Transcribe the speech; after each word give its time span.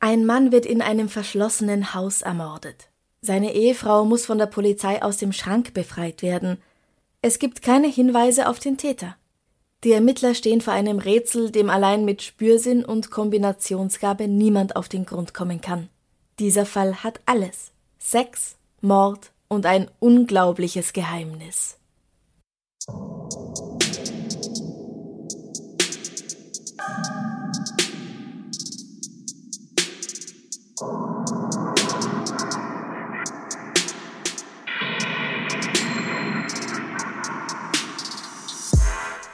Ein 0.00 0.26
Mann 0.26 0.52
wird 0.52 0.64
in 0.64 0.80
einem 0.80 1.08
verschlossenen 1.08 1.92
Haus 1.92 2.22
ermordet. 2.22 2.88
Seine 3.20 3.52
Ehefrau 3.54 4.04
muss 4.04 4.26
von 4.26 4.38
der 4.38 4.46
Polizei 4.46 5.02
aus 5.02 5.16
dem 5.16 5.32
Schrank 5.32 5.74
befreit 5.74 6.22
werden. 6.22 6.58
Es 7.20 7.40
gibt 7.40 7.62
keine 7.62 7.88
Hinweise 7.88 8.48
auf 8.48 8.60
den 8.60 8.76
Täter. 8.76 9.16
Die 9.82 9.92
Ermittler 9.92 10.34
stehen 10.34 10.60
vor 10.60 10.72
einem 10.72 10.98
Rätsel, 10.98 11.50
dem 11.50 11.68
allein 11.68 12.04
mit 12.04 12.22
Spürsinn 12.22 12.84
und 12.84 13.10
Kombinationsgabe 13.10 14.28
niemand 14.28 14.76
auf 14.76 14.88
den 14.88 15.04
Grund 15.04 15.34
kommen 15.34 15.60
kann. 15.60 15.88
Dieser 16.38 16.66
Fall 16.66 17.02
hat 17.02 17.20
alles. 17.26 17.72
Sex, 17.98 18.56
Mord 18.80 19.32
und 19.48 19.66
ein 19.66 19.90
unglaubliches 19.98 20.92
Geheimnis. 20.92 21.76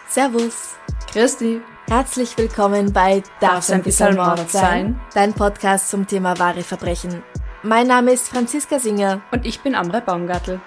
Servus. 0.09 0.77
Christi. 1.07 1.61
Herzlich 1.87 2.39
willkommen 2.39 2.95
bei 2.95 3.23
Darf's 3.41 3.71
ein 3.71 3.83
bisschen 3.83 4.17
Mord 4.17 4.51
sein? 4.51 4.99
Dein 5.13 5.35
Podcast 5.35 5.91
zum 5.91 6.07
Thema 6.07 6.39
wahre 6.39 6.63
Verbrechen. 6.63 7.23
Mein 7.63 7.89
Name 7.89 8.13
ist 8.13 8.31
Franziska 8.31 8.79
Singer. 8.79 9.21
Und 9.31 9.45
ich 9.45 9.61
bin 9.61 9.75
Amre 9.75 10.01
Baumgartel. 10.01 10.63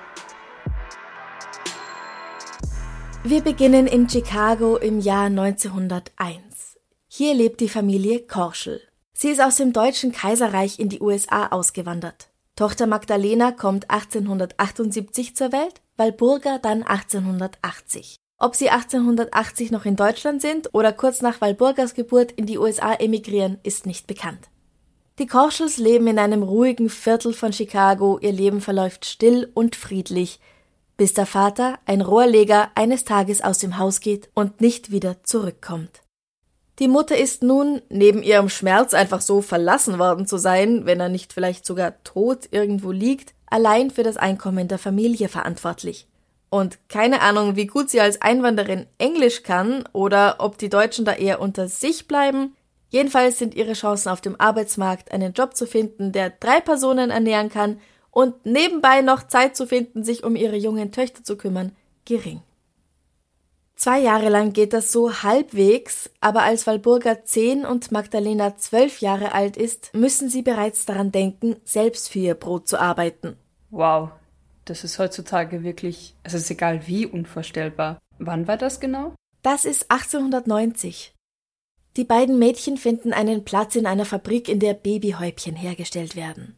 Wir 3.24 3.42
beginnen 3.42 3.88
in 3.88 4.08
Chicago 4.08 4.78
im 4.78 5.00
Jahr 5.00 5.26
1901. 5.26 6.78
Hier 7.08 7.34
lebt 7.34 7.62
die 7.62 7.70
Familie 7.70 8.28
Korschel. 8.28 8.82
Sie 9.20 9.30
ist 9.30 9.42
aus 9.42 9.56
dem 9.56 9.74
Deutschen 9.74 10.12
Kaiserreich 10.12 10.78
in 10.78 10.90
die 10.90 11.02
USA 11.02 11.48
ausgewandert. 11.48 12.30
Tochter 12.56 12.86
Magdalena 12.86 13.52
kommt 13.52 13.90
1878 13.90 15.36
zur 15.36 15.52
Welt, 15.52 15.82
Walburga 15.96 16.60
dann 16.60 16.84
1880. 16.84 18.18
Ob 18.38 18.56
sie 18.56 18.70
1880 18.70 19.72
noch 19.72 19.86
in 19.86 19.96
Deutschland 19.96 20.44
sind 20.44 20.70
oder 20.72 20.94
kurz 20.94 21.24
nach 21.24 21.42
Walburgas 21.42 21.96
Geburt 21.96 22.32
in 22.34 22.46
die 22.46 22.60
USA 22.60 22.94
emigrieren, 22.94 23.58
ist 23.64 23.88
nicht 23.88 24.06
bekannt. 24.06 24.50
Die 25.18 25.26
Korschels 25.26 25.78
leben 25.78 26.06
in 26.06 26.20
einem 26.20 26.44
ruhigen 26.44 26.88
Viertel 26.88 27.34
von 27.34 27.52
Chicago, 27.52 28.20
ihr 28.22 28.34
Leben 28.34 28.62
verläuft 28.62 29.08
still 29.08 29.50
und 29.56 29.76
friedlich, 29.76 30.40
bis 30.96 31.16
der 31.16 31.26
Vater, 31.26 31.80
ein 31.88 32.02
Rohrleger, 32.02 32.70
eines 32.76 33.04
Tages 33.04 33.42
aus 33.42 33.58
dem 33.58 33.80
Haus 33.80 34.00
geht 34.00 34.30
und 34.36 34.62
nicht 34.62 34.92
wieder 34.92 35.24
zurückkommt. 35.24 36.04
Die 36.80 36.88
Mutter 36.88 37.18
ist 37.18 37.42
nun, 37.42 37.82
neben 37.90 38.22
ihrem 38.22 38.50
Schmerz 38.50 38.94
einfach 38.94 39.22
so 39.22 39.42
verlassen 39.42 39.98
worden 39.98 40.28
zu 40.28 40.38
sein, 40.38 40.86
wenn 40.86 41.00
er 41.00 41.10
nicht 41.10 41.34
vielleicht 41.34 41.66
sogar 41.66 42.04
tot 42.04 42.50
irgendwo 42.52 42.92
liegt, 42.92 43.34
allein 43.48 43.90
für 43.90 44.04
das 44.04 44.18
Einkommen 44.18 44.68
der 44.68 44.78
Familie 44.78 45.28
verantwortlich. 45.28 46.08
Und 46.50 46.78
keine 46.88 47.22
Ahnung, 47.22 47.56
wie 47.56 47.66
gut 47.66 47.90
sie 47.90 48.00
als 48.00 48.22
Einwanderin 48.22 48.86
Englisch 49.00 49.44
kann 49.44 49.84
oder 49.92 50.36
ob 50.38 50.58
die 50.58 50.70
Deutschen 50.70 51.04
da 51.04 51.14
eher 51.14 51.42
unter 51.42 51.68
sich 51.68 52.08
bleiben. 52.08 52.56
Jedenfalls 52.90 53.40
sind 53.40 53.56
ihre 53.56 53.74
Chancen 53.74 54.10
auf 54.10 54.22
dem 54.22 54.40
Arbeitsmarkt, 54.40 55.12
einen 55.12 55.34
Job 55.34 55.58
zu 55.58 55.66
finden, 55.66 56.12
der 56.12 56.30
drei 56.30 56.62
Personen 56.62 57.10
ernähren 57.10 57.50
kann 57.50 57.80
und 58.12 58.46
nebenbei 58.46 59.02
noch 59.02 59.28
Zeit 59.28 59.58
zu 59.58 59.66
finden, 59.66 60.04
sich 60.04 60.24
um 60.24 60.36
ihre 60.36 60.56
jungen 60.56 60.92
Töchter 60.92 61.24
zu 61.24 61.38
kümmern, 61.38 61.76
gering. 62.06 62.42
Zwei 63.78 64.00
Jahre 64.00 64.30
lang 64.30 64.54
geht 64.54 64.74
das 64.74 64.92
so 64.92 65.22
halbwegs, 65.22 66.10
aber 66.20 66.42
als 66.42 66.66
Walburga 66.66 67.24
zehn 67.24 67.64
und 67.64 67.92
Magdalena 67.92 68.58
zwölf 68.58 69.02
Jahre 69.02 69.34
alt 69.34 69.56
ist, 69.56 69.94
müssen 69.94 70.30
sie 70.30 70.42
bereits 70.42 70.88
daran 70.88 71.12
denken, 71.12 71.58
selbst 71.64 72.10
für 72.10 72.18
ihr 72.18 72.34
Brot 72.34 72.68
zu 72.68 72.80
arbeiten. 72.80 73.38
Wow, 73.70 74.10
das 74.66 74.84
ist 74.84 74.98
heutzutage 74.98 75.64
wirklich, 75.64 76.16
es 76.24 76.34
ist 76.34 76.50
egal 76.50 76.88
wie 76.88 77.06
unvorstellbar. 77.06 78.00
Wann 78.18 78.48
war 78.48 78.58
das 78.58 78.80
genau? 78.80 79.14
Das 79.44 79.64
ist 79.64 79.92
1890. 79.92 81.14
Die 81.98 82.04
beiden 82.04 82.40
Mädchen 82.40 82.78
finden 82.78 83.14
einen 83.14 83.46
Platz 83.46 83.76
in 83.76 83.86
einer 83.86 84.06
Fabrik, 84.06 84.50
in 84.50 84.60
der 84.60 84.74
Babyhäubchen 84.74 85.56
hergestellt 85.56 86.16
werden. 86.16 86.56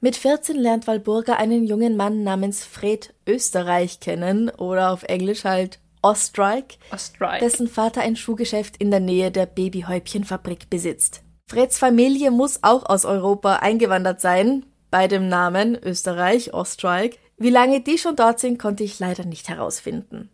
Mit 0.00 0.16
14 0.16 0.56
lernt 0.56 0.86
Walburga 0.86 1.34
einen 1.34 1.64
jungen 1.64 1.96
Mann 1.96 2.24
namens 2.24 2.64
Fred 2.64 3.12
Österreich 3.26 4.00
kennen 4.00 4.48
oder 4.48 4.90
auf 4.90 5.02
Englisch 5.02 5.44
halt 5.44 5.80
Ostrike, 6.04 6.76
Ostrike. 6.92 7.38
dessen 7.40 7.66
Vater 7.66 8.02
ein 8.02 8.14
Schuhgeschäft 8.14 8.76
in 8.76 8.90
der 8.90 9.00
Nähe 9.00 9.30
der 9.30 9.46
Babyhäubchenfabrik 9.46 10.68
besitzt. 10.68 11.22
Freds 11.48 11.78
Familie 11.78 12.30
muss 12.30 12.58
auch 12.62 12.84
aus 12.84 13.04
Europa 13.04 13.56
eingewandert 13.56 14.20
sein, 14.20 14.66
bei 14.90 15.08
dem 15.08 15.28
Namen 15.28 15.76
Österreich, 15.82 16.52
Ostrike. 16.52 17.18
Wie 17.38 17.50
lange 17.50 17.80
die 17.80 17.98
schon 17.98 18.16
dort 18.16 18.38
sind, 18.38 18.58
konnte 18.58 18.84
ich 18.84 18.98
leider 18.98 19.24
nicht 19.24 19.48
herausfinden. 19.48 20.30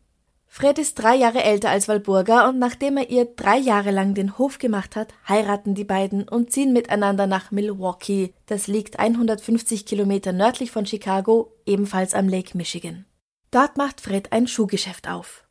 Fred 0.53 0.81
ist 0.81 0.99
drei 0.99 1.15
Jahre 1.15 1.45
älter 1.45 1.71
als 1.71 1.87
Walburga 1.87 2.49
und 2.49 2.59
nachdem 2.59 2.97
er 2.97 3.09
ihr 3.09 3.25
drei 3.25 3.57
Jahre 3.57 3.93
lang 3.93 4.15
den 4.15 4.37
Hof 4.37 4.59
gemacht 4.59 4.97
hat, 4.97 5.15
heiraten 5.29 5.77
die 5.77 5.85
beiden 5.85 6.29
und 6.29 6.51
ziehen 6.51 6.73
miteinander 6.73 7.29
nach 7.29 7.53
Milwaukee. 7.53 8.35
Das 8.47 8.67
liegt 8.67 8.99
150 8.99 9.87
Kilometer 9.87 10.33
nördlich 10.33 10.73
von 10.73 10.87
Chicago, 10.87 11.53
ebenfalls 11.65 12.15
am 12.15 12.29
Lake 12.29 12.57
Michigan. 12.57 13.07
Dort 13.53 13.77
macht 13.77 14.01
Fred 14.01 14.33
ein 14.33 14.49
Schuhgeschäft 14.49 15.09
auf. 15.09 15.45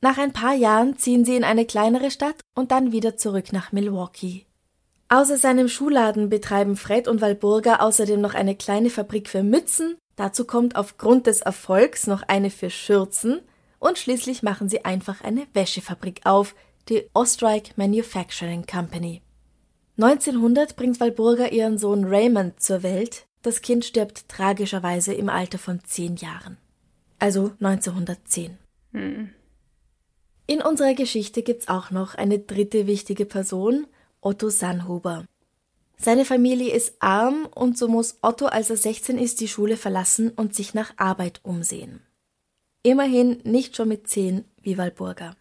Nach 0.00 0.18
ein 0.18 0.32
paar 0.32 0.54
Jahren 0.54 0.98
ziehen 0.98 1.24
sie 1.24 1.36
in 1.36 1.44
eine 1.44 1.64
kleinere 1.64 2.10
Stadt 2.10 2.36
und 2.54 2.70
dann 2.70 2.92
wieder 2.92 3.16
zurück 3.16 3.52
nach 3.52 3.72
Milwaukee. 3.72 4.46
Außer 5.08 5.38
seinem 5.38 5.68
Schuhladen 5.68 6.28
betreiben 6.28 6.76
Fred 6.76 7.06
und 7.06 7.20
Walburga 7.20 7.76
außerdem 7.76 8.20
noch 8.20 8.34
eine 8.34 8.56
kleine 8.56 8.90
Fabrik 8.90 9.28
für 9.28 9.42
Mützen, 9.42 9.96
dazu 10.16 10.44
kommt 10.44 10.76
aufgrund 10.76 11.26
des 11.26 11.42
Erfolgs 11.42 12.06
noch 12.06 12.22
eine 12.24 12.50
für 12.50 12.70
Schürzen 12.70 13.40
und 13.78 13.98
schließlich 13.98 14.42
machen 14.42 14.68
sie 14.68 14.84
einfach 14.84 15.22
eine 15.22 15.46
Wäschefabrik 15.54 16.22
auf, 16.24 16.54
die 16.88 17.08
Ostrike 17.14 17.72
Manufacturing 17.76 18.66
Company. 18.66 19.22
1900 19.98 20.76
bringt 20.76 21.00
Walburga 21.00 21.46
ihren 21.46 21.78
Sohn 21.78 22.04
Raymond 22.04 22.60
zur 22.60 22.82
Welt. 22.82 23.26
Das 23.42 23.62
Kind 23.62 23.84
stirbt 23.84 24.28
tragischerweise 24.28 25.14
im 25.14 25.28
Alter 25.28 25.58
von 25.58 25.80
zehn 25.84 26.16
Jahren. 26.16 26.58
Also 27.18 27.52
1910. 27.60 28.58
Hm. 28.92 29.30
In 30.48 30.62
unserer 30.62 30.94
Geschichte 30.94 31.42
gibt's 31.42 31.66
auch 31.66 31.90
noch 31.90 32.14
eine 32.14 32.38
dritte 32.38 32.86
wichtige 32.86 33.26
Person, 33.26 33.86
Otto 34.20 34.48
Sannhuber. 34.48 35.24
Seine 35.98 36.24
Familie 36.24 36.72
ist 36.72 36.94
arm 37.00 37.48
und 37.54 37.76
so 37.76 37.88
muss 37.88 38.18
Otto, 38.22 38.46
als 38.46 38.70
er 38.70 38.76
16 38.76 39.18
ist, 39.18 39.40
die 39.40 39.48
Schule 39.48 39.76
verlassen 39.76 40.30
und 40.30 40.54
sich 40.54 40.74
nach 40.74 40.92
Arbeit 40.98 41.40
umsehen. 41.42 42.00
Immerhin 42.82 43.40
nicht 43.42 43.74
schon 43.74 43.88
mit 43.88 44.08
10 44.08 44.44
wie 44.62 44.78
Walburga. 44.78 45.34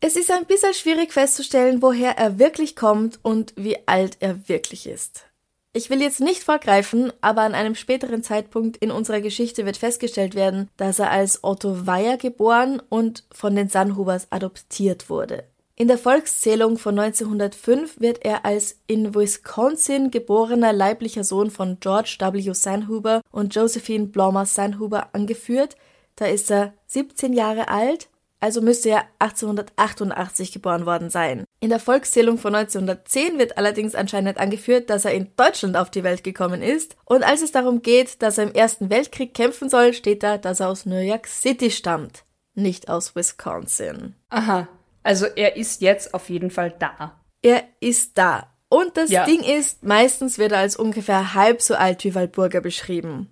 Es 0.00 0.16
ist 0.16 0.30
ein 0.30 0.46
bisschen 0.46 0.72
schwierig 0.72 1.12
festzustellen, 1.12 1.82
woher 1.82 2.16
er 2.16 2.38
wirklich 2.38 2.76
kommt 2.76 3.20
und 3.22 3.52
wie 3.56 3.76
alt 3.86 4.16
er 4.20 4.48
wirklich 4.48 4.86
ist. 4.86 5.26
Ich 5.72 5.88
will 5.88 6.02
jetzt 6.02 6.20
nicht 6.20 6.42
vorgreifen, 6.42 7.12
aber 7.20 7.42
an 7.42 7.54
einem 7.54 7.76
späteren 7.76 8.24
Zeitpunkt 8.24 8.76
in 8.78 8.90
unserer 8.90 9.20
Geschichte 9.20 9.64
wird 9.64 9.76
festgestellt 9.76 10.34
werden, 10.34 10.68
dass 10.76 10.98
er 10.98 11.12
als 11.12 11.44
Otto 11.44 11.86
Weyer 11.86 12.16
geboren 12.16 12.82
und 12.88 13.24
von 13.30 13.54
den 13.54 13.68
Sannhubers 13.68 14.26
adoptiert 14.30 15.08
wurde. 15.08 15.44
In 15.76 15.86
der 15.86 15.96
Volkszählung 15.96 16.76
von 16.76 16.98
1905 16.98 18.00
wird 18.00 18.22
er 18.22 18.44
als 18.44 18.80
in 18.86 19.14
Wisconsin 19.14 20.10
geborener 20.10 20.74
leiblicher 20.74 21.24
Sohn 21.24 21.50
von 21.50 21.78
George 21.80 22.18
W. 22.18 22.52
Sanhuber 22.52 23.22
und 23.30 23.54
Josephine 23.54 24.08
Blomer 24.08 24.44
Sanhuber 24.44 25.14
angeführt. 25.14 25.76
Da 26.16 26.26
ist 26.26 26.50
er 26.50 26.74
17 26.88 27.32
Jahre 27.32 27.68
alt, 27.68 28.09
also 28.40 28.60
müsste 28.62 28.90
er 28.90 29.04
1888 29.18 30.52
geboren 30.52 30.86
worden 30.86 31.10
sein. 31.10 31.44
In 31.60 31.68
der 31.70 31.78
Volkszählung 31.78 32.38
von 32.38 32.54
1910 32.54 33.38
wird 33.38 33.58
allerdings 33.58 33.94
anscheinend 33.94 34.38
angeführt, 34.38 34.88
dass 34.90 35.04
er 35.04 35.12
in 35.12 35.28
Deutschland 35.36 35.76
auf 35.76 35.90
die 35.90 36.02
Welt 36.04 36.24
gekommen 36.24 36.62
ist. 36.62 36.96
Und 37.04 37.22
als 37.22 37.42
es 37.42 37.52
darum 37.52 37.82
geht, 37.82 38.22
dass 38.22 38.38
er 38.38 38.44
im 38.44 38.54
Ersten 38.54 38.90
Weltkrieg 38.90 39.34
kämpfen 39.34 39.68
soll, 39.68 39.92
steht 39.92 40.22
da, 40.22 40.38
dass 40.38 40.60
er 40.60 40.68
aus 40.68 40.86
New 40.86 40.98
York 41.00 41.26
City 41.26 41.70
stammt, 41.70 42.24
nicht 42.54 42.88
aus 42.88 43.14
Wisconsin. 43.14 44.14
Aha, 44.30 44.68
also 45.02 45.26
er 45.26 45.56
ist 45.56 45.80
jetzt 45.82 46.14
auf 46.14 46.28
jeden 46.30 46.50
Fall 46.50 46.74
da. 46.78 47.20
Er 47.42 47.64
ist 47.80 48.16
da. 48.18 48.46
Und 48.68 48.96
das 48.96 49.10
Ja. 49.10 49.24
Ding 49.24 49.40
ist, 49.42 49.82
meistens 49.82 50.38
wird 50.38 50.52
er 50.52 50.58
als 50.58 50.76
ungefähr 50.76 51.34
halb 51.34 51.60
so 51.60 51.74
alt 51.74 52.04
wie 52.04 52.14
Walburga 52.14 52.60
beschrieben. 52.60 53.28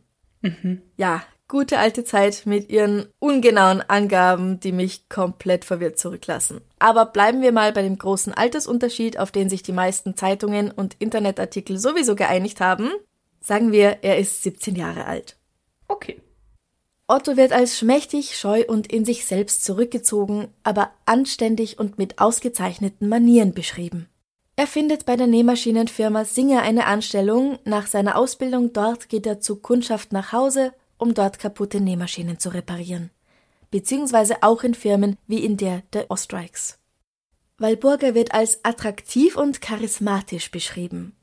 Ja, 0.97 1.23
gute 1.49 1.79
alte 1.79 2.05
Zeit 2.05 2.43
mit 2.45 2.69
ihren 2.69 3.09
ungenauen 3.19 3.81
Angaben, 3.81 4.61
die 4.61 4.73
mich 4.73 5.09
komplett 5.09 5.65
verwirrt 5.65 5.99
zurücklassen. 5.99 6.61
Aber 6.79 7.07
bleiben 7.07 7.41
wir 7.41 7.53
mal 7.53 7.73
bei 7.73 7.83
dem 7.83 7.99
großen 7.99 8.35
Altersunterschied, 8.35 9.19
auf 9.19 9.33
den 9.33 9.49
sich 9.49 9.63
die 9.63 9.73
meisten 9.73 10.15
Zeitungen 10.15 10.71
und 10.71 10.97
Internetartikel 10.99 11.79
sowieso 11.79 12.15
geeinigt 12.15 12.61
haben. 12.61 12.91
Sagen 13.41 13.73
wir, 13.73 13.99
er 14.03 14.19
ist 14.19 14.43
17 14.43 14.77
Jahre 14.77 15.07
alt. 15.07 15.37
Okay. 15.89 16.21
Otto 17.07 17.39
wird 17.39 17.53
als 17.53 17.79
schmächtig, 17.79 18.37
scheu 18.37 18.65
und 18.69 18.93
in 18.93 19.07
sich 19.07 19.25
selbst 19.25 19.65
zurückgezogen, 19.65 20.49
aber 20.63 20.91
anständig 21.07 21.79
und 21.79 21.97
mit 21.97 22.19
ausgezeichneten 22.19 23.09
Manieren 23.09 23.55
beschrieben. 23.55 24.09
Er 24.57 24.67
findet 24.67 25.07
bei 25.07 25.17
der 25.17 25.29
Nähmaschinenfirma 25.29 26.27
Singer 26.27 26.61
eine 26.63 26.85
Anstellung. 26.85 27.59
Nach 27.65 27.87
seiner 27.87 28.19
Ausbildung 28.19 28.75
dort 28.75 29.09
geht 29.09 29.25
er 29.25 29.41
zu 29.41 29.57
Kundschaft 29.57 30.13
nach 30.13 30.33
Hause, 30.33 30.75
um 30.99 31.15
dort 31.15 31.39
kaputte 31.39 31.81
Nähmaschinen 31.81 32.39
zu 32.39 32.51
reparieren. 32.51 33.11
Beziehungsweise 33.71 34.43
auch 34.43 34.63
in 34.63 34.75
Firmen 34.75 35.17
wie 35.27 35.45
in 35.45 35.57
der 35.57 35.83
der 35.93 36.11
Ostreichs. 36.11 36.79
Walburga 37.59 38.15
wird 38.15 38.35
als 38.35 38.65
attraktiv 38.65 39.37
und 39.37 39.61
charismatisch 39.61 40.51
beschrieben. 40.51 41.17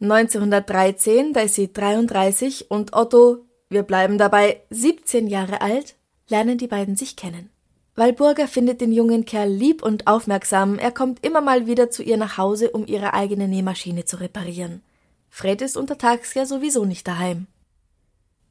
1913, 0.00 1.32
da 1.32 1.40
ist 1.40 1.54
sie 1.54 1.72
33 1.72 2.70
und 2.70 2.92
Otto, 2.92 3.46
wir 3.70 3.82
bleiben 3.82 4.18
dabei, 4.18 4.60
17 4.70 5.26
Jahre 5.26 5.62
alt, 5.62 5.96
lernen 6.28 6.58
die 6.58 6.66
beiden 6.66 6.96
sich 6.96 7.16
kennen. 7.16 7.50
Walburga 7.94 8.46
findet 8.46 8.82
den 8.82 8.92
jungen 8.92 9.24
Kerl 9.24 9.48
lieb 9.48 9.82
und 9.82 10.06
aufmerksam, 10.06 10.78
er 10.78 10.92
kommt 10.92 11.24
immer 11.24 11.40
mal 11.40 11.66
wieder 11.66 11.90
zu 11.90 12.02
ihr 12.02 12.18
nach 12.18 12.36
Hause, 12.36 12.70
um 12.70 12.86
ihre 12.86 13.14
eigene 13.14 13.48
Nähmaschine 13.48 14.04
zu 14.04 14.20
reparieren. 14.20 14.82
Fred 15.30 15.62
ist 15.62 15.78
untertags 15.78 16.34
ja 16.34 16.44
sowieso 16.44 16.84
nicht 16.84 17.08
daheim. 17.08 17.46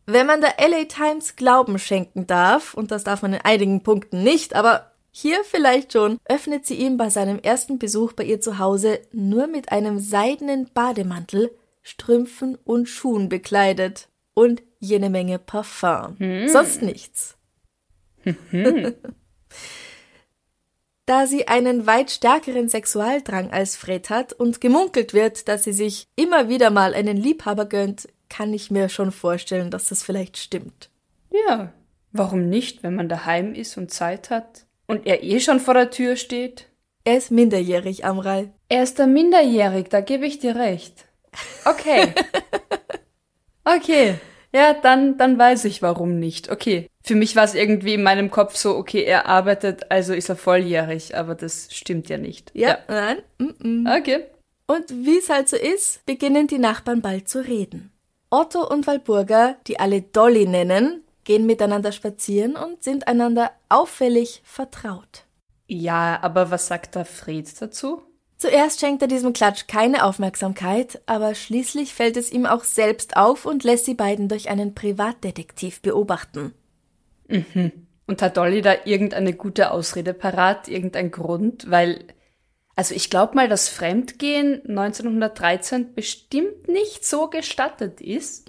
Wenn 0.05 0.27
man 0.27 0.41
der 0.41 0.55
LA 0.59 0.85
Times 0.85 1.35
Glauben 1.35 1.79
schenken 1.79 2.27
darf, 2.27 2.73
und 2.73 2.91
das 2.91 3.03
darf 3.03 3.21
man 3.21 3.33
in 3.33 3.41
einigen 3.41 3.81
Punkten 3.81 4.23
nicht, 4.23 4.55
aber 4.55 4.91
hier 5.11 5.43
vielleicht 5.43 5.93
schon, 5.93 6.17
öffnet 6.25 6.65
sie 6.65 6.75
ihm 6.75 6.97
bei 6.97 7.09
seinem 7.09 7.39
ersten 7.39 7.79
Besuch 7.79 8.13
bei 8.13 8.23
ihr 8.23 8.41
zu 8.41 8.59
Hause 8.59 8.99
nur 9.11 9.47
mit 9.47 9.71
einem 9.71 9.99
seidenen 9.99 10.69
Bademantel, 10.73 11.51
Strümpfen 11.81 12.57
und 12.63 12.87
Schuhen 12.89 13.29
bekleidet 13.29 14.09
und 14.33 14.61
jene 14.79 15.09
Menge 15.09 15.39
Parfum. 15.39 16.17
Sonst 16.47 16.81
nichts. 16.81 17.37
Da 21.07 21.27
sie 21.27 21.47
einen 21.47 21.85
weit 21.85 22.09
stärkeren 22.09 22.67
Sexualdrang 22.67 23.51
als 23.51 23.75
Fred 23.75 24.09
hat 24.09 24.33
und 24.33 24.59
gemunkelt 24.59 25.13
wird, 25.13 25.47
dass 25.47 25.63
sie 25.63 25.73
sich 25.73 26.07
immer 26.15 26.49
wieder 26.49 26.71
mal 26.71 26.95
einen 26.95 27.15
Liebhaber 27.15 27.65
gönnt, 27.65 28.09
kann 28.35 28.53
ich 28.53 28.69
mir 28.69 28.89
schon 28.89 29.11
vorstellen, 29.11 29.71
dass 29.71 29.89
das 29.89 30.03
vielleicht 30.03 30.37
stimmt. 30.37 30.89
Ja. 31.31 31.71
Warum 32.11 32.49
nicht, 32.49 32.83
wenn 32.83 32.95
man 32.95 33.07
daheim 33.07 33.53
ist 33.53 33.77
und 33.77 33.91
Zeit 33.91 34.29
hat? 34.29 34.65
Und 34.87 35.05
er 35.05 35.23
eh 35.23 35.39
schon 35.39 35.59
vor 35.59 35.73
der 35.73 35.89
Tür 35.89 36.15
steht? 36.17 36.67
Er 37.05 37.17
ist 37.17 37.31
minderjährig, 37.31 38.03
Amrei. 38.03 38.51
Er 38.67 38.83
ist 38.83 38.99
da 38.99 39.07
minderjährig, 39.07 39.87
da 39.89 40.01
gebe 40.01 40.25
ich 40.25 40.39
dir 40.39 40.55
recht. 40.55 41.05
Okay. 41.65 42.13
Okay. 43.67 44.19
Ja, 44.53 44.75
dann, 44.75 45.17
dann 45.17 45.39
weiß 45.39 45.65
ich 45.65 45.81
warum 45.81 46.19
nicht. 46.19 46.51
Okay. 46.51 46.87
Für 47.03 47.15
mich 47.15 47.35
war 47.35 47.45
es 47.45 47.55
irgendwie 47.55 47.95
in 47.95 48.03
meinem 48.03 48.29
Kopf 48.29 48.55
so, 48.55 48.77
okay, 48.77 49.03
er 49.03 49.25
arbeitet, 49.25 49.89
also 49.89 50.13
ist 50.13 50.29
er 50.29 50.35
volljährig, 50.35 51.17
aber 51.17 51.33
das 51.33 51.69
stimmt 51.71 52.07
ja 52.09 52.19
nicht. 52.19 52.51
Ja, 52.53 52.77
nein. 52.87 53.17
Mm 53.39 53.45
-mm. 53.59 53.99
Okay. 53.99 54.25
Und 54.67 54.91
wie 54.91 55.17
es 55.17 55.29
halt 55.29 55.49
so 55.49 55.57
ist, 55.57 56.05
beginnen 56.05 56.45
die 56.45 56.59
Nachbarn 56.59 57.01
bald 57.01 57.27
zu 57.27 57.39
reden. 57.39 57.91
Otto 58.29 58.67
und 58.67 58.87
Walburga, 58.87 59.55
die 59.67 59.79
alle 59.79 60.01
Dolly 60.01 60.47
nennen, 60.47 61.03
gehen 61.23 61.45
miteinander 61.45 61.91
spazieren 61.91 62.55
und 62.55 62.83
sind 62.83 63.07
einander 63.07 63.51
auffällig 63.69 64.41
vertraut. 64.43 65.25
Ja, 65.67 66.19
aber 66.21 66.51
was 66.51 66.67
sagt 66.67 66.95
der 66.95 67.05
Fred 67.05 67.49
dazu? 67.61 68.01
Zuerst 68.37 68.79
schenkt 68.79 69.01
er 69.01 69.07
diesem 69.07 69.33
Klatsch 69.33 69.67
keine 69.67 70.03
Aufmerksamkeit, 70.03 71.01
aber 71.05 71.35
schließlich 71.35 71.93
fällt 71.93 72.17
es 72.17 72.31
ihm 72.31 72.45
auch 72.45 72.63
selbst 72.63 73.15
auf 73.15 73.45
und 73.45 73.63
lässt 73.63 73.87
die 73.87 73.93
beiden 73.93 74.27
durch 74.27 74.49
einen 74.49 74.75
Privatdetektiv 74.75 75.81
beobachten. 75.81 76.53
Und 78.07 78.21
hat 78.21 78.37
Dolly 78.37 78.61
da 78.61 78.75
irgendeine 78.83 79.33
gute 79.33 79.71
Ausrede 79.71 80.13
parat, 80.13 80.67
irgendein 80.67 81.09
Grund? 81.09 81.71
Weil, 81.71 82.03
also 82.75 82.93
ich 82.93 83.09
glaube 83.09 83.35
mal, 83.35 83.47
dass 83.47 83.69
Fremdgehen 83.69 84.61
1913 84.67 85.93
bestimmt 85.93 86.67
nicht 86.67 87.05
so 87.05 87.27
gestattet 87.29 88.01
ist. 88.01 88.47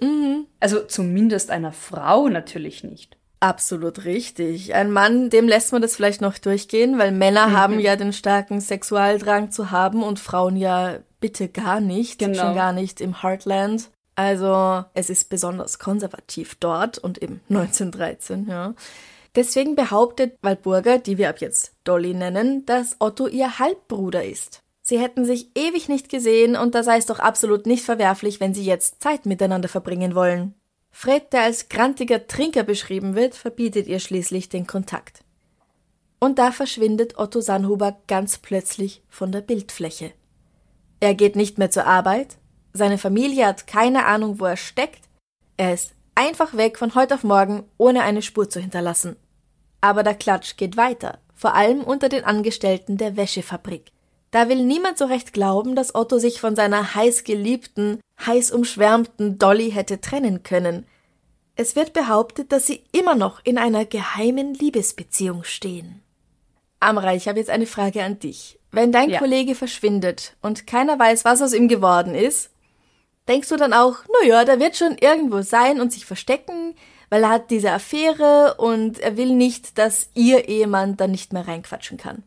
Also 0.59 0.81
zumindest 0.81 1.49
einer 1.51 1.71
Frau 1.71 2.27
natürlich 2.27 2.83
nicht. 2.83 3.17
Absolut 3.39 4.03
richtig. 4.05 4.73
Ein 4.73 4.91
Mann, 4.91 5.29
dem 5.29 5.47
lässt 5.47 5.71
man 5.71 5.81
das 5.81 5.95
vielleicht 5.95 6.21
noch 6.21 6.39
durchgehen, 6.39 6.97
weil 6.97 7.11
Männer 7.11 7.51
haben 7.51 7.79
ja 7.79 7.95
den 7.95 8.11
starken 8.11 8.59
Sexualdrang 8.59 9.51
zu 9.51 9.69
haben 9.69 10.01
und 10.03 10.19
Frauen 10.19 10.55
ja 10.55 10.97
bitte 11.19 11.47
gar 11.47 11.79
nicht, 11.79 12.19
Genau. 12.19 12.41
schon 12.41 12.55
gar 12.55 12.73
nicht 12.73 12.99
im 12.99 13.21
Heartland. 13.21 13.89
Also 14.15 14.83
es 14.95 15.11
ist 15.11 15.29
besonders 15.29 15.77
konservativ 15.77 16.55
dort 16.55 16.97
und 16.97 17.19
im 17.19 17.39
1913, 17.49 18.47
ja. 18.49 18.73
Deswegen 19.37 19.75
behauptet 19.75 20.35
Walburga, 20.41 20.97
die 20.97 21.19
wir 21.19 21.29
ab 21.29 21.41
jetzt 21.41 21.75
Dolly 21.83 22.15
nennen, 22.15 22.65
dass 22.65 22.95
Otto 22.97 23.27
ihr 23.27 23.59
Halbbruder 23.59 24.25
ist. 24.25 24.63
Sie 24.81 24.97
hätten 24.97 25.25
sich 25.25 25.51
ewig 25.53 25.89
nicht 25.89 26.09
gesehen 26.09 26.55
und 26.55 26.73
da 26.73 26.81
sei 26.81 26.97
es 26.97 27.05
doch 27.05 27.19
absolut 27.19 27.67
nicht 27.67 27.85
verwerflich, 27.85 28.39
wenn 28.39 28.55
sie 28.55 28.65
jetzt 28.65 28.99
Zeit 28.99 29.27
miteinander 29.27 29.69
verbringen 29.69 30.15
wollen. 30.15 30.55
Fred, 30.89 31.31
der 31.33 31.43
als 31.43 31.69
grantiger 31.69 32.25
Trinker 32.25 32.63
beschrieben 32.63 33.13
wird, 33.13 33.35
verbietet 33.35 33.85
ihr 33.85 33.99
schließlich 33.99 34.49
den 34.49 34.65
Kontakt. 34.65 35.23
Und 36.19 36.39
da 36.39 36.51
verschwindet 36.51 37.19
Otto 37.19 37.39
Sannhuber 37.39 37.95
ganz 38.07 38.39
plötzlich 38.39 39.03
von 39.07 39.31
der 39.31 39.41
Bildfläche. 39.41 40.13
Er 40.99 41.13
geht 41.13 41.35
nicht 41.35 41.59
mehr 41.59 41.69
zur 41.69 41.85
Arbeit, 41.85 42.37
seine 42.73 42.97
Familie 42.97 43.45
hat 43.45 43.67
keine 43.67 44.07
Ahnung, 44.07 44.39
wo 44.39 44.45
er 44.45 44.57
steckt, 44.57 45.03
er 45.57 45.75
ist 45.75 45.93
einfach 46.15 46.57
weg 46.57 46.79
von 46.79 46.95
heute 46.95 47.13
auf 47.13 47.23
morgen, 47.23 47.65
ohne 47.77 48.01
eine 48.01 48.23
Spur 48.23 48.49
zu 48.49 48.59
hinterlassen. 48.59 49.15
Aber 49.81 50.03
der 50.03 50.15
Klatsch 50.15 50.57
geht 50.57 50.77
weiter, 50.77 51.19
vor 51.35 51.53
allem 51.53 51.81
unter 51.81 52.09
den 52.09 52.23
Angestellten 52.23 52.97
der 52.97 53.15
Wäschefabrik. 53.17 53.91
Da 54.31 54.49
will 54.49 54.63
niemand 54.63 54.97
so 54.97 55.05
recht 55.05 55.33
glauben, 55.33 55.75
dass 55.75 55.95
Otto 55.95 56.17
sich 56.19 56.41
von 56.41 56.55
seiner 56.55 56.95
heiß 56.95 57.23
geliebten, 57.23 57.99
heiß 58.25 58.51
umschwärmten 58.51 59.39
Dolly 59.39 59.71
hätte 59.71 60.01
trennen 60.01 60.43
können. 60.43 60.85
Es 61.55 61.75
wird 61.75 61.93
behauptet, 61.93 62.51
dass 62.51 62.67
sie 62.67 62.83
immer 62.91 63.15
noch 63.15 63.39
in 63.43 63.57
einer 63.57 63.85
geheimen 63.85 64.53
Liebesbeziehung 64.53 65.43
stehen. 65.43 66.03
Amra, 66.79 67.15
ich 67.15 67.27
habe 67.27 67.39
jetzt 67.39 67.49
eine 67.49 67.65
Frage 67.65 68.03
an 68.03 68.19
dich. 68.19 68.59
Wenn 68.71 68.91
dein 68.91 69.09
Ja. 69.09 69.19
Kollege 69.19 69.55
verschwindet 69.55 70.35
und 70.41 70.67
keiner 70.67 70.99
weiß, 70.99 71.25
was 71.25 71.41
aus 71.41 71.53
ihm 71.53 71.67
geworden 71.67 72.13
ist, 72.13 72.51
denkst 73.27 73.49
du 73.49 73.55
dann 73.55 73.73
auch, 73.73 73.95
na 74.21 74.27
ja, 74.27 74.45
der 74.45 74.59
wird 74.59 74.75
schon 74.75 74.97
irgendwo 74.97 75.41
sein 75.41 75.81
und 75.81 75.91
sich 75.91 76.05
verstecken, 76.05 76.75
weil 77.09 77.23
er 77.23 77.29
hat 77.29 77.51
diese 77.51 77.71
Affäre 77.71 78.55
und 78.57 78.99
er 78.99 79.17
will 79.17 79.33
nicht, 79.33 79.77
dass 79.77 80.09
ihr 80.13 80.47
Ehemann 80.47 80.97
da 80.97 81.07
nicht 81.07 81.33
mehr 81.33 81.47
reinquatschen 81.47 81.97
kann? 81.97 82.23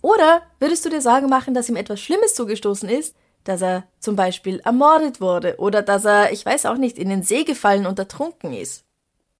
Oder 0.00 0.42
würdest 0.60 0.84
du 0.84 0.90
dir 0.90 1.00
Sorgen 1.00 1.28
machen, 1.28 1.54
dass 1.54 1.68
ihm 1.68 1.76
etwas 1.76 2.00
Schlimmes 2.00 2.34
zugestoßen 2.34 2.88
ist, 2.88 3.14
dass 3.44 3.62
er 3.62 3.84
zum 3.98 4.16
Beispiel 4.16 4.60
ermordet 4.60 5.20
wurde 5.20 5.56
oder 5.58 5.82
dass 5.82 6.04
er, 6.04 6.32
ich 6.32 6.44
weiß 6.44 6.66
auch 6.66 6.76
nicht, 6.76 6.98
in 6.98 7.08
den 7.08 7.22
See 7.22 7.44
gefallen 7.44 7.86
und 7.86 7.98
ertrunken 7.98 8.52
ist? 8.52 8.84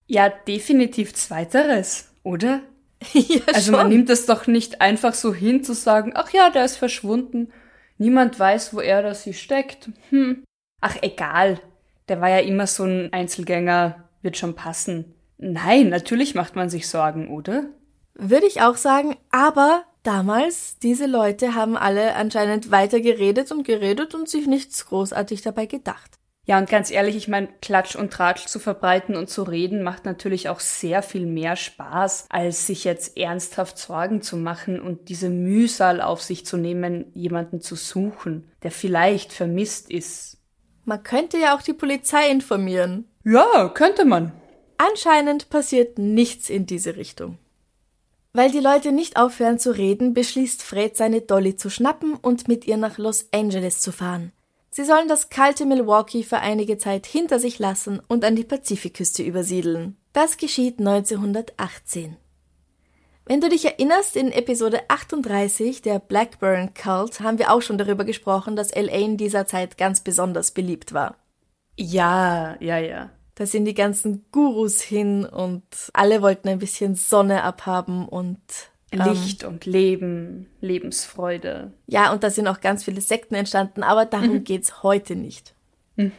Ja, 0.06 0.28
definitiv 0.30 1.14
zweiteres, 1.14 2.08
oder? 2.22 2.60
ja, 3.12 3.40
Also 3.52 3.72
man 3.72 3.88
nimmt 3.88 4.10
es 4.10 4.26
doch 4.26 4.46
nicht 4.46 4.80
einfach 4.80 5.14
so 5.14 5.34
hin 5.34 5.62
zu 5.62 5.74
sagen, 5.74 6.12
ach 6.14 6.30
ja, 6.32 6.50
der 6.50 6.64
ist 6.64 6.76
verschwunden. 6.76 7.52
Niemand 7.98 8.38
weiß, 8.38 8.74
wo 8.74 8.80
er 8.80 9.00
oder 9.00 9.14
sie 9.14 9.34
steckt. 9.34 9.90
Hm. 10.10 10.44
Ach, 10.80 10.96
egal. 11.02 11.60
Der 12.08 12.20
war 12.20 12.30
ja 12.30 12.38
immer 12.38 12.66
so 12.66 12.84
ein 12.84 13.12
Einzelgänger, 13.12 14.07
wird 14.22 14.36
schon 14.36 14.54
passen. 14.54 15.14
Nein, 15.38 15.88
natürlich 15.88 16.34
macht 16.34 16.56
man 16.56 16.70
sich 16.70 16.88
Sorgen, 16.88 17.28
oder? 17.28 17.64
Würde 18.14 18.46
ich 18.46 18.60
auch 18.62 18.76
sagen, 18.76 19.16
aber 19.30 19.84
damals, 20.02 20.78
diese 20.78 21.06
Leute 21.06 21.54
haben 21.54 21.76
alle 21.76 22.14
anscheinend 22.16 22.70
weiter 22.70 23.00
geredet 23.00 23.52
und 23.52 23.64
geredet 23.64 24.14
und 24.14 24.28
sich 24.28 24.46
nichts 24.46 24.86
großartig 24.86 25.42
dabei 25.42 25.66
gedacht. 25.66 26.18
Ja, 26.48 26.56
und 26.56 26.70
ganz 26.70 26.90
ehrlich, 26.90 27.14
ich 27.14 27.28
meine, 27.28 27.48
Klatsch 27.60 27.94
und 27.94 28.10
Tratsch 28.10 28.46
zu 28.46 28.58
verbreiten 28.58 29.16
und 29.16 29.28
zu 29.28 29.42
reden 29.42 29.82
macht 29.82 30.06
natürlich 30.06 30.48
auch 30.48 30.60
sehr 30.60 31.02
viel 31.02 31.26
mehr 31.26 31.56
Spaß, 31.56 32.24
als 32.30 32.66
sich 32.66 32.84
jetzt 32.84 33.18
ernsthaft 33.18 33.76
Sorgen 33.76 34.22
zu 34.22 34.38
machen 34.38 34.80
und 34.80 35.10
diese 35.10 35.28
Mühsal 35.28 36.00
auf 36.00 36.22
sich 36.22 36.46
zu 36.46 36.56
nehmen, 36.56 37.12
jemanden 37.12 37.60
zu 37.60 37.76
suchen, 37.76 38.50
der 38.62 38.70
vielleicht 38.70 39.34
vermisst 39.34 39.90
ist. 39.90 40.37
Man 40.88 41.02
könnte 41.02 41.36
ja 41.36 41.54
auch 41.54 41.60
die 41.60 41.74
Polizei 41.74 42.30
informieren. 42.30 43.04
Ja, 43.22 43.68
könnte 43.68 44.06
man. 44.06 44.32
Anscheinend 44.78 45.50
passiert 45.50 45.98
nichts 45.98 46.48
in 46.48 46.64
diese 46.64 46.96
Richtung. 46.96 47.36
Weil 48.32 48.50
die 48.50 48.60
Leute 48.60 48.90
nicht 48.90 49.18
aufhören 49.18 49.58
zu 49.58 49.76
reden, 49.76 50.14
beschließt 50.14 50.62
Fred, 50.62 50.96
seine 50.96 51.20
Dolly 51.20 51.56
zu 51.56 51.68
schnappen 51.68 52.14
und 52.14 52.48
mit 52.48 52.66
ihr 52.66 52.78
nach 52.78 52.96
Los 52.96 53.28
Angeles 53.32 53.82
zu 53.82 53.92
fahren. 53.92 54.32
Sie 54.70 54.84
sollen 54.84 55.08
das 55.08 55.28
kalte 55.28 55.66
Milwaukee 55.66 56.22
für 56.22 56.38
einige 56.38 56.78
Zeit 56.78 57.04
hinter 57.04 57.38
sich 57.38 57.58
lassen 57.58 58.00
und 58.08 58.24
an 58.24 58.34
die 58.34 58.44
Pazifikküste 58.44 59.22
übersiedeln. 59.22 59.98
Das 60.14 60.38
geschieht 60.38 60.78
1918. 60.78 62.16
Wenn 63.28 63.42
du 63.42 63.50
dich 63.50 63.66
erinnerst, 63.66 64.16
in 64.16 64.32
Episode 64.32 64.80
38 64.88 65.82
der 65.82 65.98
Blackburn 65.98 66.72
Cult 66.72 67.20
haben 67.20 67.38
wir 67.38 67.52
auch 67.52 67.60
schon 67.60 67.76
darüber 67.76 68.06
gesprochen, 68.06 68.56
dass 68.56 68.74
LA 68.74 69.00
in 69.00 69.16
dieser 69.18 69.46
Zeit 69.46 69.76
ganz 69.76 70.00
besonders 70.00 70.52
beliebt 70.52 70.94
war. 70.94 71.18
Ja, 71.76 72.56
ja, 72.60 72.78
ja. 72.78 73.10
Da 73.34 73.44
sind 73.44 73.66
die 73.66 73.74
ganzen 73.74 74.24
Gurus 74.32 74.80
hin 74.80 75.26
und 75.26 75.62
alle 75.92 76.22
wollten 76.22 76.48
ein 76.48 76.58
bisschen 76.58 76.94
Sonne 76.94 77.42
abhaben 77.42 78.08
und 78.08 78.40
ähm, 78.92 79.02
Licht 79.04 79.44
und 79.44 79.66
Leben, 79.66 80.46
Lebensfreude. 80.62 81.74
Ja, 81.86 82.10
und 82.14 82.24
da 82.24 82.30
sind 82.30 82.48
auch 82.48 82.62
ganz 82.62 82.82
viele 82.82 83.02
Sekten 83.02 83.34
entstanden, 83.34 83.82
aber 83.82 84.06
darum 84.06 84.36
mhm. 84.36 84.44
geht's 84.44 84.82
heute 84.82 85.16
nicht. 85.16 85.54
Mhm. 85.96 86.12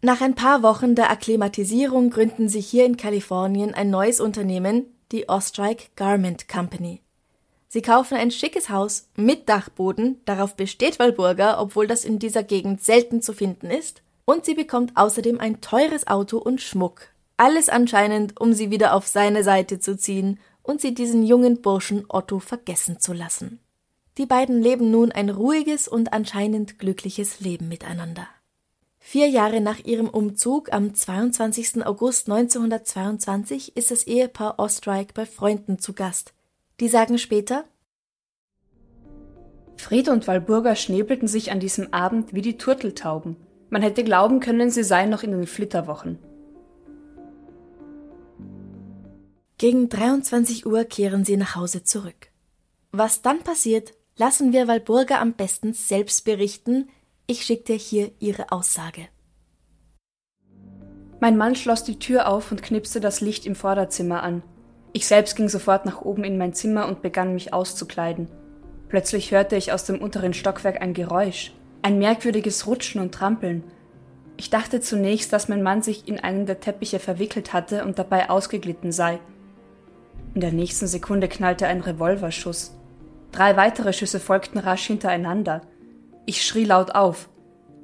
Nach 0.00 0.22
ein 0.22 0.34
paar 0.34 0.62
Wochen 0.62 0.94
der 0.94 1.10
Akklimatisierung 1.10 2.08
gründen 2.08 2.48
sie 2.48 2.60
hier 2.60 2.86
in 2.86 2.96
Kalifornien 2.96 3.74
ein 3.74 3.90
neues 3.90 4.18
Unternehmen, 4.20 4.86
die 5.12 5.28
Ostrike 5.28 5.86
Garment 5.96 6.48
Company. 6.48 7.00
Sie 7.68 7.82
kaufen 7.82 8.16
ein 8.16 8.30
schickes 8.30 8.70
Haus 8.70 9.08
mit 9.16 9.48
Dachboden, 9.48 10.20
darauf 10.24 10.56
besteht 10.56 10.98
Walburga, 10.98 11.60
obwohl 11.60 11.86
das 11.86 12.04
in 12.04 12.18
dieser 12.18 12.42
Gegend 12.42 12.82
selten 12.82 13.22
zu 13.22 13.32
finden 13.32 13.70
ist, 13.70 14.02
und 14.24 14.44
sie 14.44 14.54
bekommt 14.54 14.96
außerdem 14.96 15.40
ein 15.40 15.60
teures 15.60 16.06
Auto 16.06 16.38
und 16.38 16.60
Schmuck. 16.60 17.08
Alles 17.36 17.68
anscheinend, 17.68 18.40
um 18.40 18.52
sie 18.52 18.70
wieder 18.70 18.94
auf 18.94 19.06
seine 19.06 19.44
Seite 19.44 19.78
zu 19.78 19.96
ziehen 19.96 20.38
und 20.62 20.80
sie 20.80 20.94
diesen 20.94 21.22
jungen 21.22 21.60
Burschen 21.60 22.04
Otto 22.08 22.38
vergessen 22.38 22.98
zu 22.98 23.12
lassen. 23.12 23.60
Die 24.18 24.26
beiden 24.26 24.62
leben 24.62 24.90
nun 24.90 25.12
ein 25.12 25.28
ruhiges 25.28 25.88
und 25.88 26.12
anscheinend 26.12 26.78
glückliches 26.78 27.40
Leben 27.40 27.68
miteinander. 27.68 28.26
Vier 29.08 29.28
Jahre 29.28 29.60
nach 29.60 29.78
ihrem 29.84 30.08
Umzug 30.08 30.72
am 30.72 30.92
22. 30.92 31.86
August 31.86 32.28
1922 32.28 33.76
ist 33.76 33.92
das 33.92 34.02
Ehepaar 34.02 34.58
Ostrike 34.58 35.14
bei 35.14 35.26
Freunden 35.26 35.78
zu 35.78 35.92
Gast. 35.92 36.34
Die 36.80 36.88
sagen 36.88 37.16
später, 37.16 37.66
Fred 39.76 40.08
und 40.08 40.26
Walburga 40.26 40.74
schnäbelten 40.74 41.28
sich 41.28 41.52
an 41.52 41.60
diesem 41.60 41.94
Abend 41.94 42.34
wie 42.34 42.42
die 42.42 42.58
Turteltauben. 42.58 43.36
Man 43.70 43.82
hätte 43.82 44.02
glauben 44.02 44.40
können, 44.40 44.72
sie 44.72 44.82
seien 44.82 45.10
noch 45.10 45.22
in 45.22 45.30
den 45.30 45.46
Flitterwochen. 45.46 46.18
Gegen 49.56 49.88
23 49.88 50.66
Uhr 50.66 50.82
kehren 50.82 51.24
sie 51.24 51.36
nach 51.36 51.54
Hause 51.54 51.84
zurück. 51.84 52.32
Was 52.90 53.22
dann 53.22 53.44
passiert, 53.44 53.94
lassen 54.16 54.52
wir 54.52 54.66
Walburga 54.66 55.20
am 55.20 55.34
besten 55.34 55.74
selbst 55.74 56.24
berichten, 56.24 56.88
ich 57.26 57.44
schicke 57.44 57.64
dir 57.64 57.76
hier 57.76 58.10
ihre 58.20 58.52
Aussage. 58.52 59.08
Mein 61.20 61.36
Mann 61.36 61.56
schloss 61.56 61.82
die 61.82 61.98
Tür 61.98 62.28
auf 62.28 62.52
und 62.52 62.62
knipste 62.62 63.00
das 63.00 63.20
Licht 63.20 63.46
im 63.46 63.54
Vorderzimmer 63.54 64.22
an. 64.22 64.42
Ich 64.92 65.06
selbst 65.06 65.34
ging 65.34 65.48
sofort 65.48 65.86
nach 65.86 66.02
oben 66.02 66.24
in 66.24 66.38
mein 66.38 66.54
Zimmer 66.54 66.86
und 66.86 67.02
begann 67.02 67.34
mich 67.34 67.52
auszukleiden. 67.52 68.28
Plötzlich 68.88 69.32
hörte 69.32 69.56
ich 69.56 69.72
aus 69.72 69.84
dem 69.84 70.00
unteren 70.00 70.34
Stockwerk 70.34 70.80
ein 70.80 70.94
Geräusch, 70.94 71.52
ein 71.82 71.98
merkwürdiges 71.98 72.66
Rutschen 72.66 73.00
und 73.00 73.12
Trampeln. 73.12 73.64
Ich 74.36 74.50
dachte 74.50 74.80
zunächst, 74.80 75.32
dass 75.32 75.48
mein 75.48 75.62
Mann 75.62 75.82
sich 75.82 76.06
in 76.06 76.20
einen 76.20 76.46
der 76.46 76.60
Teppiche 76.60 76.98
verwickelt 76.98 77.52
hatte 77.52 77.84
und 77.84 77.98
dabei 77.98 78.30
ausgeglitten 78.30 78.92
sei. 78.92 79.18
In 80.34 80.42
der 80.42 80.52
nächsten 80.52 80.86
Sekunde 80.86 81.28
knallte 81.28 81.66
ein 81.66 81.80
Revolverschuss. 81.80 82.76
Drei 83.32 83.56
weitere 83.56 83.92
Schüsse 83.92 84.20
folgten 84.20 84.58
rasch 84.58 84.86
hintereinander. 84.86 85.62
Ich 86.28 86.44
schrie 86.44 86.64
laut 86.64 86.90
auf. 86.90 87.28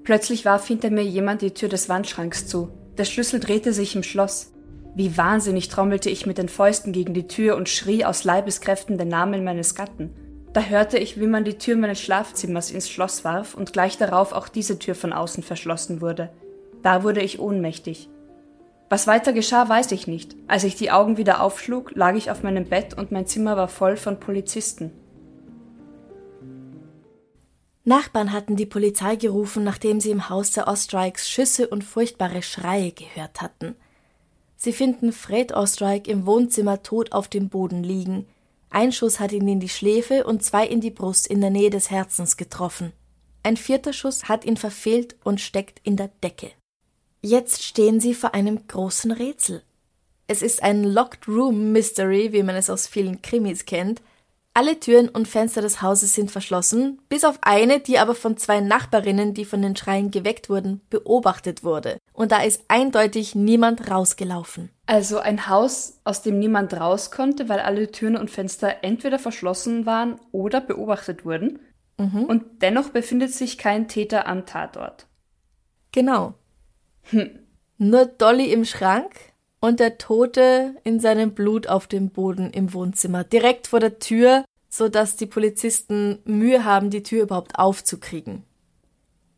Plötzlich 0.03 0.45
warf 0.45 0.67
hinter 0.67 0.91
mir 0.91 1.05
jemand 1.05 1.43
die 1.43 1.55
Tür 1.55 1.69
des 1.69 1.89
Wandschranks 1.89 2.49
zu. 2.49 2.71
Der 2.99 3.05
Schlüssel 3.05 3.39
drehte 3.39 3.73
sich 3.73 3.95
im 3.95 4.03
Schloss. 4.03 4.53
Wie 4.97 5.17
wahnsinnig 5.17 5.69
trommelte 5.69 6.11
ich 6.11 6.27
mit 6.27 6.39
den 6.39 6.49
Fäusten 6.49 6.93
gegen 6.93 7.15
die 7.15 7.29
Tür 7.29 7.57
und 7.57 7.69
schrie 7.69 8.05
aus 8.05 8.25
Leibeskräften 8.25 8.99
den 8.99 9.09
Namen 9.09 9.45
meines 9.45 9.77
Gatten. 9.77 10.11
Da 10.53 10.61
hörte 10.61 10.99
ich, 10.99 11.21
wie 11.21 11.29
man 11.29 11.45
die 11.45 11.57
Tür 11.57 11.77
meines 11.77 12.01
Schlafzimmers 12.01 12.73
ins 12.73 12.91
Schloss 12.91 13.25
warf 13.25 13.55
und 13.55 13.73
gleich 13.73 13.97
darauf 13.97 14.33
auch 14.33 14.49
diese 14.49 14.79
Tür 14.79 14.97
von 14.97 15.13
außen 15.13 15.45
verschlossen 15.45 16.01
wurde. 16.01 16.31
Da 16.83 17.05
wurde 17.05 17.23
ich 17.23 17.39
ohnmächtig. 17.39 18.11
Was 18.91 19.07
weiter 19.07 19.33
geschah, 19.33 19.69
weiß 19.69 19.93
ich 19.93 20.09
nicht. 20.09 20.37
Als 20.49 20.65
ich 20.65 20.75
die 20.75 20.91
Augen 20.91 21.17
wieder 21.17 21.41
aufschlug, 21.41 21.93
lag 21.95 22.17
ich 22.17 22.31
auf 22.31 22.43
meinem 22.43 22.65
Bett 22.65 22.99
und 22.99 23.13
mein 23.13 23.27
Zimmer 23.27 23.57
war 23.57 23.69
voll 23.69 23.97
von 23.97 24.21
Polizisten. 24.21 24.91
Nachbarn 27.85 28.33
hatten 28.33 28.57
die 28.57 28.67
Polizei 28.67 29.17
gerufen, 29.17 29.65
nachdem 29.65 30.01
sie 30.01 30.11
im 30.11 30.29
Haus 30.29 30.53
der 30.53 30.69
Ostrikes 30.69 31.29
Schüsse 31.29 31.69
und 31.69 31.83
furchtbare 31.83 32.43
Schreie 32.43 32.93
gehört 32.93 33.41
hatten. 33.41 33.75
Sie 34.57 34.73
finden 34.73 35.12
Fred 35.12 35.53
Ostrike 35.53 36.09
im 36.09 36.25
Wohnzimmer 36.25 36.85
tot 36.85 37.12
auf 37.12 37.27
dem 37.27 37.49
Boden 37.49 37.83
liegen. 37.83 38.27
Ein 38.71 38.93
Schuss 38.93 39.19
hat 39.19 39.33
ihn 39.33 39.49
in 39.49 39.59
die 39.59 39.69
Schläfe 39.69 40.25
und 40.25 40.45
zwei 40.45 40.65
in 40.67 40.81
die 40.81 40.93
Brust 40.93 41.27
in 41.27 41.41
der 41.41 41.51
Nähe 41.51 41.71
des 41.71 41.91
Herzens 41.91 42.37
getroffen. 42.37 42.93
Ein 43.43 43.57
vierter 43.57 43.93
Schuss 43.93 44.29
hat 44.29 44.45
ihn 44.45 44.57
verfehlt 44.57 45.17
und 45.25 45.41
steckt 45.41 45.81
in 45.83 45.97
der 45.97 46.11
Decke. 46.23 46.53
Jetzt 47.21 47.65
stehen 47.65 47.99
sie 47.99 48.15
vor 48.15 48.35
einem 48.35 48.69
großen 48.69 49.11
Rätsel. 49.11 49.62
Es 50.29 50.43
ist 50.43 50.62
ein 50.62 50.85
Locked 50.85 51.27
Room 51.27 51.73
Mystery, 51.73 52.33
wie 52.33 52.45
man 52.45 52.55
es 52.55 52.71
aus 52.71 52.87
vielen 52.87 53.21
Krimis 53.21 53.65
kennt, 53.65 54.01
alle 54.55 54.79
Türen 54.79 55.09
und 55.09 55.29
Fenster 55.29 55.63
des 55.63 55.81
Hauses 55.81 56.15
sind 56.15 56.31
verschlossen, 56.31 57.01
bis 57.09 57.25
auf 57.25 57.39
eine, 57.43 57.81
die 57.81 57.99
aber 57.99 58.15
von 58.15 58.37
zwei 58.37 58.61
Nachbarinnen, 58.61 59.35
die 59.35 59.45
von 59.45 59.63
den 59.63 59.77
Schreien 59.77 60.11
geweckt 60.11 60.51
wurden, 60.51 60.83
beobachtet 60.91 61.65
wurde. 61.65 61.99
Und 62.13 62.33
da 62.33 62.43
ist 62.43 62.65
eindeutig 62.69 63.35
niemand 63.35 63.91
rausgelaufen. 63.91 64.71
Also 64.87 65.19
ein 65.19 65.49
Haus, 65.49 66.01
aus 66.05 66.23
dem 66.23 66.39
niemand 66.39 66.75
raus 66.75 67.11
konnte, 67.11 67.49
weil 67.49 67.61
alle 67.61 67.91
Türen 67.91 68.17
und 68.17 68.31
Fenster 68.31 68.83
entweder 68.83 69.19
verschlossen 69.19 69.87
waren 69.87 70.21
oder 70.33 70.61
beobachtet 70.61 71.25
wurden. 71.25 71.61
Mhm. 71.99 72.25
Und 72.25 72.45
dennoch 72.63 72.91
befindet 72.91 73.33
sich 73.33 73.59
kein 73.59 73.89
Täter 73.89 74.27
am 74.27 74.45
Tatort. 74.45 75.07
Genau. 75.93 76.35
Hm. 77.05 77.39
Nur 77.79 78.07
Dolly 78.07 78.53
im 78.53 78.65
Schrank, 78.65 79.32
und 79.62 79.78
der 79.78 79.97
Tote 79.97 80.75
in 80.83 80.99
seinem 80.99 81.35
Blut 81.35 81.69
auf 81.69 81.87
dem 81.87 82.11
Boden 82.11 82.50
im 82.50 82.75
Wohnzimmer, 82.75 83.23
direkt 83.23 83.69
vor 83.69 83.78
der 83.78 84.00
Tür, 84.00 84.45
so 84.69 84.88
dass 84.88 85.16
die 85.16 85.26
Polizisten 85.26 86.19
Mühe 86.25 86.64
haben, 86.64 86.90
die 86.90 87.04
Tür 87.04 87.23
überhaupt 87.23 87.59
aufzukriegen. 87.59 88.42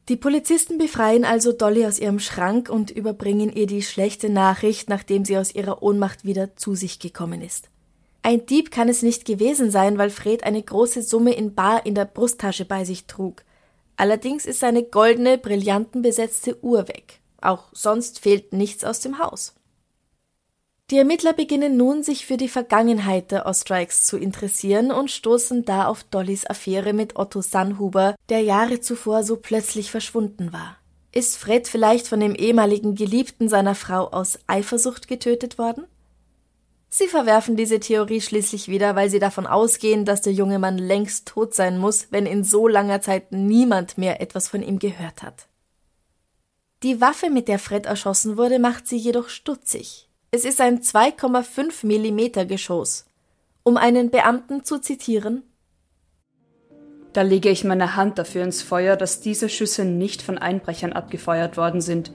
Die 0.08 0.16
Polizisten 0.16 0.78
befreien 0.78 1.24
also 1.24 1.52
Dolly 1.52 1.86
aus 1.86 1.98
ihrem 1.98 2.18
Schrank 2.18 2.70
und 2.70 2.90
überbringen 2.90 3.52
ihr 3.52 3.66
die 3.66 3.82
schlechte 3.82 4.30
Nachricht, 4.30 4.88
nachdem 4.88 5.26
sie 5.26 5.36
aus 5.36 5.54
ihrer 5.54 5.82
Ohnmacht 5.82 6.24
wieder 6.24 6.56
zu 6.56 6.74
sich 6.74 6.98
gekommen 6.98 7.42
ist. 7.42 7.68
Ein 8.22 8.46
Dieb 8.46 8.70
kann 8.70 8.88
es 8.88 9.02
nicht 9.02 9.26
gewesen 9.26 9.70
sein, 9.70 9.98
weil 9.98 10.08
Fred 10.08 10.44
eine 10.44 10.62
große 10.62 11.02
Summe 11.02 11.34
in 11.34 11.54
Bar 11.54 11.84
in 11.84 11.94
der 11.94 12.06
Brusttasche 12.06 12.64
bei 12.64 12.84
sich 12.84 13.06
trug. 13.06 13.42
Allerdings 13.96 14.46
ist 14.46 14.60
seine 14.60 14.84
goldene, 14.84 15.36
brillantenbesetzte 15.36 16.62
Uhr 16.64 16.88
weg. 16.88 17.20
Auch 17.42 17.64
sonst 17.72 18.20
fehlt 18.20 18.54
nichts 18.54 18.84
aus 18.84 19.00
dem 19.00 19.18
Haus. 19.18 19.54
Die 20.94 20.98
Ermittler 20.98 21.32
beginnen 21.32 21.76
nun, 21.76 22.04
sich 22.04 22.24
für 22.24 22.36
die 22.36 22.48
Vergangenheit 22.48 23.32
der 23.32 23.46
Ostrikes 23.46 24.04
zu 24.04 24.16
interessieren 24.16 24.92
und 24.92 25.10
stoßen 25.10 25.64
da 25.64 25.88
auf 25.88 26.04
Dollys 26.04 26.46
Affäre 26.46 26.92
mit 26.92 27.16
Otto 27.16 27.42
Sannhuber, 27.42 28.14
der 28.28 28.42
Jahre 28.42 28.78
zuvor 28.78 29.24
so 29.24 29.34
plötzlich 29.34 29.90
verschwunden 29.90 30.52
war. 30.52 30.76
Ist 31.10 31.36
Fred 31.36 31.66
vielleicht 31.66 32.06
von 32.06 32.20
dem 32.20 32.36
ehemaligen 32.36 32.94
Geliebten 32.94 33.48
seiner 33.48 33.74
Frau 33.74 34.06
aus 34.06 34.38
Eifersucht 34.46 35.08
getötet 35.08 35.58
worden? 35.58 35.84
Sie 36.90 37.08
verwerfen 37.08 37.56
diese 37.56 37.80
Theorie 37.80 38.20
schließlich 38.20 38.68
wieder, 38.68 38.94
weil 38.94 39.10
sie 39.10 39.18
davon 39.18 39.48
ausgehen, 39.48 40.04
dass 40.04 40.20
der 40.20 40.32
junge 40.32 40.60
Mann 40.60 40.78
längst 40.78 41.26
tot 41.26 41.54
sein 41.54 41.76
muss, 41.76 42.06
wenn 42.12 42.24
in 42.24 42.44
so 42.44 42.68
langer 42.68 43.00
Zeit 43.00 43.32
niemand 43.32 43.98
mehr 43.98 44.20
etwas 44.20 44.46
von 44.46 44.62
ihm 44.62 44.78
gehört 44.78 45.24
hat. 45.24 45.48
Die 46.84 47.00
Waffe, 47.00 47.30
mit 47.30 47.48
der 47.48 47.58
Fred 47.58 47.86
erschossen 47.86 48.36
wurde, 48.36 48.60
macht 48.60 48.86
sie 48.86 48.96
jedoch 48.96 49.28
stutzig. 49.28 50.08
Es 50.36 50.44
ist 50.44 50.60
ein 50.60 50.80
2,5 50.80 51.86
mm 51.86 52.48
Geschoss. 52.48 53.06
Um 53.62 53.76
einen 53.76 54.10
Beamten 54.10 54.64
zu 54.64 54.80
zitieren, 54.80 55.44
da 57.12 57.22
lege 57.22 57.50
ich 57.50 57.62
meine 57.62 57.94
Hand 57.94 58.18
dafür 58.18 58.42
ins 58.42 58.60
Feuer, 58.60 58.96
dass 58.96 59.20
diese 59.20 59.48
Schüsse 59.48 59.84
nicht 59.84 60.22
von 60.22 60.36
Einbrechern 60.36 60.92
abgefeuert 60.92 61.56
worden 61.56 61.80
sind. 61.80 62.10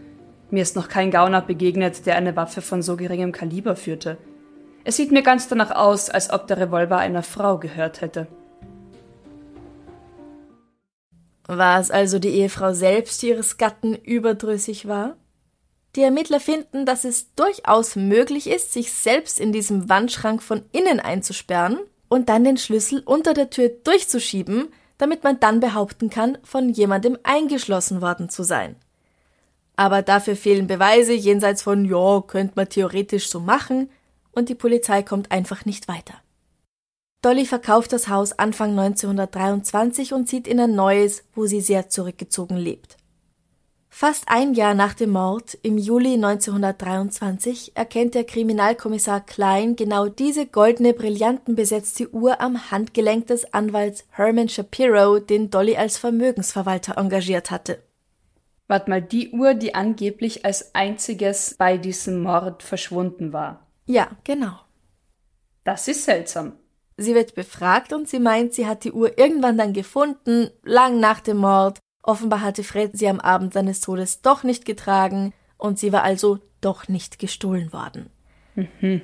Mir 0.49 0.63
ist 0.63 0.75
noch 0.75 0.89
kein 0.89 1.11
Gauner 1.11 1.41
begegnet, 1.41 2.05
der 2.05 2.17
eine 2.17 2.35
Waffe 2.35 2.61
von 2.61 2.81
so 2.81 2.97
geringem 2.97 3.31
Kaliber 3.31 3.77
führte. 3.77 4.17
Es 4.83 4.97
sieht 4.97 5.13
mir 5.13 5.23
ganz 5.23 5.47
danach 5.47 5.71
aus, 5.71 6.09
als 6.09 6.29
ob 6.29 6.45
der 6.47 6.57
Revolver 6.57 6.97
einer 6.97 7.23
Frau 7.23 7.57
gehört 7.57 8.01
hätte. 8.01 8.27
War 11.47 11.79
es 11.79 11.89
also 11.89 12.19
die 12.19 12.31
Ehefrau 12.31 12.73
selbst, 12.73 13.21
die 13.21 13.29
ihres 13.29 13.55
Gatten 13.55 13.95
überdrüssig 13.95 14.89
war? 14.89 15.15
Die 15.95 16.03
Ermittler 16.03 16.39
finden, 16.39 16.85
dass 16.85 17.03
es 17.03 17.33
durchaus 17.35 17.95
möglich 17.95 18.47
ist, 18.47 18.73
sich 18.73 18.93
selbst 18.93 19.39
in 19.39 19.51
diesem 19.51 19.89
Wandschrank 19.89 20.43
von 20.43 20.63
innen 20.71 20.99
einzusperren 20.99 21.79
und 22.09 22.29
dann 22.29 22.43
den 22.43 22.57
Schlüssel 22.57 23.01
unter 23.05 23.33
der 23.33 23.49
Tür 23.49 23.69
durchzuschieben, 23.69 24.67
damit 24.97 25.23
man 25.23 25.39
dann 25.39 25.59
behaupten 25.59 26.09
kann, 26.09 26.37
von 26.43 26.69
jemandem 26.69 27.17
eingeschlossen 27.23 28.01
worden 28.01 28.29
zu 28.29 28.43
sein. 28.43 28.75
Aber 29.75 30.01
dafür 30.01 30.35
fehlen 30.35 30.67
Beweise 30.67 31.13
jenseits 31.13 31.61
von, 31.61 31.85
ja, 31.85 32.21
könnte 32.21 32.53
man 32.55 32.69
theoretisch 32.69 33.29
so 33.29 33.39
machen, 33.39 33.89
und 34.31 34.49
die 34.49 34.55
Polizei 34.55 35.01
kommt 35.01 35.31
einfach 35.31 35.65
nicht 35.65 35.87
weiter. 35.87 36.13
Dolly 37.21 37.45
verkauft 37.45 37.91
das 37.91 38.07
Haus 38.07 38.37
Anfang 38.37 38.77
1923 38.77 40.13
und 40.13 40.27
zieht 40.27 40.47
in 40.47 40.59
ein 40.59 40.75
neues, 40.75 41.23
wo 41.33 41.45
sie 41.47 41.61
sehr 41.61 41.89
zurückgezogen 41.89 42.55
lebt. 42.55 42.98
Fast 43.91 44.25
ein 44.27 44.53
Jahr 44.53 44.75
nach 44.75 44.93
dem 44.93 45.09
Mord, 45.09 45.57
im 45.61 45.77
Juli 45.77 46.13
1923, 46.13 47.75
erkennt 47.75 48.15
der 48.15 48.23
Kriminalkommissar 48.23 49.19
Klein 49.19 49.75
genau 49.75 50.07
diese 50.07 50.45
goldene 50.45 50.93
brillantenbesetzte 50.93 52.13
Uhr 52.13 52.39
am 52.39 52.71
Handgelenk 52.71 53.27
des 53.27 53.53
Anwalts 53.53 54.05
Herman 54.11 54.47
Shapiro, 54.47 55.19
den 55.19 55.49
Dolly 55.49 55.75
als 55.75 55.97
Vermögensverwalter 55.97 56.97
engagiert 56.97 57.51
hatte. 57.51 57.83
Wart 58.67 58.87
mal, 58.87 59.01
die 59.01 59.31
Uhr, 59.31 59.55
die 59.55 59.73
angeblich 59.73 60.45
als 60.45 60.75
einziges 60.75 61.55
bei 61.57 61.77
diesem 61.77 62.21
Mord 62.21 62.61
verschwunden 62.61 63.33
war. 63.33 63.65
Ja, 63.87 64.11
genau. 64.23 64.53
Das 65.63 65.87
ist 65.87 66.05
seltsam. 66.05 66.53
Sie 66.95 67.15
wird 67.15 67.33
befragt 67.33 67.91
und 67.91 68.07
sie 68.07 68.19
meint, 68.19 68.53
sie 68.53 68.67
hat 68.67 68.83
die 68.83 68.91
Uhr 68.91 69.17
irgendwann 69.17 69.57
dann 69.57 69.73
gefunden, 69.73 70.51
lang 70.63 70.99
nach 70.99 71.19
dem 71.19 71.37
Mord. 71.37 71.79
Offenbar 72.03 72.41
hatte 72.41 72.63
Fred 72.63 72.97
sie 72.97 73.07
am 73.07 73.19
Abend 73.19 73.53
seines 73.53 73.81
Todes 73.81 74.21
doch 74.21 74.43
nicht 74.43 74.65
getragen 74.65 75.33
und 75.57 75.79
sie 75.79 75.91
war 75.91 76.03
also 76.03 76.39
doch 76.61 76.87
nicht 76.87 77.19
gestohlen 77.19 77.71
worden. 77.73 78.09
Mhm. 78.55 79.01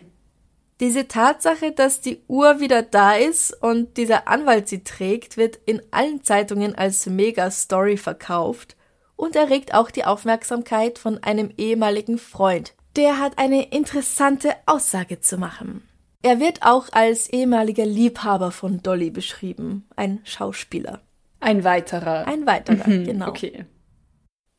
Diese 0.81 1.07
Tatsache, 1.07 1.71
dass 1.71 2.01
die 2.01 2.21
Uhr 2.27 2.59
wieder 2.59 2.81
da 2.81 3.13
ist 3.13 3.53
und 3.63 3.95
dieser 3.95 4.27
Anwalt 4.27 4.67
sie 4.67 4.83
trägt, 4.83 5.37
wird 5.37 5.57
in 5.65 5.81
allen 5.91 6.23
Zeitungen 6.23 6.75
als 6.75 7.05
Mega-Story 7.05 7.95
verkauft 7.95 8.75
und 9.15 9.37
erregt 9.37 9.73
auch 9.73 9.89
die 9.89 10.03
Aufmerksamkeit 10.03 10.99
von 10.99 11.23
einem 11.23 11.51
ehemaligen 11.57 12.17
Freund. 12.17 12.73
Der 12.97 13.19
hat 13.19 13.37
eine 13.37 13.69
interessante 13.69 14.53
Aussage 14.65 15.21
zu 15.21 15.37
machen. 15.37 15.87
Er 16.21 16.39
wird 16.39 16.63
auch 16.63 16.87
als 16.91 17.29
ehemaliger 17.29 17.85
Liebhaber 17.85 18.51
von 18.51 18.81
Dolly 18.81 19.11
beschrieben, 19.11 19.87
ein 19.95 20.21
Schauspieler. 20.25 21.01
Ein 21.39 21.63
weiterer. 21.63 22.27
Ein 22.27 22.45
weiterer, 22.45 22.87
mhm, 22.87 23.05
genau. 23.05 23.29
Okay. 23.29 23.65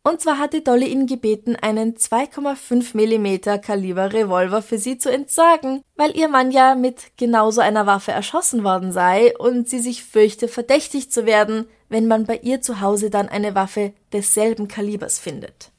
Und 0.06 0.20
zwar 0.20 0.38
hatte 0.38 0.60
Dolly 0.60 0.86
ihn 0.86 1.08
gebeten, 1.08 1.56
einen 1.56 1.96
2,5 1.96 2.94
mm 2.94 3.60
Kaliber 3.60 4.12
Revolver 4.12 4.62
für 4.62 4.78
sie 4.78 4.98
zu 4.98 5.10
entsorgen, 5.10 5.82
weil 5.96 6.16
ihr 6.16 6.28
Mann 6.28 6.52
ja 6.52 6.76
mit 6.76 7.16
genauso 7.16 7.60
einer 7.60 7.86
Waffe 7.86 8.12
erschossen 8.12 8.62
worden 8.62 8.92
sei 8.92 9.36
und 9.36 9.68
sie 9.68 9.80
sich 9.80 10.04
fürchte, 10.04 10.46
verdächtig 10.46 11.10
zu 11.10 11.26
werden, 11.26 11.66
wenn 11.88 12.06
man 12.06 12.24
bei 12.24 12.36
ihr 12.36 12.60
zu 12.60 12.80
Hause 12.80 13.10
dann 13.10 13.28
eine 13.28 13.56
Waffe 13.56 13.94
desselben 14.12 14.68
Kalibers 14.68 15.18
findet. 15.18 15.72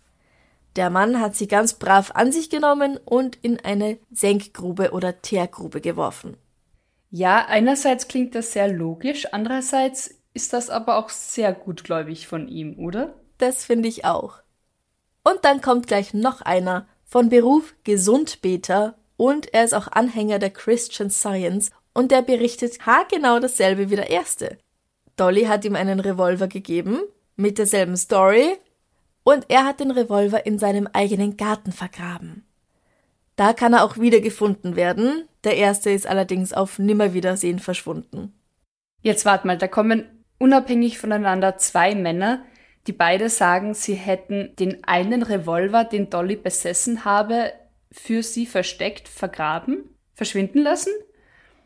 Der 0.76 0.90
Mann 0.90 1.22
hat 1.22 1.38
sie 1.38 1.48
ganz 1.48 1.76
brav 1.76 2.12
an 2.14 2.34
sich 2.34 2.50
genommen 2.50 3.00
und 3.06 3.38
in 3.42 3.62
eine 3.62 3.98
Senkgrube 4.12 4.92
oder 4.92 5.22
Teergrube 5.22 5.80
geworfen. 5.80 6.36
Ja, 7.10 7.46
einerseits 7.46 8.10
klingt 8.10 8.36
das 8.36 8.52
sehr 8.52 8.68
logisch, 8.68 9.28
andererseits 9.32 10.17
ist 10.38 10.54
das 10.54 10.70
aber 10.70 10.98
auch 10.98 11.10
sehr 11.10 11.52
gutgläubig 11.52 12.28
von 12.28 12.48
ihm, 12.48 12.78
oder? 12.78 13.16
Das 13.40 13.66
finde 13.66 13.88
ich 13.88 14.06
auch. 14.06 14.38
Und 15.24 15.40
dann 15.42 15.62
kommt 15.62 15.88
gleich 15.88 16.14
noch 16.14 16.42
einer, 16.42 16.88
von 17.06 17.30
Beruf 17.30 17.74
Gesundbeter 17.84 18.94
und 19.16 19.52
er 19.56 19.64
ist 19.64 19.74
auch 19.74 19.88
Anhänger 19.88 20.38
der 20.38 20.52
Christian 20.52 21.10
Science 21.10 21.72
und 21.96 22.12
der 22.12 22.22
berichtet 22.22 22.86
haargenau 22.86 23.40
dasselbe 23.40 23.90
wie 23.90 23.96
der 23.96 24.12
erste. 24.12 24.60
Dolly 25.16 25.46
hat 25.46 25.66
ihm 25.66 25.76
einen 25.76 26.00
Revolver 26.00 26.48
gegeben, 26.48 27.00
mit 27.36 27.58
derselben 27.58 27.98
Story, 27.98 28.58
und 29.24 29.46
er 29.50 29.66
hat 29.66 29.80
den 29.80 29.90
Revolver 29.90 30.46
in 30.46 30.60
seinem 30.60 30.88
eigenen 30.94 31.36
Garten 31.36 31.72
vergraben. 31.72 32.46
Da 33.38 33.54
kann 33.54 33.74
er 33.74 33.84
auch 33.84 33.98
wieder 33.98 34.20
gefunden 34.20 34.76
werden. 34.76 35.28
Der 35.44 35.58
erste 35.58 35.90
ist 35.90 36.06
allerdings 36.06 36.54
auf 36.54 36.78
Nimmerwiedersehen 36.78 37.58
verschwunden. 37.58 38.36
Jetzt 39.02 39.26
wart 39.26 39.46
mal, 39.46 39.58
da 39.58 39.68
kommen 39.68 40.17
unabhängig 40.40 41.00
voneinander 41.00 41.58
zwei 41.58 41.96
Männer, 41.96 42.46
die 42.88 42.94
beide 42.94 43.30
sagen, 43.30 43.74
sie 43.74 43.96
hätten 43.96 44.56
den 44.58 44.84
einen 44.86 45.24
Revolver, 45.24 45.84
den 45.84 46.10
Dolly 46.10 46.36
besessen 46.36 47.06
habe, 47.06 47.52
für 47.92 48.24
sie 48.24 48.46
versteckt, 48.46 49.08
vergraben, 49.08 49.96
verschwinden 50.14 50.62
lassen. 50.62 50.94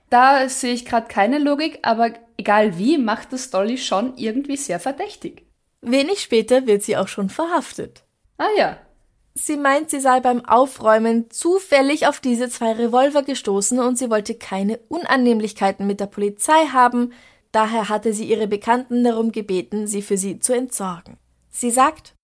Da 0.09 0.49
sehe 0.49 0.73
ich 0.73 0.85
gerade 0.85 1.07
keine 1.07 1.39
Logik, 1.39 1.79
aber 1.83 2.11
egal 2.37 2.77
wie, 2.77 2.97
macht 2.97 3.33
das 3.33 3.49
Dolly 3.49 3.77
schon 3.77 4.17
irgendwie 4.17 4.57
sehr 4.57 4.79
verdächtig. 4.79 5.45
Wenig 5.81 6.21
später 6.21 6.67
wird 6.67 6.83
sie 6.83 6.97
auch 6.97 7.07
schon 7.07 7.29
verhaftet. 7.29 8.03
Ah 8.37 8.49
ja. 8.57 8.77
Sie 9.33 9.55
meint, 9.55 9.89
sie 9.89 10.01
sei 10.01 10.19
beim 10.19 10.43
Aufräumen 10.45 11.29
zufällig 11.29 12.05
auf 12.07 12.19
diese 12.19 12.49
zwei 12.49 12.73
Revolver 12.73 13.23
gestoßen 13.23 13.79
und 13.79 13.97
sie 13.97 14.09
wollte 14.09 14.35
keine 14.35 14.77
Unannehmlichkeiten 14.89 15.87
mit 15.87 16.01
der 16.01 16.07
Polizei 16.07 16.65
haben, 16.73 17.13
daher 17.51 17.89
hatte 17.89 18.13
sie 18.13 18.25
ihre 18.25 18.47
Bekannten 18.47 19.03
darum 19.03 19.31
gebeten, 19.31 19.87
sie 19.87 20.01
für 20.01 20.17
sie 20.17 20.39
zu 20.39 20.53
entsorgen. 20.53 21.17
Sie 21.49 21.71
sagt 21.71 22.15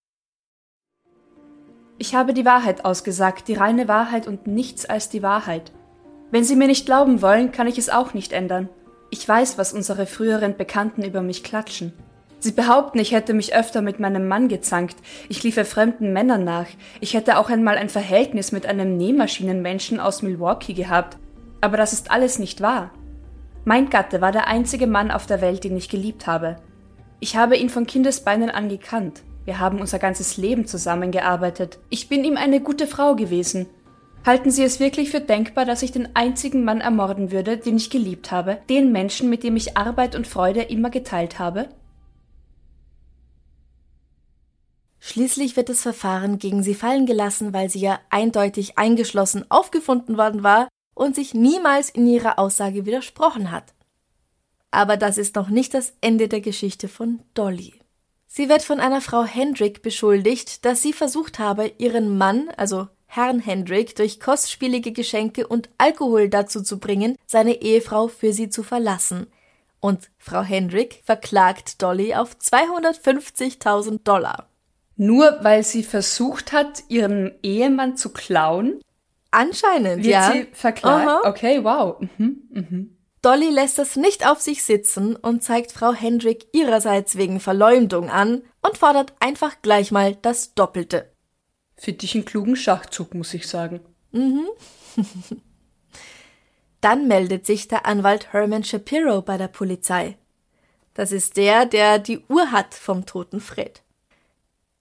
Ich 1.98 2.16
habe 2.16 2.34
die 2.34 2.46
Wahrheit 2.46 2.86
ausgesagt, 2.86 3.48
die 3.48 3.56
reine 3.56 3.88
Wahrheit 3.88 4.28
und 4.28 4.48
nichts 4.48 4.86
als 4.86 5.10
die 5.10 5.24
Wahrheit. 5.24 5.72
Wenn 6.30 6.44
Sie 6.44 6.58
mir 6.58 6.68
nicht 6.68 6.86
glauben 6.86 7.22
wollen, 7.22 7.54
kann 7.54 7.68
ich 7.68 7.78
es 7.78 7.90
auch 7.90 8.14
nicht 8.14 8.34
ändern. 8.34 8.70
Ich 9.12 9.28
weiß, 9.28 9.58
was 9.58 9.72
unsere 9.72 10.06
früheren 10.06 10.58
Bekannten 10.58 11.04
über 11.04 11.22
mich 11.22 11.44
klatschen. 11.44 11.94
Sie 12.40 12.52
behaupten, 12.52 13.00
ich 13.00 13.14
hätte 13.14 13.34
mich 13.34 13.56
öfter 13.56 13.82
mit 13.82 14.00
meinem 14.00 14.28
Mann 14.28 14.48
gezankt, 14.48 14.98
ich 15.28 15.42
liefe 15.42 15.66
fremden 15.66 16.14
Männern 16.14 16.44
nach, 16.44 16.68
ich 17.00 17.14
hätte 17.14 17.40
auch 17.40 17.50
einmal 17.50 17.78
ein 17.78 17.90
Verhältnis 17.90 18.52
mit 18.52 18.66
einem 18.68 18.96
Nähmaschinenmenschen 18.96 20.00
aus 20.00 20.22
Milwaukee 20.22 20.74
gehabt, 20.74 21.18
aber 21.62 21.78
das 21.78 21.94
ist 21.94 22.12
alles 22.12 22.38
nicht 22.38 22.62
wahr. 22.62 22.92
Mein 23.68 23.90
Gatte 23.90 24.22
war 24.22 24.32
der 24.32 24.48
einzige 24.48 24.88
Mann 24.88 25.12
auf 25.12 25.26
der 25.26 25.42
Welt, 25.42 25.66
den 25.66 25.76
ich 25.76 25.90
geliebt 25.90 26.26
habe. 26.26 26.56
Ich 27.20 27.36
habe 27.36 27.58
ihn 27.58 27.68
von 27.68 27.86
Kindesbeinen 27.86 28.50
an 28.50 28.70
gekannt. 28.70 29.24
Wir 29.44 29.60
haben 29.60 29.82
unser 29.82 30.00
ganzes 30.00 30.38
Leben 30.38 30.66
zusammengearbeitet. 30.66 31.78
Ich 31.90 32.08
bin 32.08 32.24
ihm 32.24 32.38
eine 32.38 32.62
gute 32.62 32.88
Frau 32.88 33.18
gewesen. 33.18 33.66
Halten 34.26 34.52
Sie 34.52 34.64
es 34.64 34.80
wirklich 34.80 35.10
für 35.12 35.20
denkbar, 35.20 35.66
dass 35.66 35.82
ich 35.82 35.92
den 35.92 36.16
einzigen 36.16 36.64
Mann 36.64 36.80
ermorden 36.80 37.30
würde, 37.34 37.58
den 37.58 37.76
ich 37.76 37.90
geliebt 37.90 38.32
habe, 38.32 38.58
den 38.70 38.94
Menschen, 38.94 39.30
mit 39.30 39.44
dem 39.44 39.58
ich 39.58 39.76
Arbeit 39.76 40.16
und 40.16 40.28
Freude 40.28 40.62
immer 40.62 40.90
geteilt 40.90 41.38
habe? 41.38 41.68
Schließlich 45.00 45.58
wird 45.58 45.68
das 45.68 45.82
Verfahren 45.82 46.40
gegen 46.40 46.64
sie 46.64 46.74
fallen 46.74 47.06
gelassen, 47.06 47.52
weil 47.52 47.70
sie 47.70 47.82
ja 47.82 48.00
eindeutig 48.12 48.78
eingeschlossen 48.78 49.44
aufgefunden 49.50 50.18
worden 50.18 50.42
war 50.42 50.70
und 50.98 51.16
sich 51.16 51.34
niemals 51.34 51.90
in 51.90 52.08
ihrer 52.08 52.40
Aussage 52.40 52.86
widersprochen 52.86 53.52
hat. 53.52 53.74
Aber 54.72 54.98
das 54.98 55.18
ist 55.18 55.36
noch 55.36 55.50
nicht 55.50 55.74
das 55.74 55.94
Ende 56.02 56.28
der 56.28 56.42
Geschichte 56.42 56.88
von 56.88 57.20
Dolly. 57.34 57.74
Sie 58.28 58.50
wird 58.50 58.64
von 58.64 58.80
einer 58.80 59.02
Frau 59.02 59.24
Hendrick 59.24 59.82
beschuldigt, 59.82 60.66
dass 60.66 60.82
sie 60.82 60.94
versucht 60.94 61.40
habe, 61.40 61.72
ihren 61.78 62.18
Mann, 62.18 62.50
also 62.58 62.88
Herrn 63.06 63.40
Hendrick, 63.40 63.96
durch 63.96 64.20
kostspielige 64.20 64.92
Geschenke 64.92 65.48
und 65.48 65.70
Alkohol 65.78 66.30
dazu 66.30 66.62
zu 66.62 66.80
bringen, 66.80 67.16
seine 67.26 67.62
Ehefrau 67.62 68.10
für 68.10 68.34
sie 68.34 68.50
zu 68.50 68.64
verlassen. 68.64 69.28
Und 69.80 70.10
Frau 70.18 70.42
Hendrick 70.42 71.02
verklagt 71.06 71.82
Dolly 71.82 72.16
auf 72.16 72.36
250.000 72.36 74.04
Dollar. 74.04 74.50
Nur 74.98 75.38
weil 75.42 75.64
sie 75.64 75.84
versucht 75.84 76.52
hat, 76.52 76.84
ihren 76.90 77.34
Ehemann 77.44 77.96
zu 77.98 78.12
klauen? 78.12 78.82
Anscheinend, 79.32 80.04
wird 80.04 80.08
ja. 80.08 80.32
sie 80.32 80.48
verklagt? 80.54 81.08
Aha. 81.08 81.22
Okay, 81.30 81.64
wow. 81.64 82.00
Mhm, 82.18 82.42
mhm. 82.50 82.98
Dolly 83.22 83.50
lässt 83.50 83.78
das 83.78 83.96
nicht 83.96 84.26
auf 84.26 84.40
sich 84.40 84.64
sitzen 84.64 85.16
und 85.16 85.44
zeigt 85.44 85.72
Frau 85.72 85.92
Hendrick 85.92 86.48
ihrerseits 86.54 87.18
wegen 87.18 87.40
Verleumdung 87.40 88.10
an 88.10 88.44
und 88.62 88.78
fordert 88.78 89.14
einfach 89.20 89.62
gleich 89.62 89.92
mal 89.92 90.16
das 90.16 90.54
Doppelte. 90.54 91.12
Finde 91.76 92.06
ich 92.06 92.16
einen 92.16 92.26
klugen 92.26 92.56
Schachzug, 92.56 93.14
muss 93.14 93.34
ich 93.34 93.48
sagen. 93.48 93.82
Mhm. 94.12 94.48
Dann 96.82 97.08
meldet 97.08 97.46
sich 97.46 97.68
der 97.68 97.86
Anwalt 97.86 98.34
Herman 98.34 98.64
Shapiro 98.64 99.22
bei 99.22 99.38
der 99.38 99.48
Polizei. 99.48 100.18
Das 100.94 101.12
ist 101.12 101.38
der, 101.38 101.66
der 101.66 102.00
die 102.00 102.24
Uhr 102.30 102.52
hat 102.52 102.74
vom 102.74 103.06
toten 103.06 103.40
Fred. 103.40 103.84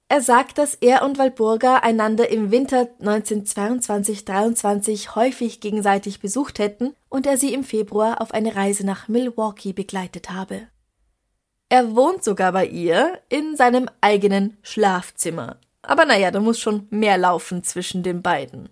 Er 0.09 0.21
sagt, 0.21 0.59
dass 0.59 0.77
er 0.77 1.03
und 1.03 1.19
Walburga 1.19 1.79
einander 1.79 2.31
im 2.31 2.53
Winter 2.53 2.87
1922-23 3.03 5.16
häufig 5.16 5.59
gegenseitig 5.61 6.21
besucht 6.21 6.61
hätten 6.61 6.95
und 7.09 7.27
er 7.27 7.37
sie 7.37 7.53
im 7.53 7.64
Februar 7.64 8.21
auf 8.21 8.33
eine 8.33 8.55
Reise 8.55 8.87
nach 8.87 9.09
Milwaukee 9.09 9.73
begleitet 9.73 10.31
habe. 10.31 10.69
Er 11.69 11.97
wohnt 11.97 12.23
sogar 12.23 12.53
bei 12.53 12.66
ihr 12.66 13.19
in 13.29 13.57
seinem 13.57 13.90
eigenen 14.01 14.57
Schlafzimmer. 14.62 15.57
aber 15.83 16.05
naja, 16.05 16.31
da 16.31 16.38
muss 16.40 16.61
schon 16.61 16.87
mehr 16.90 17.19
laufen 17.19 17.64
zwischen 17.64 18.05
den 18.05 18.23
beiden. 18.23 18.69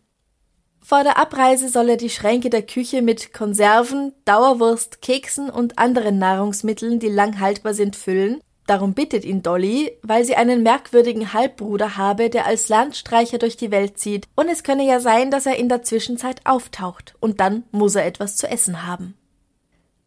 Vor 0.80 1.02
der 1.02 1.16
Abreise 1.16 1.68
soll 1.68 1.88
er 1.88 1.96
die 1.96 2.10
Schränke 2.10 2.50
der 2.50 2.62
Küche 2.62 3.02
mit 3.02 3.32
Konserven, 3.32 4.12
Dauerwurst, 4.24 5.00
Keksen 5.00 5.48
und 5.48 5.78
anderen 5.78 6.18
Nahrungsmitteln, 6.18 6.98
die 7.00 7.08
lang 7.08 7.40
haltbar 7.40 7.72
sind, 7.72 7.96
füllen. 7.96 8.40
Darum 8.66 8.94
bittet 8.94 9.24
ihn 9.24 9.42
Dolly, 9.42 9.92
weil 10.02 10.24
sie 10.24 10.36
einen 10.36 10.62
merkwürdigen 10.62 11.32
Halbbruder 11.34 11.96
habe, 11.96 12.30
der 12.30 12.46
als 12.46 12.68
Landstreicher 12.68 13.38
durch 13.38 13.56
die 13.56 13.70
Welt 13.70 13.98
zieht, 13.98 14.26
und 14.34 14.48
es 14.48 14.62
könne 14.62 14.86
ja 14.86 15.00
sein, 15.00 15.30
dass 15.30 15.46
er 15.46 15.56
in 15.56 15.68
der 15.68 15.82
Zwischenzeit 15.82 16.40
auftaucht, 16.44 17.14
und 17.20 17.40
dann 17.40 17.64
muss 17.72 17.94
er 17.94 18.06
etwas 18.06 18.36
zu 18.36 18.48
essen 18.48 18.86
haben. 18.86 19.16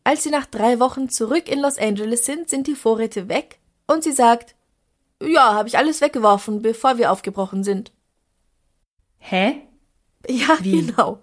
Als 0.03 0.23
sie 0.23 0.31
nach 0.31 0.45
drei 0.47 0.79
Wochen 0.79 1.09
zurück 1.09 1.49
in 1.49 1.59
Los 1.59 1.77
Angeles 1.77 2.25
sind, 2.25 2.49
sind 2.49 2.65
die 2.65 2.75
Vorräte 2.75 3.29
weg, 3.29 3.59
und 3.85 4.03
sie 4.03 4.11
sagt, 4.11 4.55
ja, 5.21 5.53
habe 5.53 5.67
ich 5.67 5.77
alles 5.77 6.01
weggeworfen, 6.01 6.61
bevor 6.61 6.97
wir 6.97 7.11
aufgebrochen 7.11 7.63
sind. 7.63 7.91
Hä? 9.19 9.61
Ja, 10.27 10.57
Wie? 10.61 10.81
genau. 10.87 11.19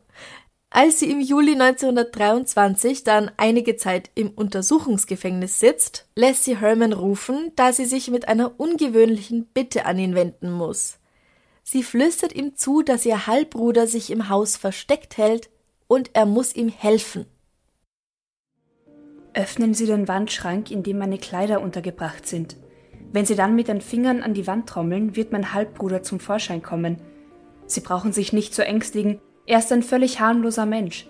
Als 0.77 0.99
sie 0.99 1.09
im 1.09 1.21
Juli 1.21 1.53
1923 1.53 3.05
dann 3.05 3.31
einige 3.37 3.77
Zeit 3.77 4.11
im 4.17 4.31
Untersuchungsgefängnis 4.31 5.61
sitzt, 5.61 6.09
lässt 6.17 6.43
sie 6.43 6.59
Herman 6.59 6.93
rufen, 6.93 7.53
da 7.55 7.73
sie 7.73 7.85
sich 7.85 8.11
mit 8.11 8.27
einer 8.27 8.59
ungewöhnlichen 8.59 9.47
Bitte 9.47 9.87
an 9.87 10.01
ihn 10.01 10.17
wenden 10.17 10.51
muss. 10.51 10.99
Sie 11.63 11.85
flüstert 11.85 12.33
ihm 12.33 12.57
zu, 12.57 12.83
dass 12.83 13.07
ihr 13.07 13.29
Halbbruder 13.29 13.87
sich 13.87 14.11
im 14.11 14.29
Haus 14.29 14.57
versteckt 14.57 15.17
hält 15.17 15.49
und 15.87 16.11
er 16.13 16.27
muss 16.27 16.57
ihm 16.57 16.71
helfen. 16.71 17.27
Öffnen 19.33 19.75
Sie 19.75 19.87
den 19.87 20.09
Wandschrank, 20.09 20.73
in 20.73 20.83
dem 20.83 20.99
meine 20.99 21.19
Kleider 21.19 21.61
untergebracht 21.61 22.27
sind. 22.27 22.57
Wenn 23.13 23.27
Sie 23.27 23.37
dann 23.37 23.55
mit 23.55 23.69
den 23.69 23.81
Fingern 23.81 24.25
an 24.25 24.35
die 24.35 24.49
Wand 24.49 24.69
trommeln, 24.69 25.15
wird 25.15 25.31
mein 25.31 25.55
Halbbruder 25.55 26.03
zum 26.03 26.19
Vorschein 26.19 26.65
kommen. 26.65 27.01
Sie 27.67 27.81
brauchen 27.81 28.13
sich 28.13 28.33
nicht 28.33 28.53
zu 28.53 28.67
ängstigen, 28.67 29.21
er 29.47 29.59
ist 29.59 29.73
ein 29.73 29.83
völlig 29.83 30.21
harmloser 30.21 30.67
Mensch. 30.67 31.07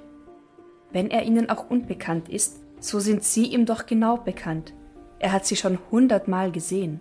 Wenn 0.91 1.11
er 1.11 1.25
Ihnen 1.25 1.51
auch 1.51 1.71
unbekannt 1.71 2.29
ist, 2.29 2.61
so 2.81 3.01
sind 3.01 3.25
Sie 3.25 3.47
ihm 3.47 3.67
doch 3.67 3.87
genau 3.87 4.17
bekannt. 4.17 4.75
Er 5.19 5.33
hat 5.33 5.47
Sie 5.47 5.57
schon 5.57 5.79
hundertmal 5.91 6.53
gesehen. 6.53 7.01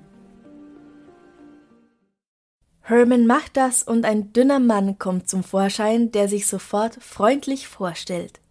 Herman 2.82 3.26
macht 3.26 3.56
das 3.56 3.82
und 3.82 4.06
ein 4.06 4.34
dünner 4.34 4.60
Mann 4.60 5.00
kommt 5.00 5.30
zum 5.30 5.44
Vorschein, 5.44 6.12
der 6.12 6.28
sich 6.28 6.48
sofort 6.48 6.96
freundlich 7.02 7.68
vorstellt. 7.68 8.42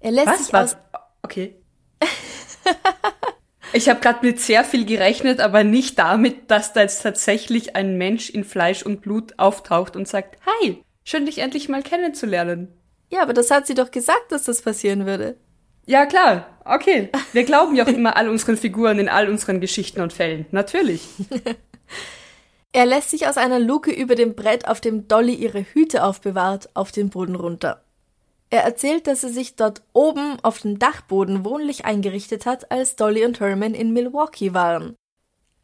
Er 0.00 0.10
lässt 0.10 0.44
sich 0.44 0.54
aus 0.54 0.76
Okay. 1.22 1.56
ich 3.72 3.88
habe 3.88 4.00
gerade 4.00 4.26
mit 4.26 4.40
sehr 4.40 4.64
viel 4.64 4.86
gerechnet, 4.86 5.40
aber 5.40 5.62
nicht 5.62 5.98
damit, 5.98 6.50
dass 6.50 6.72
da 6.72 6.80
jetzt 6.80 7.02
tatsächlich 7.02 7.76
ein 7.76 7.96
Mensch 7.96 8.30
in 8.30 8.42
Fleisch 8.42 8.82
und 8.82 9.02
Blut 9.02 9.38
auftaucht 9.38 9.94
und 9.94 10.08
sagt, 10.08 10.38
Hi, 10.46 10.82
schön 11.10 11.26
dich 11.26 11.38
endlich 11.38 11.68
mal 11.68 11.82
kennenzulernen. 11.82 12.68
Ja, 13.10 13.22
aber 13.22 13.32
das 13.32 13.50
hat 13.50 13.66
sie 13.66 13.74
doch 13.74 13.90
gesagt, 13.90 14.30
dass 14.30 14.44
das 14.44 14.62
passieren 14.62 15.06
würde. 15.06 15.36
Ja, 15.86 16.06
klar. 16.06 16.46
Okay. 16.64 17.10
Wir 17.32 17.44
glauben 17.44 17.74
ja 17.74 17.84
auch 17.84 17.88
immer 17.88 18.16
all 18.16 18.28
unseren 18.28 18.56
Figuren 18.56 18.98
in 19.00 19.08
all 19.08 19.28
unseren 19.28 19.60
Geschichten 19.60 20.00
und 20.00 20.12
Fällen. 20.12 20.46
Natürlich. 20.50 21.02
Er 22.72 22.86
lässt 22.86 23.10
sich 23.10 23.26
aus 23.26 23.36
einer 23.36 23.58
Luke 23.58 23.90
über 23.90 24.14
dem 24.14 24.36
Brett, 24.36 24.68
auf 24.68 24.80
dem 24.80 25.08
Dolly 25.08 25.34
ihre 25.34 25.64
Hüte 25.64 26.04
aufbewahrt, 26.04 26.68
auf 26.74 26.92
den 26.92 27.10
Boden 27.10 27.34
runter. 27.34 27.82
Er 28.48 28.62
erzählt, 28.62 29.08
dass 29.08 29.24
er 29.24 29.30
sich 29.30 29.56
dort 29.56 29.82
oben 29.92 30.38
auf 30.42 30.60
dem 30.60 30.78
Dachboden 30.78 31.44
wohnlich 31.44 31.84
eingerichtet 31.84 32.46
hat, 32.46 32.70
als 32.70 32.94
Dolly 32.94 33.24
und 33.24 33.40
Herman 33.40 33.74
in 33.74 33.92
Milwaukee 33.92 34.54
waren. 34.54 34.94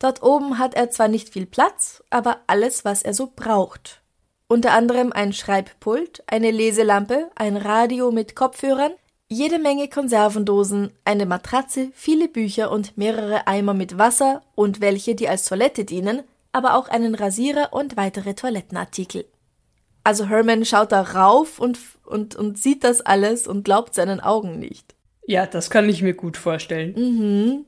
Dort 0.01 0.25
oben 0.25 0.59
hat 0.59 0.75
er 0.75 0.91
zwar 0.91 1.07
nicht 1.07 1.29
viel 1.29 1.47
Platz, 1.47 2.03
aber 2.11 2.41
alles, 2.49 2.85
was 2.85 3.03
er 3.03 3.15
so 3.15 3.33
braucht. 3.37 4.03
Unter 4.49 4.73
anderem 4.73 5.13
ein 5.13 5.33
Schreibpult, 5.33 6.23
eine 6.29 6.53
Leselampe, 6.53 7.31
ein 7.35 7.57
Radio 7.57 8.13
mit 8.13 8.37
Kopfhörern, 8.37 8.93
jede 9.29 9.59
Menge 9.59 9.89
Konservendosen, 9.89 10.93
eine 11.05 11.27
Matratze, 11.27 11.91
viele 11.95 12.29
Bücher 12.29 12.71
und 12.71 12.97
mehrere 12.97 13.49
Eimer 13.49 13.75
mit 13.75 13.99
Wasser 13.99 14.43
und 14.55 14.81
welche, 14.81 15.17
die 15.17 15.29
als 15.29 15.47
Toilette 15.47 15.85
dienen, 15.85 16.23
aber 16.53 16.75
auch 16.77 16.89
einen 16.89 17.17
Rasierer 17.17 17.73
und 17.73 17.97
weitere 17.97 18.35
Toilettenartikel. 18.35 19.25
Also 20.05 20.29
Herman 20.29 20.65
schaut 20.65 20.93
da 20.93 21.03
rauf 21.03 21.59
und, 21.59 21.81
und, 22.05 22.37
und 22.37 22.57
sieht 22.57 22.85
das 22.85 23.01
alles 23.01 23.49
und 23.49 23.65
glaubt 23.65 23.97
seinen 23.97 24.21
Augen 24.21 24.61
nicht. 24.61 24.95
Ja, 25.27 25.47
das 25.47 25.71
kann 25.71 25.89
ich 25.89 26.03
mir 26.03 26.15
gut 26.15 26.37
vorstellen. 26.37 26.95
Mhm. 26.97 27.65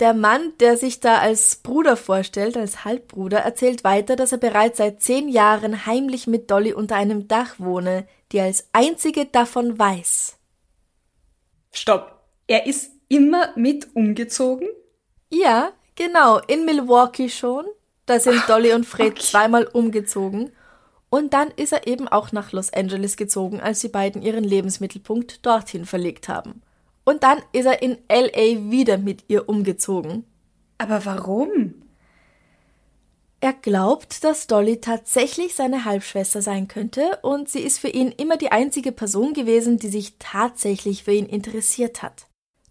Der 0.00 0.14
Mann, 0.14 0.52
der 0.60 0.76
sich 0.76 1.00
da 1.00 1.18
als 1.18 1.56
Bruder 1.56 1.96
vorstellt, 1.96 2.56
als 2.56 2.84
Halbbruder, 2.84 3.38
erzählt 3.38 3.82
weiter, 3.82 4.14
dass 4.14 4.30
er 4.30 4.38
bereits 4.38 4.78
seit 4.78 5.02
zehn 5.02 5.28
Jahren 5.28 5.86
heimlich 5.86 6.28
mit 6.28 6.50
Dolly 6.50 6.72
unter 6.72 6.94
einem 6.94 7.26
Dach 7.26 7.56
wohne, 7.58 8.06
die 8.30 8.40
als 8.40 8.68
einzige 8.72 9.26
davon 9.26 9.78
weiß. 9.78 10.36
Stopp. 11.72 12.22
Er 12.46 12.66
ist 12.66 12.92
immer 13.08 13.52
mit 13.56 13.94
umgezogen? 13.94 14.68
Ja, 15.30 15.72
genau, 15.96 16.38
in 16.46 16.64
Milwaukee 16.64 17.28
schon. 17.28 17.66
Da 18.06 18.20
sind 18.20 18.42
Dolly 18.48 18.72
und 18.72 18.86
Fred 18.86 19.12
okay. 19.12 19.22
zweimal 19.22 19.64
umgezogen. 19.64 20.52
Und 21.10 21.34
dann 21.34 21.50
ist 21.56 21.72
er 21.72 21.86
eben 21.86 22.06
auch 22.06 22.32
nach 22.32 22.52
Los 22.52 22.72
Angeles 22.72 23.16
gezogen, 23.16 23.60
als 23.60 23.80
die 23.80 23.88
beiden 23.88 24.22
ihren 24.22 24.44
Lebensmittelpunkt 24.44 25.44
dorthin 25.44 25.86
verlegt 25.86 26.28
haben. 26.28 26.62
Und 27.08 27.22
dann 27.22 27.38
ist 27.52 27.64
er 27.64 27.80
in 27.80 27.96
LA 28.10 28.70
wieder 28.70 28.98
mit 28.98 29.24
ihr 29.28 29.48
umgezogen. 29.48 30.24
Aber 30.76 31.06
warum? 31.06 31.72
Er 33.40 33.54
glaubt, 33.54 34.24
dass 34.24 34.46
Dolly 34.46 34.82
tatsächlich 34.82 35.54
seine 35.54 35.86
Halbschwester 35.86 36.42
sein 36.42 36.68
könnte 36.68 37.18
und 37.22 37.48
sie 37.48 37.60
ist 37.60 37.78
für 37.78 37.88
ihn 37.88 38.12
immer 38.12 38.36
die 38.36 38.52
einzige 38.52 38.92
Person 38.92 39.32
gewesen, 39.32 39.78
die 39.78 39.88
sich 39.88 40.16
tatsächlich 40.18 41.04
für 41.04 41.12
ihn 41.12 41.24
interessiert 41.24 42.02
hat. 42.02 42.26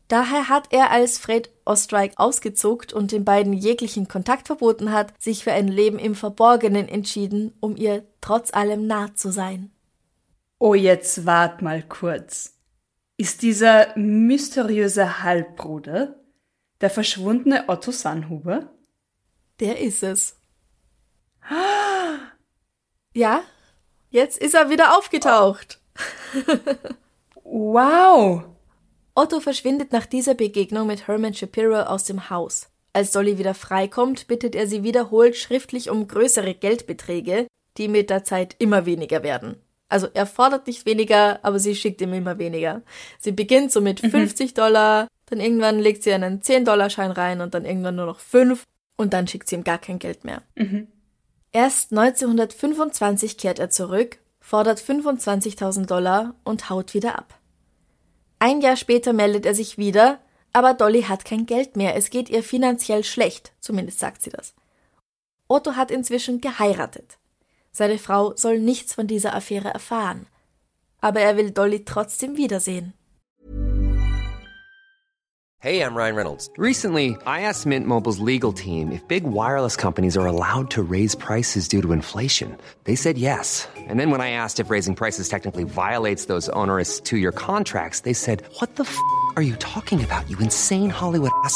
Daher 0.08 0.50
hat 0.50 0.68
er, 0.70 0.92
als 0.92 1.18
Fred 1.18 1.50
Ostreich 1.66 2.12
ausgezuckt 2.18 2.94
und 2.94 3.12
den 3.12 3.26
beiden 3.26 3.54
jeglichen 3.54 4.08
Kontakt 4.08 4.46
verboten 4.46 4.92
hat, 4.92 5.20
sich 5.20 5.44
für 5.44 5.54
ein 5.54 5.68
Leben 5.68 5.98
im 5.98 6.14
Verborgenen 6.14 6.88
entschieden, 6.88 7.56
um 7.60 7.76
ihr 7.76 8.04
trotz 8.22 8.54
allem 8.54 8.86
nah 8.86 9.16
zu 9.16 9.32
sein. 9.32 9.72
Oh, 10.60 10.76
jetzt 10.76 11.26
wart 11.26 11.64
mal 11.64 11.82
kurz. 11.82 12.57
Ist 13.20 13.42
dieser 13.42 13.98
mysteriöse 13.98 15.24
Halbbruder 15.24 16.16
der 16.82 16.92
verschwundene 16.92 17.68
Otto 17.68 17.92
Sannhuber? 17.92 18.72
Der 19.60 19.80
ist 19.80 20.04
es. 20.04 20.40
Ja, 23.14 23.42
jetzt 24.12 24.38
ist 24.38 24.54
er 24.54 24.70
wieder 24.70 24.96
aufgetaucht. 24.96 25.82
Wow! 27.44 28.44
Otto 29.16 29.40
verschwindet 29.40 29.92
nach 29.92 30.06
dieser 30.06 30.36
Begegnung 30.36 30.86
mit 30.86 31.08
Herman 31.08 31.34
Shapiro 31.34 31.80
aus 31.82 32.04
dem 32.04 32.30
Haus. 32.30 32.70
Als 32.94 33.12
Dolly 33.12 33.40
wieder 33.40 33.56
freikommt, 33.56 34.28
bittet 34.28 34.54
er 34.54 34.68
sie 34.68 34.84
wiederholt 34.84 35.36
schriftlich 35.36 35.90
um 35.90 36.08
größere 36.08 36.54
Geldbeträge, 36.54 37.48
die 37.78 37.88
mit 37.88 38.12
der 38.12 38.24
Zeit 38.24 38.56
immer 38.60 38.86
weniger 38.86 39.24
werden. 39.24 39.56
Also 39.90 40.08
er 40.14 40.26
fordert 40.26 40.68
nicht 40.68 40.86
weniger, 40.86 41.40
aber 41.44 41.60
sie 41.60 41.76
schickt 41.76 42.02
ihm 42.02 42.14
immer 42.14 42.38
weniger. 42.38 42.82
Sie 43.20 43.32
beginnt 43.32 43.72
so 43.72 43.82
mit 43.82 44.02
50 44.02 44.54
Dollar, 44.54 45.08
dann 45.28 45.40
irgendwann 45.40 45.80
legt 45.80 46.04
sie 46.04 46.14
einen 46.14 46.42
10-Dollar-Schein 46.42 47.12
rein 47.12 47.42
und 47.42 47.54
dann 47.54 47.66
irgendwann 47.66 47.96
nur 47.96 48.06
noch 48.06 48.20
5 48.20 48.64
und 48.98 49.14
dann 49.14 49.28
schickt 49.28 49.48
sie 49.48 49.56
ihm 49.56 49.64
gar 49.64 49.78
kein 49.78 50.00
Geld 50.00 50.26
mehr. 50.26 50.42
Erst 51.52 51.92
1925 51.92 53.38
kehrt 53.38 53.60
er 53.60 53.70
zurück, 53.70 54.20
fordert 54.42 54.80
25.000 54.80 55.86
Dollar 55.86 56.36
und 56.44 56.70
haut 56.70 56.94
wieder 56.94 57.18
ab. 57.18 57.34
Ein 58.40 58.62
Jahr 58.62 58.76
später 58.76 59.14
meldet 59.14 59.46
er 59.46 59.56
sich 59.56 59.78
wieder, 59.78 60.20
aber 60.54 60.74
Dolly 60.74 61.04
hat 61.04 61.26
kein 61.26 61.46
Geld 61.46 61.76
mehr, 61.76 61.96
es 61.96 62.10
geht 62.10 62.30
ihr 62.30 62.44
finanziell 62.44 63.04
schlecht, 63.04 63.54
zumindest 63.60 64.00
sagt 64.00 64.22
sie 64.22 64.30
das. 64.30 64.54
Otto 65.48 65.76
hat 65.76 65.92
inzwischen 65.92 66.42
geheiratet. 66.42 67.18
Seine 67.78 68.00
Frau 68.00 68.34
soll 68.36 68.58
nichts 68.58 68.96
von 68.96 69.06
dieser 69.06 69.36
Affäre 69.36 69.72
erfahren. 69.72 70.26
Aber 71.00 71.20
er 71.22 71.38
will 71.38 71.52
Dolly 71.52 71.86
trotzdem 71.86 72.36
wiedersehen. 72.36 72.94
Hey, 75.60 75.82
I'm 75.82 75.96
Ryan 75.96 76.16
Reynolds. 76.16 76.50
Recently, 76.58 77.16
I 77.28 77.42
asked 77.42 77.68
Mint 77.68 77.86
Mobile's 77.86 78.20
legal 78.20 78.52
team 78.52 78.92
if 78.92 79.08
big 79.08 79.24
wireless 79.26 79.76
companies 79.76 80.18
are 80.18 80.26
allowed 80.26 80.72
to 80.72 80.82
raise 80.82 81.14
prices 81.16 81.68
due 81.68 81.82
to 81.84 81.92
inflation. 81.94 82.58
They 82.86 82.96
said 82.96 83.18
yes. 83.18 83.68
And 83.76 84.00
then 84.00 84.10
when 84.10 84.22
I 84.22 84.32
asked 84.32 84.60
if 84.60 84.72
raising 84.72 84.96
prices 84.96 85.30
technically 85.30 85.64
violates 85.64 86.26
those 86.26 86.50
onerous 86.50 87.00
two 87.00 87.18
year 87.18 87.32
contracts, 87.32 88.02
they 88.02 88.14
said, 88.14 88.42
What 88.60 88.76
the 88.76 88.86
f 88.86 88.98
are 89.36 89.44
you 89.44 89.56
talking 89.58 90.04
about, 90.04 90.28
you 90.30 90.40
insane 90.40 90.90
Hollywood 90.90 91.32
ass? 91.44 91.56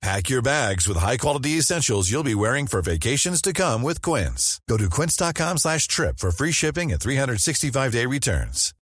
Pack 0.00 0.30
your 0.30 0.42
bags 0.42 0.86
with 0.86 0.96
high-quality 0.96 1.58
essentials 1.58 2.08
you'll 2.08 2.22
be 2.22 2.34
wearing 2.34 2.68
for 2.68 2.80
vacations 2.80 3.42
to 3.42 3.52
come 3.52 3.82
with 3.82 4.00
Quince. 4.00 4.60
Go 4.68 4.76
to 4.76 4.88
quince.com 4.88 5.58
slash 5.58 5.88
trip 5.88 6.18
for 6.18 6.30
free 6.30 6.52
shipping 6.52 6.92
and 6.92 7.00
365-day 7.00 8.06
returns. 8.06 8.72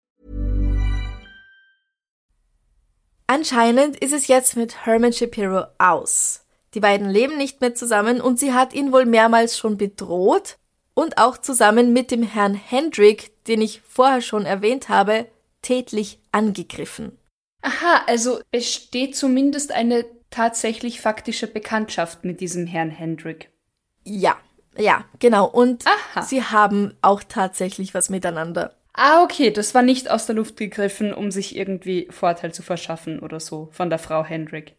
Anscheinend 3.28 3.96
ist 3.96 4.12
es 4.12 4.28
jetzt 4.28 4.56
mit 4.56 4.86
Herman 4.86 5.12
Shapiro 5.12 5.64
aus. 5.78 6.44
Die 6.74 6.80
beiden 6.80 7.08
leben 7.10 7.38
nicht 7.38 7.60
mehr 7.60 7.74
zusammen 7.74 8.20
und 8.20 8.38
sie 8.38 8.52
hat 8.52 8.72
ihn 8.72 8.92
wohl 8.92 9.06
mehrmals 9.06 9.58
schon 9.58 9.78
bedroht 9.78 10.58
und 10.94 11.18
auch 11.18 11.38
zusammen 11.38 11.92
mit 11.92 12.10
dem 12.10 12.22
Herrn 12.22 12.54
Hendrick, 12.54 13.32
den 13.46 13.62
ich 13.62 13.80
vorher 13.80 14.20
schon 14.20 14.44
erwähnt 14.44 14.88
habe, 14.88 15.26
tätlich 15.62 16.20
angegriffen. 16.30 17.18
Aha, 17.62 18.02
also 18.06 18.40
besteht 18.52 19.16
zumindest 19.16 19.72
eine 19.72 20.04
tatsächlich 20.36 21.00
faktische 21.00 21.46
Bekanntschaft 21.46 22.24
mit 22.24 22.40
diesem 22.40 22.66
Herrn 22.66 22.90
Hendrick. 22.90 23.50
Ja, 24.04 24.36
ja, 24.76 25.04
genau. 25.18 25.46
Und 25.46 25.84
Aha. 25.86 26.22
sie 26.22 26.42
haben 26.42 26.94
auch 27.00 27.22
tatsächlich 27.26 27.94
was 27.94 28.10
miteinander. 28.10 28.74
Ah, 28.92 29.22
okay, 29.22 29.50
das 29.50 29.74
war 29.74 29.82
nicht 29.82 30.10
aus 30.10 30.26
der 30.26 30.34
Luft 30.34 30.56
gegriffen, 30.56 31.14
um 31.14 31.30
sich 31.30 31.56
irgendwie 31.56 32.08
Vorteil 32.10 32.52
zu 32.52 32.62
verschaffen 32.62 33.20
oder 33.20 33.40
so 33.40 33.68
von 33.72 33.88
der 33.88 33.98
Frau 33.98 34.24
Hendrick. 34.24 34.76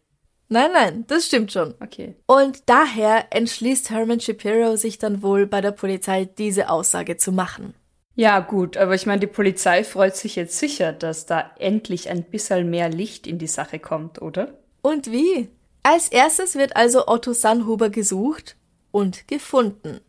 Nein, 0.48 0.70
nein, 0.72 1.04
das 1.08 1.26
stimmt 1.26 1.52
schon. 1.52 1.74
Okay. 1.80 2.14
Und 2.26 2.62
daher 2.66 3.26
entschließt 3.30 3.90
Herman 3.90 4.20
Shapiro 4.20 4.76
sich 4.76 4.98
dann 4.98 5.22
wohl 5.22 5.46
bei 5.46 5.60
der 5.60 5.72
Polizei 5.72 6.24
diese 6.24 6.70
Aussage 6.70 7.16
zu 7.16 7.32
machen. 7.32 7.74
Ja, 8.14 8.40
gut, 8.40 8.76
aber 8.76 8.94
ich 8.94 9.06
meine, 9.06 9.20
die 9.20 9.26
Polizei 9.26 9.84
freut 9.84 10.16
sich 10.16 10.34
jetzt 10.34 10.58
sicher, 10.58 10.92
dass 10.92 11.26
da 11.26 11.52
endlich 11.58 12.08
ein 12.08 12.24
bisschen 12.24 12.70
mehr 12.70 12.88
Licht 12.88 13.26
in 13.26 13.38
die 13.38 13.46
Sache 13.46 13.78
kommt, 13.78 14.20
oder? 14.22 14.57
Und 14.82 15.10
wie? 15.10 15.48
Als 15.82 16.08
erstes 16.08 16.56
wird 16.56 16.76
also 16.76 17.06
Otto 17.08 17.32
Sannhuber 17.32 17.90
gesucht 17.90 18.56
und 18.90 19.26
gefunden. 19.28 20.00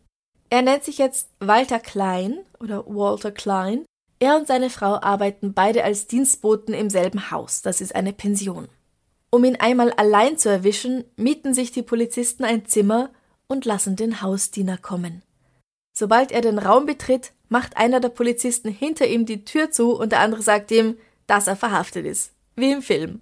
Er 0.50 0.62
nennt 0.62 0.84
sich 0.84 0.98
jetzt 0.98 1.28
Walter 1.38 1.78
Klein 1.78 2.38
oder 2.58 2.84
Walter 2.86 3.30
Klein. 3.30 3.84
Er 4.18 4.36
und 4.36 4.46
seine 4.46 4.68
Frau 4.68 5.00
arbeiten 5.00 5.54
beide 5.54 5.84
als 5.84 6.06
Dienstboten 6.06 6.74
im 6.74 6.90
selben 6.90 7.30
Haus. 7.30 7.62
Das 7.62 7.80
ist 7.80 7.94
eine 7.94 8.12
Pension. 8.12 8.68
Um 9.30 9.44
ihn 9.44 9.56
einmal 9.56 9.92
allein 9.92 10.36
zu 10.36 10.48
erwischen, 10.48 11.04
mieten 11.16 11.54
sich 11.54 11.70
die 11.70 11.82
Polizisten 11.82 12.44
ein 12.44 12.66
Zimmer 12.66 13.10
und 13.46 13.64
lassen 13.64 13.96
den 13.96 14.22
Hausdiener 14.22 14.76
kommen. 14.76 15.22
Sobald 15.96 16.32
er 16.32 16.40
den 16.40 16.58
Raum 16.58 16.84
betritt, 16.84 17.32
macht 17.48 17.76
einer 17.76 18.00
der 18.00 18.08
Polizisten 18.08 18.70
hinter 18.70 19.06
ihm 19.06 19.26
die 19.26 19.44
Tür 19.44 19.70
zu 19.70 19.96
und 19.96 20.12
der 20.12 20.20
andere 20.20 20.42
sagt 20.42 20.70
ihm, 20.70 20.96
dass 21.26 21.46
er 21.46 21.56
verhaftet 21.56 22.06
ist. 22.06 22.32
Wie 22.56 22.72
im 22.72 22.82
Film. 22.82 23.20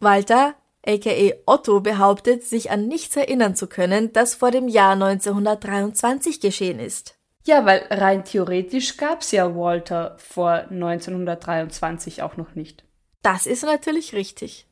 Walter, 0.00 0.54
aka 0.86 1.32
Otto, 1.46 1.80
behauptet, 1.80 2.44
sich 2.44 2.70
an 2.70 2.86
nichts 2.86 3.16
erinnern 3.16 3.56
zu 3.56 3.66
können, 3.66 4.12
das 4.12 4.34
vor 4.34 4.50
dem 4.50 4.68
Jahr 4.68 4.92
1923 4.92 6.40
geschehen 6.40 6.78
ist. 6.78 7.16
Ja, 7.44 7.64
weil 7.64 7.86
rein 7.90 8.24
theoretisch 8.24 8.96
gab's 8.96 9.32
ja 9.32 9.56
Walter 9.56 10.16
vor 10.18 10.66
1923 10.70 12.22
auch 12.22 12.36
noch 12.36 12.54
nicht. 12.54 12.84
Das 13.22 13.46
ist 13.46 13.64
natürlich 13.64 14.12
richtig. 14.12 14.66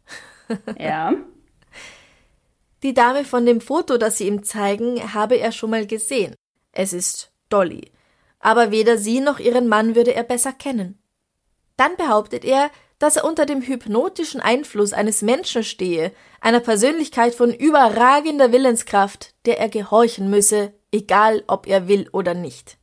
Ja. 0.78 1.12
Die 2.84 2.94
Dame 2.94 3.24
von 3.24 3.46
dem 3.46 3.60
Foto, 3.60 3.98
das 3.98 4.18
sie 4.18 4.28
ihm 4.28 4.44
zeigen, 4.44 5.12
habe 5.12 5.34
er 5.34 5.50
schon 5.50 5.70
mal 5.70 5.88
gesehen. 5.88 6.36
Es 6.70 6.92
ist 6.92 7.32
Dolly. 7.48 7.90
Aber 8.38 8.70
weder 8.70 8.96
sie 8.96 9.18
noch 9.18 9.40
ihren 9.40 9.66
Mann 9.66 9.96
würde 9.96 10.14
er 10.14 10.22
besser 10.22 10.52
kennen. 10.52 11.02
Dann 11.76 11.96
behauptet 11.96 12.44
er, 12.44 12.70
dass 12.98 13.16
er 13.16 13.24
unter 13.24 13.46
dem 13.46 13.62
hypnotischen 13.62 14.40
Einfluss 14.40 14.92
eines 14.92 15.22
Menschen 15.22 15.62
stehe, 15.64 16.12
einer 16.40 16.60
Persönlichkeit 16.60 17.34
von 17.34 17.52
überragender 17.52 18.52
Willenskraft, 18.52 19.34
der 19.44 19.58
er 19.58 19.68
gehorchen 19.68 20.30
müsse, 20.30 20.72
egal 20.92 21.44
ob 21.46 21.66
er 21.66 21.88
will 21.88 22.08
oder 22.12 22.34
nicht. 22.34 22.78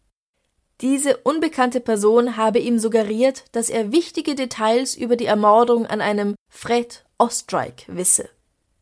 Diese 0.82 1.18
unbekannte 1.18 1.80
Person 1.80 2.36
habe 2.36 2.60
ihm 2.60 2.78
suggeriert, 2.78 3.46
dass 3.54 3.70
er 3.70 3.92
wichtige 3.92 4.36
Details 4.36 4.96
über 4.96 5.16
die 5.16 5.26
Ermordung 5.26 5.86
an 5.86 6.02
einem 6.02 6.36
Fred 6.50 7.06
Ostrike 7.18 7.86
wisse. 7.88 8.30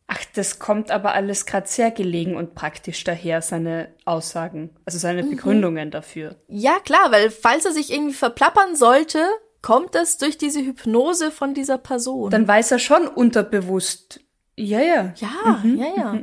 Ach, 0.08 0.20
das 0.34 0.58
kommt 0.58 0.90
aber 0.90 1.14
alles 1.14 1.46
gerade 1.46 1.68
sehr 1.68 1.90
gelegen 1.90 2.36
und 2.36 2.54
praktisch 2.54 3.02
daher, 3.04 3.40
seine 3.40 3.94
Aussagen, 4.04 4.70
also 4.84 4.98
seine 4.98 5.22
Begründungen 5.22 5.90
dafür. 5.90 6.36
Ja, 6.48 6.80
klar, 6.80 7.12
weil 7.12 7.30
falls 7.30 7.64
er 7.64 7.72
sich 7.72 7.90
irgendwie 7.90 8.12
verplappern 8.12 8.76
sollte, 8.76 9.24
kommt 9.62 9.94
das 9.94 10.18
durch 10.18 10.36
diese 10.36 10.60
Hypnose 10.60 11.30
von 11.30 11.54
dieser 11.54 11.78
Person. 11.78 12.30
Dann 12.30 12.46
weiß 12.46 12.72
er 12.72 12.78
schon 12.78 13.06
unterbewusst. 13.06 14.20
Ja, 14.56 14.80
ja. 14.80 15.14
ja, 15.16 15.62
ja, 15.64 15.96
ja. 15.96 16.18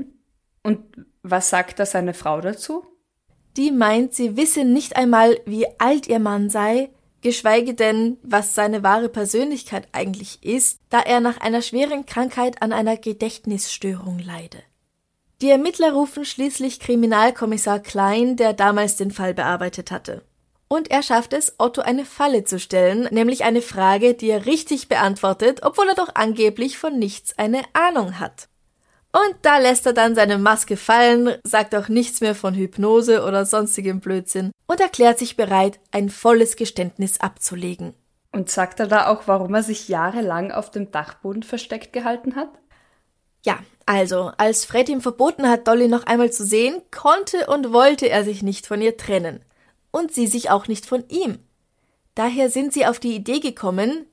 Und 0.61 0.79
was 1.23 1.49
sagt 1.49 1.79
da 1.79 1.85
seine 1.85 2.13
Frau 2.13 2.41
dazu? 2.41 2.85
Die 3.57 3.71
meint, 3.71 4.13
sie 4.13 4.37
wisse 4.37 4.63
nicht 4.63 4.95
einmal, 4.95 5.39
wie 5.45 5.65
alt 5.79 6.07
ihr 6.07 6.19
Mann 6.19 6.49
sei, 6.49 6.91
geschweige 7.21 7.73
denn, 7.73 8.17
was 8.21 8.55
seine 8.55 8.83
wahre 8.83 9.09
Persönlichkeit 9.09 9.87
eigentlich 9.91 10.43
ist, 10.43 10.79
da 10.89 10.99
er 10.99 11.19
nach 11.19 11.41
einer 11.41 11.61
schweren 11.61 12.05
Krankheit 12.05 12.61
an 12.61 12.71
einer 12.71 12.97
Gedächtnisstörung 12.97 14.19
leide. 14.19 14.59
Die 15.41 15.49
Ermittler 15.49 15.93
rufen 15.93 16.25
schließlich 16.25 16.79
Kriminalkommissar 16.79 17.79
Klein, 17.79 18.35
der 18.35 18.53
damals 18.53 18.97
den 18.97 19.11
Fall 19.11 19.33
bearbeitet 19.33 19.89
hatte. 19.89 20.21
Und 20.71 20.91
er 20.91 21.01
schafft 21.01 21.33
es, 21.33 21.55
Otto 21.57 21.81
eine 21.81 22.05
Falle 22.05 22.43
zu 22.43 22.59
stellen, 22.59 23.07
nämlich 23.11 23.43
eine 23.43 23.61
Frage, 23.61 24.13
die 24.13 24.29
er 24.29 24.45
richtig 24.45 24.87
beantwortet, 24.87 25.61
obwohl 25.63 25.89
er 25.89 25.95
doch 25.95 26.13
angeblich 26.13 26.77
von 26.77 26.97
nichts 26.99 27.37
eine 27.39 27.63
Ahnung 27.73 28.19
hat. 28.19 28.47
Und 29.11 29.35
da 29.41 29.57
lässt 29.57 29.87
er 29.87 29.93
dann 29.93 30.13
seine 30.13 30.37
Maske 30.37 30.77
fallen, 30.77 31.35
sagt 31.43 31.73
auch 31.73 31.87
nichts 31.87 32.21
mehr 32.21 32.35
von 32.35 32.53
Hypnose 32.53 33.23
oder 33.23 33.45
sonstigem 33.45 33.99
Blödsinn 33.99 34.51
und 34.67 34.79
erklärt 34.79 35.17
sich 35.17 35.35
bereit, 35.35 35.79
ein 35.91 36.09
volles 36.09 36.55
Geständnis 36.55 37.19
abzulegen. 37.19 37.95
Und 38.31 38.51
sagt 38.51 38.79
er 38.79 38.85
da 38.85 39.07
auch, 39.07 39.23
warum 39.25 39.55
er 39.55 39.63
sich 39.63 39.87
jahrelang 39.87 40.51
auf 40.51 40.69
dem 40.69 40.91
Dachboden 40.91 41.41
versteckt 41.41 41.91
gehalten 41.93 42.35
hat? 42.35 42.49
Ja, 43.43 43.57
also, 43.87 44.31
als 44.37 44.65
Fred 44.65 44.89
ihm 44.89 45.01
verboten 45.01 45.49
hat, 45.49 45.67
Dolly 45.67 45.87
noch 45.87 46.03
einmal 46.03 46.31
zu 46.31 46.45
sehen, 46.45 46.79
konnte 46.91 47.47
und 47.47 47.73
wollte 47.73 48.07
er 48.07 48.23
sich 48.23 48.43
nicht 48.43 48.67
von 48.67 48.81
ihr 48.81 48.97
trennen. 48.97 49.43
Und 49.91 50.13
sie 50.13 50.27
sich 50.27 50.49
auch 50.49 50.67
nicht 50.67 50.85
von 50.85 51.03
ihm. 51.09 51.39
Daher 52.15 52.49
sind 52.49 52.73
sie 52.73 52.85
auf 52.85 52.99
die 52.99 53.15
Idee 53.15 53.39
gekommen, 53.39 54.05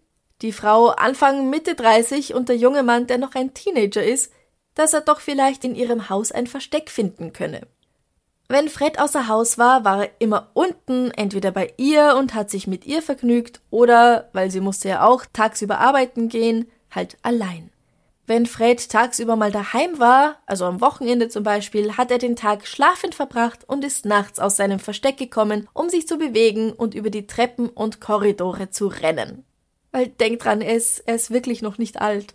die 0.42 0.52
Frau 0.52 0.88
Anfang 0.88 1.50
Mitte 1.50 1.74
30 1.74 2.34
und 2.34 2.48
der 2.48 2.56
junge 2.56 2.82
Mann, 2.82 3.06
der 3.06 3.18
noch 3.18 3.34
ein 3.34 3.54
Teenager 3.54 4.04
ist, 4.04 4.32
dass 4.74 4.92
er 4.92 5.00
doch 5.00 5.20
vielleicht 5.20 5.64
in 5.64 5.74
ihrem 5.74 6.08
Haus 6.10 6.30
ein 6.30 6.46
Versteck 6.46 6.90
finden 6.90 7.32
könne. 7.32 7.66
Wenn 8.48 8.68
Fred 8.68 9.00
außer 9.00 9.26
Haus 9.26 9.58
war, 9.58 9.84
war 9.84 10.04
er 10.04 10.10
immer 10.20 10.50
unten, 10.54 11.10
entweder 11.10 11.50
bei 11.50 11.72
ihr 11.78 12.14
und 12.16 12.34
hat 12.34 12.50
sich 12.50 12.66
mit 12.66 12.86
ihr 12.86 13.02
vergnügt 13.02 13.60
oder, 13.70 14.28
weil 14.32 14.50
sie 14.50 14.60
musste 14.60 14.88
ja 14.88 15.04
auch 15.04 15.24
tagsüber 15.32 15.78
arbeiten 15.78 16.28
gehen, 16.28 16.70
halt 16.90 17.16
allein. 17.22 17.70
Wenn 18.26 18.46
Fred 18.46 18.88
tagsüber 18.90 19.36
mal 19.36 19.52
daheim 19.52 20.00
war, 20.00 20.36
also 20.46 20.64
am 20.64 20.80
Wochenende 20.80 21.28
zum 21.28 21.44
Beispiel, 21.44 21.96
hat 21.96 22.10
er 22.10 22.18
den 22.18 22.34
Tag 22.34 22.66
schlafend 22.66 23.14
verbracht 23.14 23.60
und 23.68 23.84
ist 23.84 24.04
nachts 24.04 24.40
aus 24.40 24.56
seinem 24.56 24.80
Versteck 24.80 25.16
gekommen, 25.16 25.68
um 25.72 25.88
sich 25.88 26.08
zu 26.08 26.18
bewegen 26.18 26.72
und 26.72 26.94
über 26.94 27.10
die 27.10 27.28
Treppen 27.28 27.68
und 27.68 28.00
Korridore 28.00 28.70
zu 28.70 28.88
rennen. 28.88 29.44
Weil 29.92 30.08
denkt 30.08 30.44
dran, 30.44 30.60
er 30.60 30.74
ist, 30.74 31.00
er 31.06 31.14
ist 31.14 31.30
wirklich 31.30 31.62
noch 31.62 31.78
nicht 31.78 32.00
alt. 32.00 32.34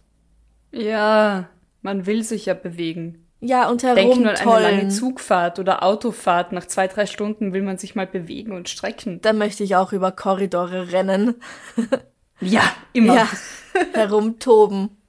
Ja, 0.72 1.50
man 1.82 2.06
will 2.06 2.24
sich 2.24 2.46
ja 2.46 2.54
bewegen. 2.54 3.28
Ja, 3.42 3.70
und 3.70 3.82
Denk 3.82 4.18
nur 4.18 4.30
an 4.30 4.38
eine 4.38 4.78
lange. 4.78 4.88
Zugfahrt 4.90 5.60
oder 5.60 5.84
Autofahrt. 5.84 6.52
Nach 6.54 6.66
zwei, 6.66 6.88
drei 6.88 7.08
Stunden 7.08 7.54
will 7.54 7.64
man 7.64 7.78
sich 7.78 7.96
mal 7.96 8.06
bewegen 8.08 8.52
und 8.52 8.70
strecken. 8.70 9.20
Da 9.22 9.34
möchte 9.34 9.64
ich 9.64 9.76
auch 9.76 9.92
über 9.94 10.12
Korridore 10.12 10.92
rennen. 10.92 11.36
Ja, 12.40 12.64
immer. 12.94 13.16
Ja, 13.16 13.28
herumtoben. 13.94 15.01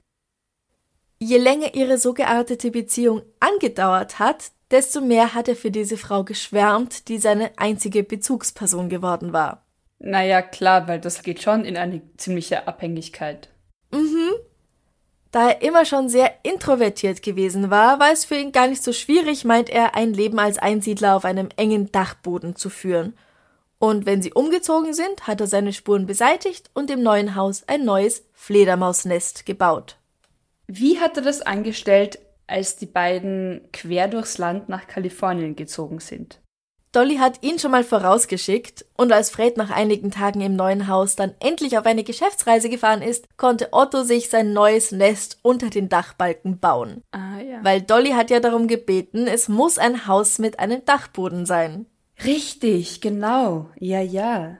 Je 1.25 1.37
länger 1.37 1.73
ihre 1.73 1.97
so 1.97 2.13
geartete 2.13 2.69
Beziehung 2.69 3.21
angedauert 3.39 4.19
hat, 4.19 4.51
desto 4.71 4.99
mehr 4.99 5.33
hat 5.33 5.47
er 5.47 5.55
für 5.55 5.71
diese 5.71 5.95
Frau 5.95 6.25
geschwärmt, 6.25 7.07
die 7.07 7.17
seine 7.17 7.51
einzige 7.55 8.03
Bezugsperson 8.03 8.89
geworden 8.89 9.31
war. 9.31 9.63
Naja, 9.99 10.41
klar, 10.41 10.85
weil 10.89 10.99
das 10.99 11.23
geht 11.23 11.41
schon 11.41 11.63
in 11.63 11.77
eine 11.77 12.01
ziemliche 12.17 12.67
Abhängigkeit. 12.67 13.47
Da 15.31 15.51
er 15.51 15.61
immer 15.61 15.85
schon 15.85 16.09
sehr 16.09 16.29
introvertiert 16.43 17.23
gewesen 17.23 17.69
war, 17.69 18.01
war 18.01 18.11
es 18.11 18.25
für 18.25 18.35
ihn 18.35 18.51
gar 18.51 18.67
nicht 18.67 18.83
so 18.83 18.91
schwierig, 18.91 19.45
meint 19.45 19.69
er, 19.69 19.95
ein 19.95 20.13
Leben 20.13 20.39
als 20.39 20.57
Einsiedler 20.57 21.15
auf 21.15 21.23
einem 21.23 21.47
engen 21.55 21.89
Dachboden 21.93 22.57
zu 22.57 22.69
führen. 22.69 23.17
Und 23.79 24.05
wenn 24.05 24.21
sie 24.21 24.33
umgezogen 24.33 24.93
sind, 24.93 25.25
hat 25.25 25.39
er 25.39 25.47
seine 25.47 25.71
Spuren 25.71 26.05
beseitigt 26.05 26.69
und 26.73 26.91
im 26.91 27.01
neuen 27.01 27.35
Haus 27.35 27.63
ein 27.65 27.85
neues 27.85 28.25
Fledermausnest 28.33 29.45
gebaut. 29.45 29.95
Wie 30.67 30.99
hat 30.99 31.17
er 31.17 31.23
das 31.23 31.41
angestellt, 31.41 32.19
als 32.47 32.75
die 32.75 32.85
beiden 32.85 33.61
quer 33.71 34.07
durchs 34.07 34.37
Land 34.37 34.69
nach 34.69 34.87
Kalifornien 34.87 35.55
gezogen 35.55 35.99
sind? 35.99 36.39
Dolly 36.93 37.17
hat 37.17 37.41
ihn 37.41 37.57
schon 37.57 37.71
mal 37.71 37.83
vorausgeschickt 37.83 38.85
und 38.95 39.11
als 39.11 39.31
Fred 39.31 39.57
nach 39.57 39.71
einigen 39.71 40.11
Tagen 40.11 40.41
im 40.41 40.55
neuen 40.55 40.87
Haus 40.87 41.15
dann 41.15 41.33
endlich 41.39 41.75
auf 41.79 41.87
eine 41.87 42.03
Geschäftsreise 42.03 42.69
gefahren 42.69 43.01
ist, 43.01 43.25
konnte 43.35 43.69
Otto 43.71 44.03
sich 44.03 44.29
sein 44.29 44.53
neues 44.53 44.91
Nest 44.91 45.39
unter 45.41 45.71
den 45.71 45.89
Dachbalken 45.89 46.59
bauen. 46.59 47.01
Ah 47.11 47.39
ja. 47.39 47.63
Weil 47.63 47.81
Dolly 47.81 48.11
hat 48.11 48.29
ja 48.29 48.39
darum 48.39 48.67
gebeten, 48.67 49.25
es 49.25 49.49
muss 49.49 49.79
ein 49.79 50.05
Haus 50.05 50.37
mit 50.37 50.59
einem 50.59 50.85
Dachboden 50.85 51.47
sein. 51.47 51.87
Richtig, 52.23 53.01
genau. 53.01 53.71
Ja, 53.79 53.99
ja. 53.99 54.59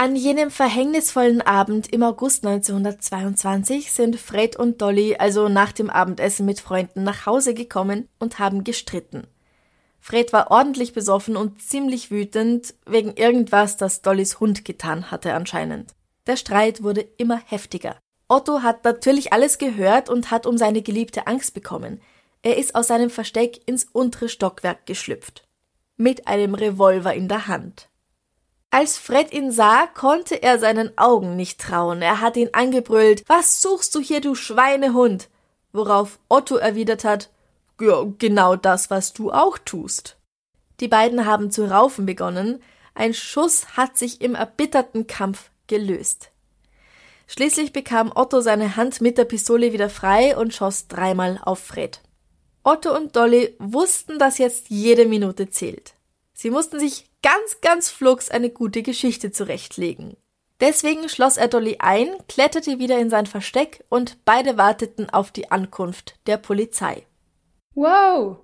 An 0.00 0.16
jenem 0.16 0.50
verhängnisvollen 0.50 1.42
Abend 1.42 1.92
im 1.92 2.02
August 2.02 2.46
1922 2.46 3.92
sind 3.92 4.18
Fred 4.18 4.56
und 4.56 4.80
Dolly 4.80 5.16
also 5.18 5.50
nach 5.50 5.72
dem 5.72 5.90
Abendessen 5.90 6.46
mit 6.46 6.58
Freunden 6.58 7.04
nach 7.04 7.26
Hause 7.26 7.52
gekommen 7.52 8.08
und 8.18 8.38
haben 8.38 8.64
gestritten. 8.64 9.26
Fred 9.98 10.32
war 10.32 10.50
ordentlich 10.50 10.94
besoffen 10.94 11.36
und 11.36 11.60
ziemlich 11.60 12.10
wütend 12.10 12.72
wegen 12.86 13.12
irgendwas, 13.12 13.76
das 13.76 14.00
Dollys 14.00 14.40
Hund 14.40 14.64
getan 14.64 15.10
hatte 15.10 15.34
anscheinend. 15.34 15.92
Der 16.26 16.38
Streit 16.38 16.82
wurde 16.82 17.06
immer 17.18 17.38
heftiger. 17.44 17.98
Otto 18.26 18.62
hat 18.62 18.84
natürlich 18.84 19.34
alles 19.34 19.58
gehört 19.58 20.08
und 20.08 20.30
hat 20.30 20.46
um 20.46 20.56
seine 20.56 20.80
Geliebte 20.80 21.26
Angst 21.26 21.52
bekommen. 21.52 22.00
Er 22.40 22.56
ist 22.56 22.74
aus 22.74 22.86
seinem 22.86 23.10
Versteck 23.10 23.60
ins 23.68 23.84
untere 23.92 24.30
Stockwerk 24.30 24.86
geschlüpft. 24.86 25.46
Mit 25.98 26.26
einem 26.26 26.54
Revolver 26.54 27.12
in 27.12 27.28
der 27.28 27.48
Hand. 27.48 27.89
Als 28.70 28.98
Fred 28.98 29.32
ihn 29.32 29.50
sah, 29.50 29.86
konnte 29.86 30.42
er 30.42 30.60
seinen 30.60 30.96
Augen 30.96 31.34
nicht 31.34 31.60
trauen. 31.60 32.02
Er 32.02 32.20
hat 32.20 32.36
ihn 32.36 32.50
angebrüllt. 32.52 33.24
Was 33.26 33.60
suchst 33.60 33.94
du 33.94 34.00
hier, 34.00 34.20
du 34.20 34.36
Schweinehund? 34.36 35.28
Worauf 35.72 36.20
Otto 36.28 36.56
erwidert 36.56 37.04
hat, 37.04 37.30
ja, 37.80 38.04
genau 38.18 38.56
das, 38.56 38.90
was 38.90 39.12
du 39.12 39.32
auch 39.32 39.58
tust. 39.58 40.16
Die 40.80 40.88
beiden 40.88 41.26
haben 41.26 41.50
zu 41.50 41.70
raufen 41.70 42.06
begonnen, 42.06 42.62
ein 42.94 43.14
Schuss 43.14 43.76
hat 43.76 43.96
sich 43.96 44.20
im 44.20 44.34
erbitterten 44.34 45.06
Kampf 45.06 45.50
gelöst. 45.66 46.30
Schließlich 47.26 47.72
bekam 47.72 48.12
Otto 48.14 48.40
seine 48.40 48.76
Hand 48.76 49.00
mit 49.00 49.16
der 49.16 49.24
Pistole 49.24 49.72
wieder 49.72 49.88
frei 49.88 50.36
und 50.36 50.52
schoss 50.52 50.88
dreimal 50.88 51.40
auf 51.42 51.60
Fred. 51.60 52.00
Otto 52.62 52.94
und 52.94 53.16
Dolly 53.16 53.54
wussten, 53.58 54.18
dass 54.18 54.38
jetzt 54.38 54.68
jede 54.68 55.06
Minute 55.06 55.48
zählt. 55.48 55.94
Sie 56.40 56.48
mussten 56.48 56.80
sich 56.80 57.10
ganz, 57.22 57.60
ganz 57.60 57.90
flugs 57.90 58.30
eine 58.30 58.48
gute 58.48 58.82
Geschichte 58.82 59.30
zurechtlegen. 59.30 60.16
Deswegen 60.58 61.10
schloss 61.10 61.36
er 61.36 61.48
Dolly 61.48 61.76
ein, 61.80 62.08
kletterte 62.28 62.78
wieder 62.78 62.98
in 62.98 63.10
sein 63.10 63.26
Versteck 63.26 63.84
und 63.90 64.24
beide 64.24 64.56
warteten 64.56 65.10
auf 65.10 65.32
die 65.32 65.50
Ankunft 65.50 66.18
der 66.26 66.38
Polizei. 66.38 67.06
Wow. 67.74 68.38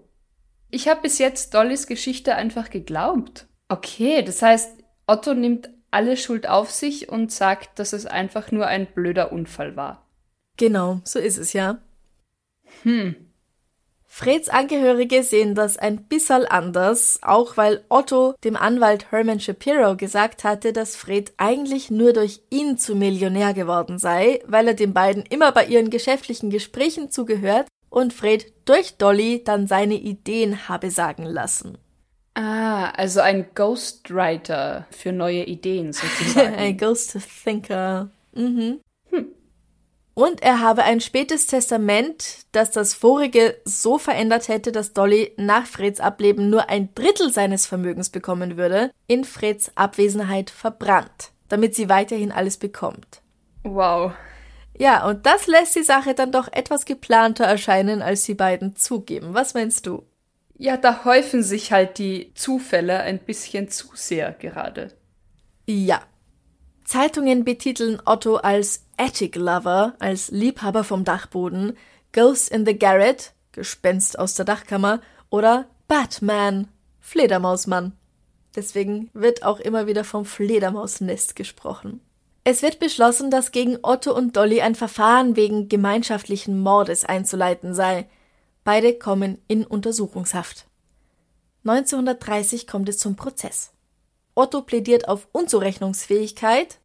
Ich 0.68 0.88
habe 0.88 1.00
bis 1.00 1.16
jetzt 1.18 1.54
Dollys 1.54 1.86
Geschichte 1.86 2.34
einfach 2.34 2.68
geglaubt. 2.68 3.46
Okay, 3.70 4.22
das 4.22 4.42
heißt, 4.42 4.76
Otto 5.06 5.32
nimmt 5.32 5.70
alle 5.90 6.18
Schuld 6.18 6.46
auf 6.46 6.70
sich 6.70 7.08
und 7.08 7.32
sagt, 7.32 7.78
dass 7.78 7.94
es 7.94 8.04
einfach 8.04 8.52
nur 8.52 8.66
ein 8.66 8.86
blöder 8.92 9.32
Unfall 9.32 9.74
war. 9.74 10.06
Genau, 10.58 11.00
so 11.04 11.18
ist 11.18 11.38
es 11.38 11.54
ja. 11.54 11.78
Hm. 12.82 13.25
Freds 14.18 14.48
Angehörige 14.48 15.22
sehen 15.22 15.54
das 15.54 15.76
ein 15.76 16.04
bisschen 16.04 16.46
anders, 16.46 17.18
auch 17.20 17.58
weil 17.58 17.84
Otto 17.90 18.34
dem 18.44 18.56
Anwalt 18.56 19.12
Herman 19.12 19.40
Shapiro 19.40 19.94
gesagt 19.94 20.42
hatte, 20.42 20.72
dass 20.72 20.96
Fred 20.96 21.34
eigentlich 21.36 21.90
nur 21.90 22.14
durch 22.14 22.40
ihn 22.48 22.78
zu 22.78 22.96
Millionär 22.96 23.52
geworden 23.52 23.98
sei, 23.98 24.40
weil 24.46 24.68
er 24.68 24.72
den 24.72 24.94
beiden 24.94 25.22
immer 25.28 25.52
bei 25.52 25.66
ihren 25.66 25.90
geschäftlichen 25.90 26.48
Gesprächen 26.48 27.10
zugehört 27.10 27.66
und 27.90 28.14
Fred 28.14 28.54
durch 28.64 28.96
Dolly 28.96 29.44
dann 29.44 29.66
seine 29.66 29.96
Ideen 29.96 30.66
habe 30.66 30.90
sagen 30.90 31.24
lassen. 31.24 31.76
Ah, 32.32 32.88
also 32.92 33.20
ein 33.20 33.48
Ghostwriter 33.54 34.86
für 34.92 35.12
neue 35.12 35.44
Ideen 35.44 35.92
sozusagen. 35.92 36.54
ein 36.54 36.78
Ghost 36.78 37.18
Thinker. 37.44 38.08
Mhm. 38.32 38.80
Und 40.18 40.42
er 40.42 40.60
habe 40.60 40.82
ein 40.82 41.02
spätes 41.02 41.46
Testament, 41.46 42.46
das 42.52 42.70
das 42.70 42.94
vorige 42.94 43.60
so 43.66 43.98
verändert 43.98 44.48
hätte, 44.48 44.72
dass 44.72 44.94
Dolly 44.94 45.34
nach 45.36 45.66
Freds 45.66 46.00
Ableben 46.00 46.48
nur 46.48 46.70
ein 46.70 46.88
Drittel 46.94 47.30
seines 47.30 47.66
Vermögens 47.66 48.08
bekommen 48.08 48.56
würde, 48.56 48.90
in 49.06 49.24
Freds 49.24 49.72
Abwesenheit 49.74 50.48
verbrannt, 50.48 51.32
damit 51.50 51.74
sie 51.74 51.90
weiterhin 51.90 52.32
alles 52.32 52.56
bekommt. 52.56 53.20
Wow. 53.62 54.12
Ja, 54.78 55.06
und 55.06 55.26
das 55.26 55.48
lässt 55.48 55.76
die 55.76 55.82
Sache 55.82 56.14
dann 56.14 56.32
doch 56.32 56.48
etwas 56.50 56.86
geplanter 56.86 57.44
erscheinen, 57.44 58.00
als 58.00 58.22
die 58.22 58.34
beiden 58.34 58.74
zugeben. 58.74 59.34
Was 59.34 59.52
meinst 59.52 59.86
du? 59.86 60.02
Ja, 60.56 60.78
da 60.78 61.04
häufen 61.04 61.42
sich 61.42 61.72
halt 61.72 61.98
die 61.98 62.32
Zufälle 62.32 63.00
ein 63.00 63.18
bisschen 63.18 63.68
zu 63.68 63.88
sehr 63.92 64.32
gerade. 64.32 64.94
Ja. 65.66 66.00
Zeitungen 66.86 67.44
betiteln 67.44 68.00
Otto 68.06 68.36
als 68.36 68.85
Attic 68.96 69.36
Lover, 69.36 69.94
als 69.98 70.30
Liebhaber 70.30 70.84
vom 70.84 71.04
Dachboden, 71.04 71.76
Ghost 72.12 72.50
in 72.50 72.64
the 72.64 72.78
Garret, 72.78 73.32
Gespenst 73.52 74.18
aus 74.18 74.34
der 74.34 74.44
Dachkammer 74.44 75.00
oder 75.30 75.66
Batman, 75.88 76.68
Fledermausmann. 77.00 77.92
Deswegen 78.54 79.10
wird 79.12 79.42
auch 79.42 79.60
immer 79.60 79.86
wieder 79.86 80.04
vom 80.04 80.24
Fledermausnest 80.24 81.36
gesprochen. 81.36 82.00
Es 82.44 82.62
wird 82.62 82.78
beschlossen, 82.78 83.30
dass 83.30 83.50
gegen 83.50 83.78
Otto 83.82 84.14
und 84.14 84.36
Dolly 84.36 84.60
ein 84.60 84.74
Verfahren 84.74 85.36
wegen 85.36 85.68
gemeinschaftlichen 85.68 86.60
Mordes 86.60 87.04
einzuleiten 87.04 87.74
sei. 87.74 88.08
Beide 88.64 88.94
kommen 88.98 89.38
in 89.48 89.64
Untersuchungshaft. 89.64 90.66
1930 91.64 92.66
kommt 92.66 92.88
es 92.88 92.98
zum 92.98 93.16
Prozess. 93.16 93.72
Otto 94.34 94.62
plädiert 94.62 95.08
auf 95.08 95.28
Unzurechnungsfähigkeit. 95.32 96.78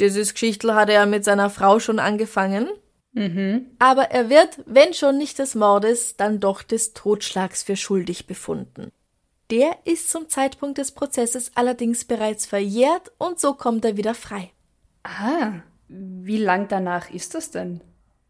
Dieses 0.00 0.32
Geschichtel 0.32 0.74
hatte 0.74 0.92
er 0.92 1.06
mit 1.06 1.24
seiner 1.24 1.50
Frau 1.50 1.78
schon 1.78 1.98
angefangen. 1.98 2.68
Mhm. 3.12 3.66
Aber 3.78 4.10
er 4.10 4.30
wird, 4.30 4.60
wenn 4.66 4.94
schon 4.94 5.18
nicht 5.18 5.38
des 5.38 5.54
Mordes, 5.54 6.16
dann 6.16 6.40
doch 6.40 6.62
des 6.62 6.94
Totschlags 6.94 7.62
für 7.62 7.76
schuldig 7.76 8.26
befunden. 8.26 8.92
Der 9.50 9.78
ist 9.84 10.10
zum 10.10 10.28
Zeitpunkt 10.28 10.78
des 10.78 10.92
Prozesses 10.92 11.52
allerdings 11.56 12.04
bereits 12.04 12.46
verjährt 12.46 13.12
und 13.18 13.40
so 13.40 13.54
kommt 13.54 13.84
er 13.84 13.96
wieder 13.96 14.14
frei. 14.14 14.50
Ah, 15.02 15.60
wie 15.88 16.38
lang 16.38 16.68
danach 16.68 17.10
ist 17.10 17.34
das 17.34 17.50
denn? 17.50 17.80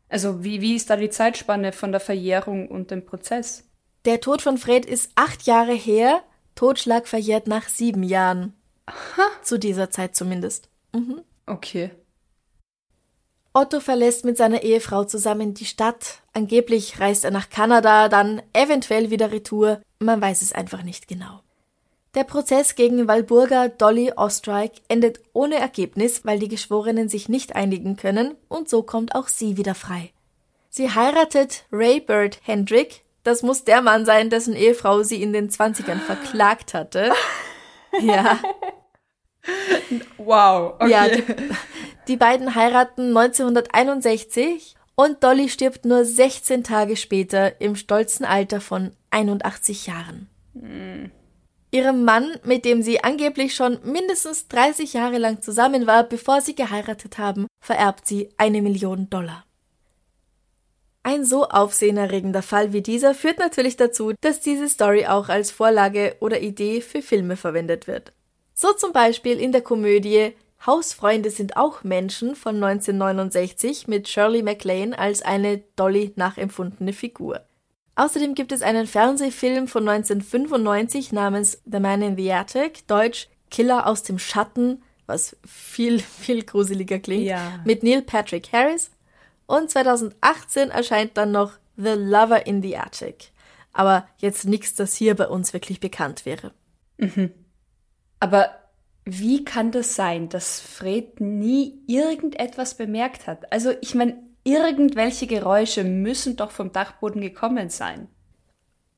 Also 0.09 0.43
wie, 0.43 0.63
wie 0.63 0.75
ist 0.75 0.89
da 0.89 0.97
die 0.97 1.11
Zeitspanne 1.11 1.73
von 1.73 1.93
der 1.93 2.01
Verjährung 2.01 2.69
und 2.69 2.91
dem 2.91 3.05
Prozess? 3.05 3.65
Der 4.07 4.21
Tod 4.21 4.41
von 4.41 4.57
Fred 4.57 4.87
ist 4.87 5.13
acht 5.15 5.43
Jahre 5.43 5.75
her, 5.75 6.23
Totschlag 6.55 7.07
verjährt 7.07 7.47
nach 7.47 7.69
sieben 7.69 8.03
Jahren. 8.03 8.55
Aha. 8.87 9.23
Zu 9.43 9.59
dieser 9.59 9.91
Zeit 9.91 10.17
zumindest. 10.17 10.69
Mhm. 10.95 11.21
Okay. 11.51 11.91
Otto 13.53 13.81
verlässt 13.81 14.25
mit 14.25 14.37
seiner 14.37 14.63
Ehefrau 14.63 15.05
zusammen 15.05 15.55
die 15.55 15.65
Stadt. 15.65 16.23
Angeblich 16.33 17.01
reist 17.01 17.25
er 17.25 17.33
nach 17.33 17.51
Kanada, 17.51 18.09
dann 18.09 18.43
eventuell 18.53 19.11
wieder 19.11 19.33
retour. 19.33 19.81
Man 19.99 20.21
weiß 20.21 20.43
es 20.43 20.53
einfach 20.53 20.85
nicht 20.85 21.09
genau. 21.09 21.41
Der 22.15 22.25
Prozess 22.25 22.77
gegen 22.77 23.09
Walburga 23.09 23.69
Dolly 23.69 24.13
Ostrike 24.15 24.81
endet 24.89 25.21
ohne 25.33 25.57
Ergebnis, 25.57 26.25
weil 26.25 26.39
die 26.39 26.49
Geschworenen 26.49 27.09
sich 27.09 27.29
nicht 27.29 27.57
einigen 27.57 27.97
können 27.97 28.37
und 28.49 28.69
so 28.69 28.83
kommt 28.83 29.15
auch 29.15 29.29
sie 29.29 29.57
wieder 29.57 29.75
frei. 29.75 30.13
Sie 30.69 30.91
heiratet 30.91 31.65
Ray 31.73 32.01
Bird 32.01 32.41
Hendrick, 32.43 33.05
das 33.25 33.43
muss 33.43 33.65
der 33.65 33.83
Mann 33.83 34.07
sein, 34.07 34.31
dessen 34.31 34.55
Ehefrau 34.55 35.03
sie 35.03 35.23
in 35.23 35.33
den 35.33 35.51
Zwanzigern 35.51 36.01
verklagt 36.01 36.75
hatte. 36.75 37.13
Ja. 38.01 38.39
Wow, 40.18 40.74
okay. 40.79 40.90
Ja, 40.90 41.09
die, 41.09 41.24
die 42.09 42.16
beiden 42.16 42.55
heiraten 42.55 43.16
1961 43.16 44.76
und 44.94 45.24
Dolly 45.24 45.48
stirbt 45.48 45.85
nur 45.85 46.05
16 46.05 46.62
Tage 46.62 46.96
später 46.96 47.61
im 47.61 47.74
stolzen 47.74 48.24
Alter 48.24 48.61
von 48.61 48.92
81 49.11 49.87
Jahren. 49.87 50.29
Hm. 50.55 51.11
Ihrem 51.72 52.05
Mann, 52.05 52.36
mit 52.43 52.64
dem 52.64 52.82
sie 52.82 53.05
angeblich 53.05 53.55
schon 53.55 53.78
mindestens 53.84 54.49
30 54.49 54.93
Jahre 54.93 55.18
lang 55.18 55.41
zusammen 55.41 55.86
war, 55.86 56.03
bevor 56.03 56.41
sie 56.41 56.57
geheiratet 56.57 57.18
haben, 57.18 57.47
vererbt 57.64 58.07
sie 58.07 58.28
eine 58.36 58.61
Million 58.61 59.09
Dollar. 59.09 59.45
Ein 61.03 61.24
so 61.24 61.49
aufsehenerregender 61.49 62.43
Fall 62.43 62.72
wie 62.72 62.82
dieser 62.82 63.14
führt 63.14 63.38
natürlich 63.38 63.76
dazu, 63.76 64.12
dass 64.20 64.41
diese 64.41 64.68
Story 64.68 65.07
auch 65.07 65.28
als 65.28 65.51
Vorlage 65.51 66.16
oder 66.20 66.41
Idee 66.41 66.82
für 66.82 67.01
Filme 67.01 67.36
verwendet 67.36 67.86
wird. 67.86 68.12
So 68.61 68.75
zum 68.75 68.93
Beispiel 68.93 69.41
in 69.41 69.53
der 69.53 69.63
Komödie 69.63 70.35
Hausfreunde 70.67 71.31
sind 71.31 71.57
auch 71.57 71.83
Menschen 71.83 72.37
von 72.37 72.57
1969 72.57 73.89
mit 73.89 74.07
Shirley 74.07 74.43
MacLaine 74.43 74.99
als 74.99 75.23
eine 75.23 75.63
Dolly 75.77 76.13
nachempfundene 76.17 76.93
Figur. 76.93 77.41
Außerdem 77.95 78.35
gibt 78.35 78.53
es 78.53 78.61
einen 78.61 78.87
Fernsehfilm 78.87 79.67
von 79.67 79.89
1995 79.89 81.11
namens 81.13 81.63
The 81.65 81.81
Man 81.81 82.03
in 82.03 82.19
the 82.19 82.31
Attic, 82.35 82.87
deutsch 82.87 83.29
Killer 83.51 83.87
aus 83.87 84.03
dem 84.03 84.19
Schatten, 84.19 84.83
was 85.07 85.39
viel, 85.47 85.99
viel 86.21 86.45
gruseliger 86.45 86.99
klingt, 86.99 87.25
Ja. 87.25 87.63
mit 87.65 87.83
Neil 87.83 88.03
Patrick 88.03 88.53
Harris. 88.53 88.91
Und 89.47 89.71
2018 89.71 90.69
erscheint 90.69 91.17
dann 91.17 91.33
noch 91.33 91.53
The 91.79 91.95
Lover 91.97 92.47
in 92.47 92.61
the 92.61 92.77
Attic. 92.77 93.31
Aber 93.73 94.07
jetzt 94.19 94.45
nichts, 94.45 94.75
das 94.75 94.95
hier 94.95 95.15
bei 95.17 95.29
uns 95.29 95.55
wirklich 95.55 95.81
bekannt 95.81 96.27
wäre. 96.27 96.53
Aber 98.21 98.51
wie 99.05 99.45
kann 99.45 99.73
das 99.73 99.97
sein, 99.97 100.29
dass 100.29 100.61
Fred 100.61 101.21
nie 101.21 101.83
irgendetwas 101.87 102.77
bemerkt 102.77 103.27
hat? 103.27 103.53
Also, 103.53 103.73
ich 103.81 103.95
meine, 103.95 104.23
irgendwelche 104.45 105.27
Geräusche 105.27 105.85
müssen 105.85 106.37
doch 106.37 106.51
vom 106.51 106.73
Dachboden 106.73 107.21
gekommen 107.21 107.71
sein. 107.71 108.09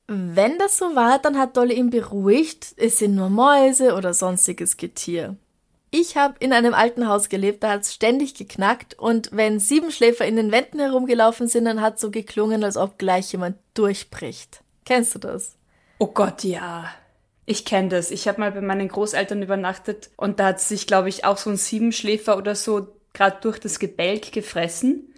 Wenn 0.09 0.59
das 0.59 0.77
so 0.77 0.95
war, 0.95 1.19
dann 1.19 1.39
hat 1.39 1.57
Dolly 1.57 1.75
ihn 1.75 1.91
beruhigt, 1.91 2.75
es 2.77 2.99
sind 2.99 3.15
nur 3.15 3.31
Mäuse 3.31 3.95
oder 3.95 4.13
sonstiges 4.13 4.77
Getier. 4.77 5.37
Ich 5.91 6.17
habe 6.17 6.35
in 6.41 6.53
einem 6.53 6.75
alten 6.75 7.07
Haus 7.07 7.29
gelebt, 7.29 7.63
da 7.63 7.71
hat's 7.71 7.95
ständig 7.95 8.35
geknackt 8.35 8.99
und 8.99 9.31
wenn 9.33 9.61
Siebenschläfer 9.61 10.25
in 10.25 10.37
den 10.37 10.51
Wänden 10.51 10.81
herumgelaufen 10.81 11.49
sind, 11.49 11.67
dann 11.67 11.81
hat 11.81 11.99
so 12.01 12.11
geklungen, 12.11 12.65
als 12.65 12.77
ob 12.77 12.99
gleich 12.99 13.31
jemand 13.33 13.57
durchbricht. 13.75 14.63
Kennst 14.85 15.15
du 15.15 15.19
das? 15.19 15.57
Oh 15.99 16.09
Gott, 16.09 16.45
ja. 16.45 16.91
Ich 17.45 17.65
kenne 17.65 17.89
das. 17.89 18.11
Ich 18.11 18.29
habe 18.29 18.41
mal 18.41 18.53
bei 18.53 18.61
meinen 18.61 18.89
Großeltern 18.89 19.43
übernachtet 19.43 20.11
und 20.17 20.39
da 20.39 20.47
hat 20.47 20.61
sich, 20.61 20.87
glaube 20.87 21.09
ich, 21.09 21.25
auch 21.25 21.37
so 21.37 21.51
ein 21.51 21.57
Siebenschläfer 21.57 22.37
oder 22.37 22.55
so 22.55 22.89
gerade 23.13 23.39
durch 23.41 23.59
das 23.59 23.79
Gebälk 23.79 24.33
gefressen. 24.33 25.09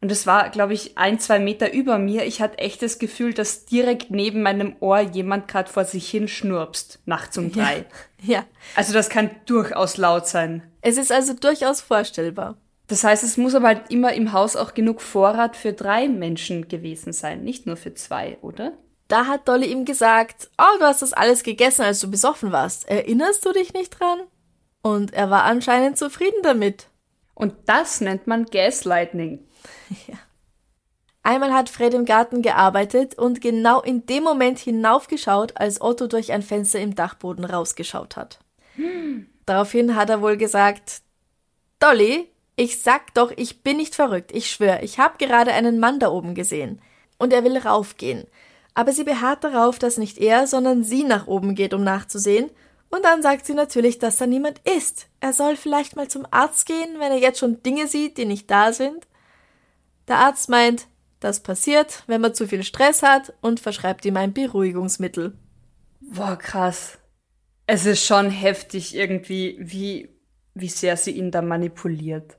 Und 0.00 0.12
es 0.12 0.26
war, 0.26 0.50
glaube 0.50 0.74
ich, 0.74 0.98
ein, 0.98 1.18
zwei 1.18 1.38
Meter 1.38 1.72
über 1.72 1.98
mir. 1.98 2.24
Ich 2.24 2.40
hatte 2.40 2.58
echt 2.58 2.82
das 2.82 2.98
Gefühl, 2.98 3.32
dass 3.32 3.64
direkt 3.64 4.10
neben 4.10 4.42
meinem 4.42 4.76
Ohr 4.80 5.00
jemand 5.00 5.48
gerade 5.48 5.70
vor 5.70 5.84
sich 5.84 6.08
hin 6.08 6.28
schnurpst, 6.28 7.00
nachts 7.06 7.36
um 7.38 7.50
drei. 7.50 7.86
Ja. 8.22 8.44
Also 8.74 8.92
das 8.92 9.08
kann 9.08 9.30
durchaus 9.46 9.96
laut 9.96 10.26
sein. 10.26 10.62
Es 10.80 10.96
ist 10.96 11.10
also 11.10 11.34
durchaus 11.34 11.80
vorstellbar. 11.80 12.56
Das 12.88 13.02
heißt, 13.04 13.24
es 13.24 13.36
muss 13.36 13.54
aber 13.54 13.68
halt 13.68 13.90
immer 13.90 14.12
im 14.12 14.32
Haus 14.32 14.54
auch 14.54 14.74
genug 14.74 15.00
Vorrat 15.00 15.56
für 15.56 15.72
drei 15.72 16.08
Menschen 16.08 16.68
gewesen 16.68 17.12
sein, 17.12 17.42
nicht 17.42 17.66
nur 17.66 17.76
für 17.76 17.94
zwei, 17.94 18.38
oder? 18.42 18.72
Da 19.08 19.26
hat 19.26 19.46
Dolly 19.48 19.66
ihm 19.66 19.84
gesagt, 19.84 20.50
oh, 20.58 20.78
du 20.78 20.84
hast 20.84 21.02
das 21.02 21.12
alles 21.12 21.42
gegessen, 21.42 21.82
als 21.82 22.00
du 22.00 22.10
besoffen 22.10 22.52
warst. 22.52 22.88
Erinnerst 22.88 23.44
du 23.44 23.52
dich 23.52 23.72
nicht 23.72 23.98
dran? 23.98 24.20
Und 24.82 25.12
er 25.12 25.30
war 25.30 25.44
anscheinend 25.44 25.98
zufrieden 25.98 26.42
damit. 26.42 26.88
Und 27.34 27.54
das 27.66 28.00
nennt 28.00 28.26
man 28.26 28.46
Gaslighting. 28.46 29.46
Einmal 31.22 31.52
hat 31.52 31.68
Fred 31.68 31.92
im 31.92 32.04
Garten 32.04 32.40
gearbeitet 32.40 33.18
und 33.18 33.40
genau 33.40 33.80
in 33.80 34.06
dem 34.06 34.22
Moment 34.22 34.60
hinaufgeschaut, 34.60 35.56
als 35.56 35.80
Otto 35.80 36.06
durch 36.06 36.30
ein 36.30 36.42
Fenster 36.42 36.78
im 36.78 36.94
Dachboden 36.94 37.44
rausgeschaut 37.44 38.16
hat. 38.16 38.38
Daraufhin 39.44 39.96
hat 39.96 40.08
er 40.08 40.22
wohl 40.22 40.36
gesagt, 40.36 41.02
Dolly, 41.80 42.28
ich 42.54 42.80
sag 42.80 43.12
doch, 43.14 43.32
ich 43.36 43.62
bin 43.62 43.76
nicht 43.76 43.94
verrückt, 43.94 44.32
ich 44.32 44.50
schwör, 44.50 44.82
ich 44.82 44.98
habe 44.98 45.18
gerade 45.18 45.52
einen 45.52 45.78
Mann 45.80 45.98
da 45.98 46.10
oben 46.10 46.34
gesehen. 46.34 46.80
Und 47.18 47.32
er 47.32 47.44
will 47.44 47.58
raufgehen. 47.58 48.26
Aber 48.76 48.92
sie 48.92 49.04
beharrt 49.04 49.42
darauf, 49.42 49.78
dass 49.78 49.96
nicht 49.96 50.18
er, 50.18 50.46
sondern 50.46 50.84
sie 50.84 51.02
nach 51.02 51.26
oben 51.26 51.54
geht, 51.54 51.72
um 51.72 51.82
nachzusehen. 51.82 52.50
Und 52.90 53.06
dann 53.06 53.22
sagt 53.22 53.46
sie 53.46 53.54
natürlich, 53.54 53.98
dass 53.98 54.18
da 54.18 54.26
niemand 54.26 54.60
ist. 54.68 55.08
Er 55.18 55.32
soll 55.32 55.56
vielleicht 55.56 55.96
mal 55.96 56.08
zum 56.08 56.26
Arzt 56.30 56.66
gehen, 56.66 57.00
wenn 57.00 57.10
er 57.10 57.16
jetzt 57.16 57.38
schon 57.38 57.62
Dinge 57.62 57.86
sieht, 57.88 58.18
die 58.18 58.26
nicht 58.26 58.50
da 58.50 58.74
sind. 58.74 59.08
Der 60.08 60.18
Arzt 60.18 60.50
meint, 60.50 60.88
das 61.20 61.42
passiert, 61.42 62.04
wenn 62.06 62.20
man 62.20 62.34
zu 62.34 62.46
viel 62.46 62.62
Stress 62.62 63.02
hat 63.02 63.32
und 63.40 63.60
verschreibt 63.60 64.04
ihm 64.04 64.18
ein 64.18 64.34
Beruhigungsmittel. 64.34 65.38
Boah, 66.00 66.36
krass. 66.36 66.98
Es 67.66 67.86
ist 67.86 68.04
schon 68.04 68.28
heftig 68.28 68.94
irgendwie, 68.94 69.56
wie, 69.58 70.10
wie 70.52 70.68
sehr 70.68 70.98
sie 70.98 71.12
ihn 71.12 71.30
da 71.30 71.40
manipuliert. 71.40 72.36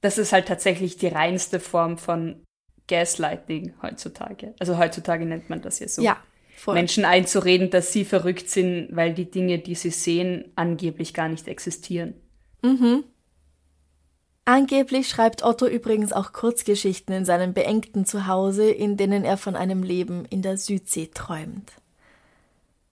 Das 0.00 0.18
ist 0.18 0.32
halt 0.32 0.48
tatsächlich 0.48 0.96
die 0.96 1.06
reinste 1.06 1.60
Form 1.60 1.96
von 1.96 2.42
Gaslighting 2.88 3.74
heutzutage. 3.82 4.54
Also 4.58 4.78
heutzutage 4.78 5.24
nennt 5.24 5.48
man 5.50 5.62
das 5.62 5.78
ja 5.78 5.88
so. 5.88 6.02
Ja, 6.02 6.18
voll. 6.56 6.74
Menschen 6.74 7.04
einzureden, 7.04 7.70
dass 7.70 7.92
sie 7.92 8.04
verrückt 8.04 8.50
sind, 8.50 8.88
weil 8.92 9.14
die 9.14 9.30
Dinge, 9.30 9.58
die 9.58 9.74
sie 9.74 9.90
sehen, 9.90 10.52
angeblich 10.56 11.14
gar 11.14 11.28
nicht 11.28 11.48
existieren. 11.48 12.14
Angeblich 14.46 15.08
schreibt 15.08 15.42
Otto 15.42 15.66
übrigens 15.66 16.12
auch 16.12 16.34
Kurzgeschichten 16.34 17.14
in 17.14 17.24
seinem 17.24 17.54
beengten 17.54 18.04
Zuhause, 18.04 18.70
in 18.70 18.98
denen 18.98 19.24
er 19.24 19.38
von 19.38 19.56
einem 19.56 19.82
Leben 19.82 20.26
in 20.26 20.42
der 20.42 20.58
Südsee 20.58 21.10
träumt. 21.12 21.72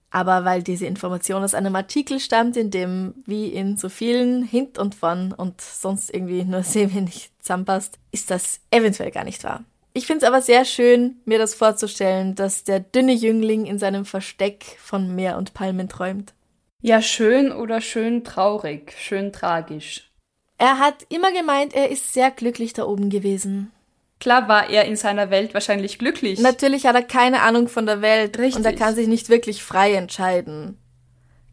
Aber 0.09 0.45
weil 0.45 0.63
diese 0.63 0.85
Information 0.85 1.43
aus 1.43 1.55
einem 1.55 1.75
Artikel 1.75 2.19
stammt, 2.19 2.57
in 2.57 2.69
dem, 2.69 3.15
wie 3.25 3.47
in 3.47 3.77
so 3.77 3.89
vielen, 3.89 4.43
Hint 4.43 4.77
und 4.77 4.93
Von 4.95 5.31
und 5.31 5.61
sonst 5.61 6.13
irgendwie 6.13 6.43
nur 6.43 6.63
sehr 6.63 6.93
wenig 6.93 7.31
zusammenpasst, 7.39 7.99
ist 8.11 8.31
das 8.31 8.59
eventuell 8.71 9.11
gar 9.11 9.23
nicht 9.23 9.43
wahr. 9.43 9.63
Ich 9.93 10.07
finde 10.07 10.25
es 10.25 10.27
aber 10.27 10.41
sehr 10.41 10.65
schön, 10.65 11.17
mir 11.25 11.37
das 11.37 11.53
vorzustellen, 11.53 12.33
dass 12.35 12.63
der 12.63 12.79
dünne 12.79 13.13
Jüngling 13.13 13.65
in 13.65 13.77
seinem 13.77 14.05
Versteck 14.05 14.63
von 14.79 15.13
Meer 15.15 15.37
und 15.37 15.53
Palmen 15.53 15.87
träumt. 15.87 16.33
Ja, 16.81 17.01
schön 17.01 17.51
oder 17.51 17.79
schön 17.79 18.23
traurig, 18.23 18.93
schön 18.97 19.31
tragisch. 19.31 20.09
Er 20.57 20.79
hat 20.79 21.05
immer 21.09 21.31
gemeint, 21.31 21.73
er 21.73 21.89
ist 21.89 22.13
sehr 22.13 22.31
glücklich 22.31 22.73
da 22.73 22.85
oben 22.85 23.09
gewesen. 23.09 23.71
Klar 24.19 24.47
war 24.47 24.69
er 24.69 24.85
in 24.85 24.95
seiner 24.95 25.29
Welt 25.29 25.53
wahrscheinlich 25.53 25.99
glücklich. 25.99 26.39
Natürlich 26.39 26.85
hat 26.85 26.95
er 26.95 27.03
keine 27.03 27.41
Ahnung 27.41 27.67
von 27.67 27.85
der 27.85 28.01
Welt 28.01 28.37
Richtig. 28.39 28.55
und 28.55 28.65
er 28.65 28.73
kann 28.73 28.95
sich 28.95 29.07
nicht 29.07 29.29
wirklich 29.29 29.63
frei 29.63 29.93
entscheiden. 29.93 30.77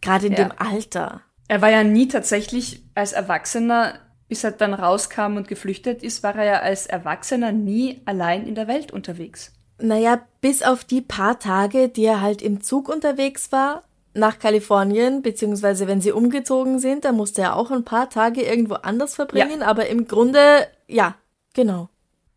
Gerade 0.01 0.27
in 0.29 0.33
Ja. 0.33 0.45
dem 0.45 0.53
Alter. 0.57 1.21
Er 1.49 1.61
war 1.63 1.71
ja 1.71 1.83
nie 1.85 2.09
tatsächlich 2.09 2.83
als 2.95 3.13
Erwachsener, 3.13 3.99
bis 4.31 4.45
er 4.45 4.53
dann 4.53 4.75
rauskam 4.75 5.37
und 5.37 5.49
geflüchtet 5.49 6.05
ist, 6.05 6.23
war 6.23 6.37
er 6.37 6.45
ja 6.45 6.61
als 6.61 6.87
Erwachsener 6.87 7.51
nie 7.51 8.01
allein 8.05 8.47
in 8.47 8.55
der 8.55 8.69
Welt 8.69 8.93
unterwegs. 8.93 9.53
Naja, 9.79 10.21
bis 10.41 10.63
auf 10.63 10.85
die 10.85 11.01
paar 11.01 11.41
Tage, 11.41 11.89
die 11.89 12.05
er 12.05 12.21
halt 12.21 12.41
im 12.41 12.61
Zug 12.63 12.89
unterwegs 12.89 13.51
war, 13.51 13.83
nach 14.15 14.39
Kalifornien, 14.39 15.23
beziehungsweise 15.23 15.89
wenn 15.89 16.01
sie 16.01 16.13
umgezogen 16.13 16.79
sind, 16.79 17.05
da 17.05 17.11
musste 17.11 17.43
er 17.43 17.57
auch 17.57 17.73
ein 17.73 17.85
paar 17.85 18.09
Tage 18.09 18.43
irgendwo 18.43 18.75
anders 18.75 19.17
verbringen, 19.17 19.63
aber 19.65 19.89
im 19.89 20.07
Grunde, 20.07 20.69
ja, 20.87 21.17
genau. 21.53 21.89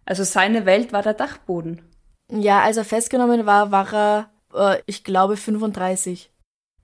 Also 0.04 0.24
seine 0.24 0.66
Welt 0.66 0.94
war 0.94 1.04
der 1.04 1.14
Dachboden. 1.14 1.84
Ja, 2.32 2.64
als 2.64 2.78
er 2.78 2.86
festgenommen 2.86 3.46
war, 3.46 3.72
war 3.72 3.94
er, 3.94 4.30
äh, 4.56 4.82
ich 4.88 5.04
glaube, 5.04 5.38
35. 5.38 6.32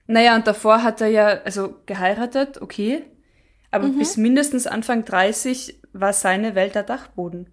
Naja, 0.05 0.35
und 0.35 0.45
davor 0.45 0.83
hat 0.83 1.01
er 1.01 1.07
ja, 1.07 1.27
also 1.43 1.73
geheiratet, 1.87 2.61
okay. 2.61 3.03
Aber 3.71 3.87
bis 3.89 4.17
mindestens 4.17 4.67
Anfang 4.67 5.05
30 5.05 5.79
war 5.93 6.13
seine 6.13 6.55
Welt 6.55 6.75
der 6.75 6.83
Dachboden. 6.83 7.49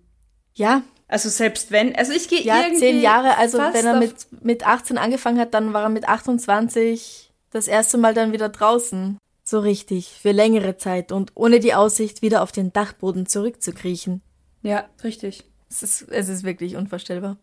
Ja, 0.55 0.83
Also 1.09 1.29
selbst 1.29 1.71
wenn, 1.71 1.95
also 1.95 2.13
ich 2.13 2.29
gehe 2.29 2.41
Ja, 2.43 2.61
irgendwie 2.63 2.79
zehn 2.79 3.01
Jahre. 3.01 3.37
Also 3.37 3.59
wenn 3.59 3.87
er 3.87 3.99
mit, 3.99 4.15
mit 4.43 4.67
18 4.67 4.99
angefangen 4.99 5.39
hat, 5.39 5.53
dann 5.55 5.73
war 5.73 5.83
er 5.85 5.89
mit 5.89 6.09
28 6.09 7.33
das 7.51 7.69
erste 7.69 7.99
Mal 7.99 8.15
dann 8.15 8.33
wieder 8.33 8.49
draußen. 8.49 9.19
So 9.45 9.61
richtig, 9.61 10.19
für 10.21 10.33
längere 10.33 10.77
Zeit 10.77 11.13
und 11.13 11.33
ohne 11.35 11.61
die 11.61 11.75
Aussicht, 11.75 12.23
wieder 12.23 12.43
auf 12.43 12.51
den 12.51 12.73
Dachboden 12.73 13.27
zurückzukriechen. 13.27 14.23
Ja, 14.63 14.89
richtig. 15.05 15.45
Es 15.71 15.83
ist, 15.83 16.11
es 16.11 16.29
ist 16.29 16.43
wirklich 16.43 16.77
unvorstellbar. 16.77 17.37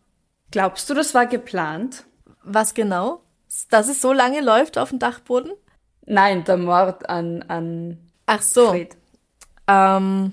Glaubst 0.50 0.90
du, 0.90 0.94
das 0.94 1.14
war 1.14 1.26
geplant? 1.26 2.04
Was 2.42 2.74
genau? 2.74 3.22
Dass 3.70 3.88
es 3.88 4.02
so 4.02 4.12
lange 4.12 4.40
läuft 4.42 4.76
auf 4.76 4.90
dem 4.90 4.98
Dachboden? 4.98 5.52
Nein, 6.04 6.44
der 6.44 6.58
Mord 6.58 7.08
an, 7.08 7.42
an 7.44 8.03
Ach 8.26 8.42
so. 8.42 8.74
Ähm, 9.66 10.32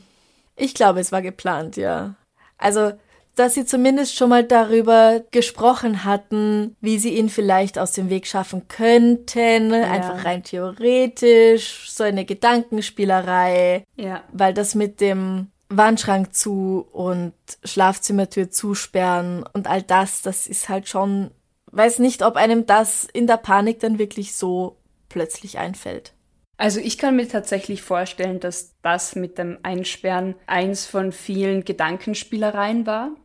ich 0.55 0.73
glaube, 0.73 0.99
es 0.99 1.11
war 1.11 1.21
geplant, 1.21 1.77
ja. 1.77 2.15
Also, 2.57 2.91
dass 3.35 3.53
sie 3.53 3.65
zumindest 3.65 4.15
schon 4.15 4.29
mal 4.29 4.43
darüber 4.43 5.21
gesprochen 5.31 6.03
hatten, 6.03 6.75
wie 6.81 6.99
sie 6.99 7.17
ihn 7.17 7.29
vielleicht 7.29 7.79
aus 7.79 7.93
dem 7.93 8.09
Weg 8.09 8.27
schaffen 8.27 8.67
könnten, 8.67 9.73
einfach 9.73 10.25
rein 10.25 10.43
theoretisch, 10.43 11.89
so 11.89 12.03
eine 12.03 12.25
Gedankenspielerei, 12.25 13.85
Ja. 13.95 14.23
weil 14.33 14.53
das 14.53 14.75
mit 14.75 14.99
dem 15.01 15.47
Wandschrank 15.69 16.35
zu 16.35 16.85
und 16.91 17.33
Schlafzimmertür 17.63 18.51
zusperren 18.51 19.45
und 19.53 19.67
all 19.67 19.81
das, 19.81 20.21
das 20.21 20.45
ist 20.45 20.67
halt 20.67 20.89
schon, 20.89 21.31
weiß 21.71 21.99
nicht, 21.99 22.23
ob 22.23 22.35
einem 22.35 22.65
das 22.65 23.05
in 23.13 23.27
der 23.27 23.37
Panik 23.37 23.79
dann 23.79 23.97
wirklich 23.97 24.35
so 24.35 24.75
plötzlich 25.07 25.57
einfällt. 25.57 26.13
Also 26.61 26.79
ich 26.79 26.99
kann 26.99 27.15
mir 27.15 27.27
tatsächlich 27.27 27.81
vorstellen, 27.81 28.39
dass 28.39 28.75
das 28.83 29.15
mit 29.15 29.39
dem 29.39 29.57
Einsperren 29.63 30.35
eins 30.45 30.85
von 30.85 31.11
vielen 31.11 31.65
Gedankenspielereien 31.65 32.85
war. 32.85 33.15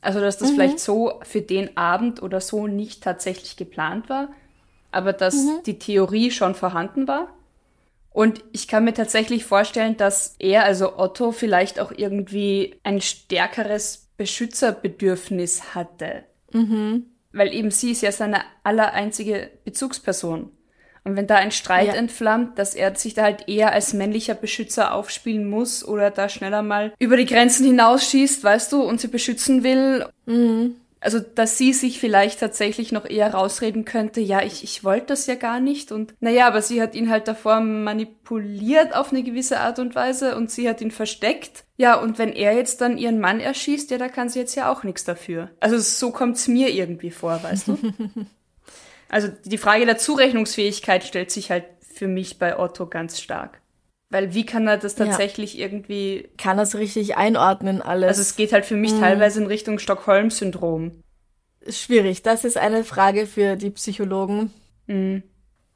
Also 0.00 0.18
dass 0.18 0.38
das 0.38 0.52
vielleicht 0.52 0.80
so 0.80 1.20
für 1.22 1.42
den 1.42 1.76
Abend 1.76 2.22
oder 2.22 2.40
so 2.40 2.66
nicht 2.66 3.02
tatsächlich 3.02 3.58
geplant 3.58 4.08
war, 4.08 4.30
aber 4.92 5.12
dass 5.12 5.36
die 5.66 5.78
Theorie 5.78 6.30
schon 6.30 6.54
vorhanden 6.54 7.06
war. 7.06 7.34
Und 8.14 8.42
ich 8.52 8.66
kann 8.66 8.84
mir 8.84 8.94
tatsächlich 8.94 9.44
vorstellen, 9.44 9.98
dass 9.98 10.34
er, 10.38 10.64
also 10.64 10.96
Otto, 10.96 11.32
vielleicht 11.32 11.78
auch 11.80 11.92
irgendwie 11.94 12.80
ein 12.82 13.02
stärkeres 13.02 14.08
Beschützerbedürfnis 14.16 15.74
hatte. 15.74 16.24
Weil 17.32 17.52
eben 17.52 17.70
sie 17.70 17.90
ist 17.90 18.00
ja 18.00 18.10
seine 18.10 18.40
allereinzige 18.64 19.50
Bezugsperson. 19.66 20.55
Und 21.06 21.14
wenn 21.14 21.28
da 21.28 21.36
ein 21.36 21.52
Streit 21.52 21.86
ja. 21.86 21.94
entflammt, 21.94 22.58
dass 22.58 22.74
er 22.74 22.92
sich 22.96 23.14
da 23.14 23.22
halt 23.22 23.48
eher 23.48 23.72
als 23.72 23.92
männlicher 23.92 24.34
Beschützer 24.34 24.92
aufspielen 24.92 25.48
muss 25.48 25.86
oder 25.86 26.10
da 26.10 26.28
schneller 26.28 26.62
mal 26.62 26.92
über 26.98 27.16
die 27.16 27.26
Grenzen 27.26 27.64
hinausschießt, 27.64 28.42
weißt 28.42 28.72
du, 28.72 28.82
und 28.82 29.00
sie 29.00 29.06
beschützen 29.06 29.62
will. 29.62 30.04
Mhm. 30.26 30.74
Also, 30.98 31.20
dass 31.20 31.58
sie 31.58 31.72
sich 31.72 32.00
vielleicht 32.00 32.40
tatsächlich 32.40 32.90
noch 32.90 33.08
eher 33.08 33.32
rausreden 33.32 33.84
könnte, 33.84 34.20
ja, 34.20 34.42
ich, 34.42 34.64
ich 34.64 34.82
wollte 34.82 35.06
das 35.06 35.28
ja 35.28 35.36
gar 35.36 35.60
nicht. 35.60 35.92
Und 35.92 36.12
naja, 36.18 36.48
aber 36.48 36.60
sie 36.60 36.82
hat 36.82 36.96
ihn 36.96 37.08
halt 37.08 37.28
davor 37.28 37.60
manipuliert 37.60 38.92
auf 38.92 39.12
eine 39.12 39.22
gewisse 39.22 39.60
Art 39.60 39.78
und 39.78 39.94
Weise 39.94 40.36
und 40.36 40.50
sie 40.50 40.68
hat 40.68 40.80
ihn 40.80 40.90
versteckt. 40.90 41.62
Ja, 41.76 41.94
und 42.00 42.18
wenn 42.18 42.32
er 42.32 42.56
jetzt 42.56 42.80
dann 42.80 42.98
ihren 42.98 43.20
Mann 43.20 43.38
erschießt, 43.38 43.92
ja, 43.92 43.98
da 43.98 44.08
kann 44.08 44.28
sie 44.28 44.40
jetzt 44.40 44.56
ja 44.56 44.72
auch 44.72 44.82
nichts 44.82 45.04
dafür. 45.04 45.50
Also 45.60 45.78
so 45.78 46.10
kommt's 46.10 46.48
mir 46.48 46.70
irgendwie 46.70 47.12
vor, 47.12 47.40
weißt 47.40 47.68
du? 47.68 47.78
Also 49.08 49.28
die 49.44 49.58
Frage 49.58 49.86
der 49.86 49.98
Zurechnungsfähigkeit 49.98 51.04
stellt 51.04 51.30
sich 51.30 51.50
halt 51.50 51.64
für 51.80 52.08
mich 52.08 52.38
bei 52.38 52.58
Otto 52.58 52.86
ganz 52.86 53.20
stark. 53.20 53.60
Weil 54.08 54.34
wie 54.34 54.46
kann 54.46 54.66
er 54.68 54.76
das 54.76 54.94
tatsächlich 54.94 55.54
ja. 55.54 55.66
irgendwie. 55.66 56.28
Kann 56.38 56.58
er 56.58 56.62
es 56.62 56.76
richtig 56.76 57.16
einordnen, 57.16 57.82
alles? 57.82 58.08
Also 58.08 58.22
es 58.22 58.36
geht 58.36 58.52
halt 58.52 58.64
für 58.64 58.76
mich 58.76 58.94
mhm. 58.94 59.00
teilweise 59.00 59.40
in 59.40 59.46
Richtung 59.46 59.78
Stockholm-Syndrom. 59.78 61.02
Schwierig, 61.68 62.22
das 62.22 62.44
ist 62.44 62.56
eine 62.56 62.84
Frage 62.84 63.26
für 63.26 63.56
die 63.56 63.70
Psychologen. 63.70 64.52
Mhm. 64.86 65.24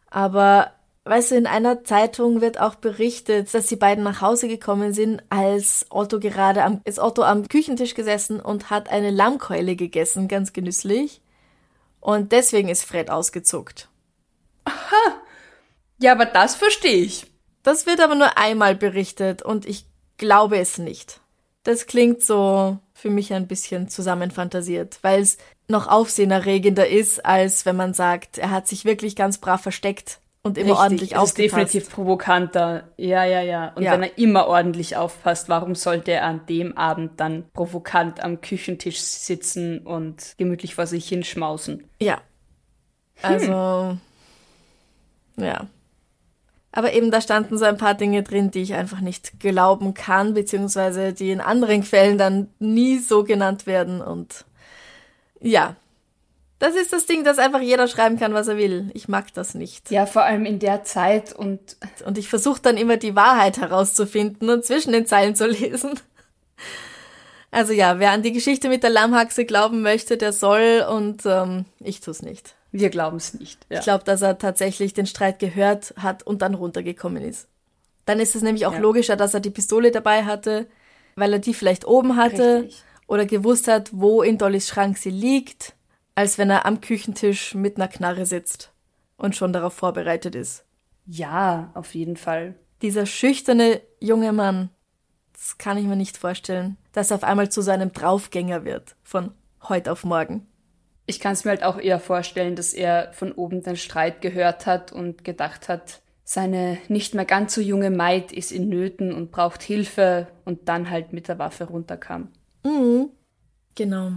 Aber 0.08 0.72
weißt 1.04 1.32
du, 1.32 1.36
in 1.36 1.46
einer 1.46 1.82
Zeitung 1.82 2.40
wird 2.40 2.60
auch 2.60 2.76
berichtet, 2.76 3.52
dass 3.52 3.66
die 3.66 3.76
beiden 3.76 4.04
nach 4.04 4.20
Hause 4.20 4.46
gekommen 4.46 4.92
sind, 4.92 5.22
als 5.28 5.86
Otto 5.90 6.20
gerade 6.20 6.62
am, 6.62 6.80
ist 6.84 7.00
Otto 7.00 7.22
am 7.22 7.48
Küchentisch 7.48 7.94
gesessen 7.94 8.38
und 8.38 8.70
hat 8.70 8.88
eine 8.90 9.10
Lammkeule 9.10 9.74
gegessen, 9.74 10.28
ganz 10.28 10.52
genüsslich. 10.52 11.20
Und 12.00 12.32
deswegen 12.32 12.68
ist 12.68 12.84
Fred 12.84 13.10
ausgezuckt. 13.10 13.88
Aha. 14.64 15.20
Ja, 15.98 16.12
aber 16.12 16.26
das 16.26 16.54
verstehe 16.54 17.02
ich. 17.04 17.26
Das 17.62 17.86
wird 17.86 18.00
aber 18.00 18.14
nur 18.14 18.38
einmal 18.38 18.74
berichtet 18.74 19.42
und 19.42 19.66
ich 19.66 19.84
glaube 20.16 20.58
es 20.58 20.78
nicht. 20.78 21.20
Das 21.62 21.86
klingt 21.86 22.22
so 22.22 22.78
für 22.94 23.10
mich 23.10 23.34
ein 23.34 23.46
bisschen 23.46 23.88
zusammenfantasiert, 23.88 24.98
weil 25.02 25.20
es 25.20 25.36
noch 25.68 25.88
aufsehenerregender 25.88 26.88
ist, 26.88 27.24
als 27.24 27.66
wenn 27.66 27.76
man 27.76 27.92
sagt, 27.92 28.38
er 28.38 28.50
hat 28.50 28.66
sich 28.66 28.86
wirklich 28.86 29.14
ganz 29.14 29.38
brav 29.38 29.62
versteckt 29.62 30.19
und 30.42 30.56
immer 30.56 30.70
Richtig, 30.70 30.82
ordentlich 30.82 31.16
aufgepasst. 31.16 31.38
ist 31.38 31.38
definitiv 31.38 31.90
provokanter. 31.90 32.88
Ja, 32.96 33.24
ja, 33.24 33.42
ja. 33.42 33.72
Und 33.74 33.82
ja. 33.82 33.92
wenn 33.92 34.04
er 34.04 34.16
immer 34.16 34.46
ordentlich 34.46 34.96
aufpasst, 34.96 35.50
warum 35.50 35.74
sollte 35.74 36.12
er 36.12 36.24
an 36.24 36.46
dem 36.46 36.76
Abend 36.78 37.20
dann 37.20 37.44
provokant 37.52 38.22
am 38.22 38.40
Küchentisch 38.40 39.00
sitzen 39.00 39.80
und 39.80 40.34
gemütlich 40.38 40.74
vor 40.74 40.86
sich 40.86 41.06
hinschmausen? 41.08 41.84
Ja. 42.00 42.22
Also, 43.20 43.98
hm. 45.36 45.44
ja. 45.44 45.66
Aber 46.72 46.94
eben 46.94 47.10
da 47.10 47.20
standen 47.20 47.58
so 47.58 47.66
ein 47.66 47.76
paar 47.76 47.94
Dinge 47.94 48.22
drin, 48.22 48.50
die 48.50 48.62
ich 48.62 48.74
einfach 48.74 49.00
nicht 49.00 49.40
glauben 49.40 49.92
kann, 49.92 50.32
beziehungsweise 50.32 51.12
die 51.12 51.32
in 51.32 51.40
anderen 51.40 51.82
Quellen 51.82 52.16
dann 52.16 52.48
nie 52.58 52.98
so 52.98 53.24
genannt 53.24 53.66
werden 53.66 54.00
und 54.00 54.46
ja, 55.40 55.76
das 56.60 56.76
ist 56.76 56.92
das 56.92 57.06
Ding, 57.06 57.24
dass 57.24 57.38
einfach 57.38 57.62
jeder 57.62 57.88
schreiben 57.88 58.18
kann, 58.18 58.34
was 58.34 58.46
er 58.46 58.58
will. 58.58 58.90
Ich 58.92 59.08
mag 59.08 59.32
das 59.32 59.54
nicht. 59.54 59.90
Ja, 59.90 60.04
vor 60.04 60.24
allem 60.24 60.44
in 60.44 60.58
der 60.58 60.84
Zeit 60.84 61.32
und. 61.32 61.78
Und 62.04 62.18
ich 62.18 62.28
versuche 62.28 62.60
dann 62.60 62.76
immer 62.76 62.98
die 62.98 63.16
Wahrheit 63.16 63.58
herauszufinden 63.58 64.50
und 64.50 64.64
zwischen 64.64 64.92
den 64.92 65.06
Zeilen 65.06 65.34
zu 65.34 65.46
lesen. 65.46 65.98
Also 67.50 67.72
ja, 67.72 67.98
wer 67.98 68.10
an 68.10 68.22
die 68.22 68.32
Geschichte 68.32 68.68
mit 68.68 68.82
der 68.82 68.90
Lammhaxe 68.90 69.46
glauben 69.46 69.80
möchte, 69.80 70.18
der 70.18 70.34
soll 70.34 70.86
und 70.88 71.22
ähm, 71.24 71.64
ich 71.80 72.00
tu's 72.00 72.20
nicht. 72.20 72.54
Wir 72.72 72.90
glauben 72.90 73.16
es 73.16 73.32
nicht. 73.34 73.66
Ja. 73.70 73.78
Ich 73.78 73.84
glaube, 73.84 74.04
dass 74.04 74.20
er 74.20 74.36
tatsächlich 74.36 74.92
den 74.92 75.06
Streit 75.06 75.38
gehört 75.38 75.94
hat 75.96 76.22
und 76.22 76.42
dann 76.42 76.54
runtergekommen 76.54 77.24
ist. 77.24 77.48
Dann 78.04 78.20
ist 78.20 78.36
es 78.36 78.42
nämlich 78.42 78.66
auch 78.66 78.74
ja. 78.74 78.80
logischer, 78.80 79.16
dass 79.16 79.32
er 79.32 79.40
die 79.40 79.50
Pistole 79.50 79.92
dabei 79.92 80.24
hatte, 80.24 80.66
weil 81.16 81.32
er 81.32 81.38
die 81.38 81.54
vielleicht 81.54 81.86
oben 81.86 82.16
hatte 82.16 82.64
Richtig. 82.64 82.84
oder 83.06 83.24
gewusst 83.24 83.66
hat, 83.66 83.88
wo 83.92 84.22
in 84.22 84.36
Dollys 84.36 84.68
Schrank 84.68 84.98
sie 84.98 85.10
liegt 85.10 85.74
als 86.20 86.36
wenn 86.36 86.50
er 86.50 86.66
am 86.66 86.82
Küchentisch 86.82 87.54
mit 87.54 87.76
einer 87.76 87.88
Knarre 87.88 88.26
sitzt 88.26 88.72
und 89.16 89.34
schon 89.34 89.54
darauf 89.54 89.72
vorbereitet 89.72 90.34
ist. 90.34 90.66
Ja, 91.06 91.70
auf 91.72 91.94
jeden 91.94 92.18
Fall. 92.18 92.56
Dieser 92.82 93.06
schüchterne 93.06 93.80
junge 94.00 94.34
Mann, 94.34 94.68
das 95.32 95.56
kann 95.56 95.78
ich 95.78 95.86
mir 95.86 95.96
nicht 95.96 96.18
vorstellen, 96.18 96.76
dass 96.92 97.10
er 97.10 97.16
auf 97.16 97.24
einmal 97.24 97.48
zu 97.48 97.62
seinem 97.62 97.92
Draufgänger 97.92 98.66
wird, 98.66 98.96
von 99.02 99.32
heute 99.66 99.90
auf 99.90 100.04
morgen. 100.04 100.46
Ich 101.06 101.20
kann 101.20 101.32
es 101.32 101.46
mir 101.46 101.52
halt 101.52 101.64
auch 101.64 101.78
eher 101.78 101.98
vorstellen, 101.98 102.54
dass 102.54 102.74
er 102.74 103.14
von 103.14 103.32
oben 103.32 103.62
den 103.62 103.76
Streit 103.76 104.20
gehört 104.20 104.66
hat 104.66 104.92
und 104.92 105.24
gedacht 105.24 105.70
hat, 105.70 106.02
seine 106.22 106.76
nicht 106.88 107.14
mehr 107.14 107.24
ganz 107.24 107.54
so 107.54 107.62
junge 107.62 107.90
Maid 107.90 108.30
ist 108.30 108.52
in 108.52 108.68
Nöten 108.68 109.14
und 109.14 109.30
braucht 109.30 109.62
Hilfe 109.62 110.28
und 110.44 110.68
dann 110.68 110.90
halt 110.90 111.14
mit 111.14 111.28
der 111.28 111.38
Waffe 111.38 111.64
runterkam. 111.64 112.28
Mhm. 112.62 113.08
Genau. 113.74 114.12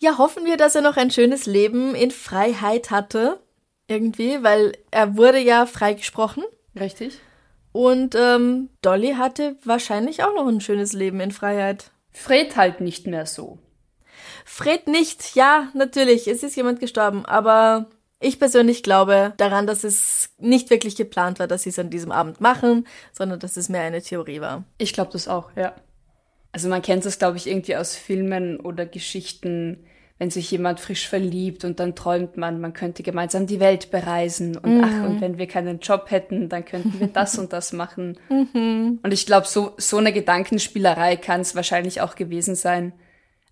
Ja, 0.00 0.16
hoffen 0.16 0.46
wir, 0.46 0.56
dass 0.56 0.74
er 0.74 0.82
noch 0.82 0.96
ein 0.96 1.10
schönes 1.10 1.46
Leben 1.46 1.94
in 1.94 2.10
Freiheit 2.10 2.90
hatte. 2.90 3.38
Irgendwie, 3.86 4.42
weil 4.42 4.72
er 4.90 5.16
wurde 5.16 5.38
ja 5.38 5.66
freigesprochen. 5.66 6.42
Richtig. 6.78 7.18
Und 7.72 8.14
ähm, 8.14 8.70
Dolly 8.82 9.14
hatte 9.14 9.56
wahrscheinlich 9.64 10.24
auch 10.24 10.34
noch 10.34 10.46
ein 10.46 10.60
schönes 10.60 10.92
Leben 10.92 11.20
in 11.20 11.32
Freiheit. 11.32 11.90
Fred 12.12 12.56
halt 12.56 12.80
nicht 12.80 13.06
mehr 13.06 13.26
so. 13.26 13.58
Fred 14.44 14.88
nicht, 14.88 15.34
ja, 15.34 15.68
natürlich, 15.74 16.26
es 16.28 16.42
ist 16.42 16.56
jemand 16.56 16.80
gestorben, 16.80 17.24
aber 17.24 17.86
ich 18.20 18.38
persönlich 18.38 18.82
glaube 18.82 19.32
daran, 19.36 19.66
dass 19.66 19.84
es 19.84 20.30
nicht 20.38 20.70
wirklich 20.70 20.96
geplant 20.96 21.38
war, 21.38 21.46
dass 21.46 21.62
sie 21.62 21.70
es 21.70 21.78
an 21.78 21.90
diesem 21.90 22.10
Abend 22.10 22.40
machen, 22.40 22.86
sondern 23.12 23.38
dass 23.38 23.56
es 23.56 23.68
mehr 23.68 23.82
eine 23.82 24.02
Theorie 24.02 24.40
war. 24.40 24.64
Ich 24.78 24.92
glaube 24.92 25.12
das 25.12 25.28
auch, 25.28 25.50
ja. 25.56 25.74
Also 26.52 26.68
man 26.68 26.82
kennt 26.82 27.04
das, 27.04 27.18
glaube 27.18 27.36
ich, 27.36 27.46
irgendwie 27.46 27.76
aus 27.76 27.94
Filmen 27.94 28.58
oder 28.58 28.86
Geschichten, 28.86 29.84
wenn 30.20 30.30
sich 30.30 30.50
jemand 30.50 30.80
frisch 30.80 31.08
verliebt 31.08 31.64
und 31.64 31.80
dann 31.80 31.94
träumt 31.96 32.36
man, 32.36 32.60
man 32.60 32.74
könnte 32.74 33.02
gemeinsam 33.02 33.46
die 33.46 33.58
Welt 33.58 33.90
bereisen 33.90 34.54
und 34.58 34.76
mhm. 34.76 34.84
ach, 34.84 35.08
und 35.08 35.22
wenn 35.22 35.38
wir 35.38 35.46
keinen 35.46 35.80
Job 35.80 36.10
hätten, 36.10 36.50
dann 36.50 36.66
könnten 36.66 37.00
wir 37.00 37.06
das 37.08 37.38
und 37.38 37.52
das 37.52 37.72
machen. 37.72 38.18
Mhm. 38.30 39.00
Und 39.02 39.12
ich 39.12 39.26
glaube, 39.26 39.46
so, 39.46 39.72
so 39.76 39.96
eine 39.96 40.12
Gedankenspielerei 40.12 41.16
kann 41.16 41.40
es 41.40 41.54
wahrscheinlich 41.54 42.00
auch 42.00 42.14
gewesen 42.14 42.54
sein. 42.54 42.92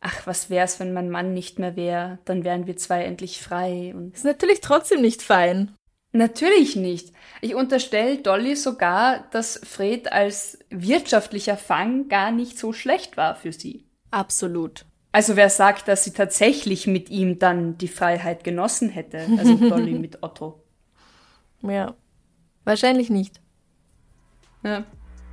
Ach, 0.00 0.26
was 0.26 0.50
wär's, 0.50 0.78
wenn 0.80 0.92
mein 0.92 1.10
Mann 1.10 1.34
nicht 1.34 1.58
mehr 1.58 1.76
wäre? 1.76 2.18
Dann 2.24 2.44
wären 2.44 2.66
wir 2.66 2.76
zwei 2.76 3.04
endlich 3.04 3.40
frei. 3.40 3.92
Und 3.94 4.14
ist 4.14 4.24
natürlich 4.24 4.60
trotzdem 4.60 5.00
nicht 5.00 5.22
fein. 5.22 5.74
Natürlich 6.12 6.76
nicht. 6.76 7.12
Ich 7.40 7.54
unterstelle 7.54 8.18
Dolly 8.18 8.56
sogar, 8.56 9.26
dass 9.30 9.60
Fred 9.62 10.12
als 10.12 10.58
wirtschaftlicher 10.70 11.56
Fang 11.56 12.08
gar 12.08 12.30
nicht 12.30 12.58
so 12.58 12.72
schlecht 12.72 13.16
war 13.16 13.36
für 13.36 13.52
sie. 13.52 13.84
Absolut. 14.10 14.84
Also 15.11 15.36
wer 15.36 15.48
sagt, 15.48 15.88
dass 15.88 16.04
sie 16.04 16.12
tatsächlich 16.12 16.86
mit 16.86 17.09
ihm 17.09 17.38
dann 17.38 17.78
die 17.78 17.88
Freiheit 17.88 18.44
genossen 18.44 18.90
hätte? 18.90 19.26
Also 19.38 19.56
Dolly 19.68 19.98
mit 19.98 20.22
Otto. 20.22 20.62
Ja, 21.62 21.94
wahrscheinlich 22.64 23.11
nicht. 23.11 23.40
Ja. 24.62 24.84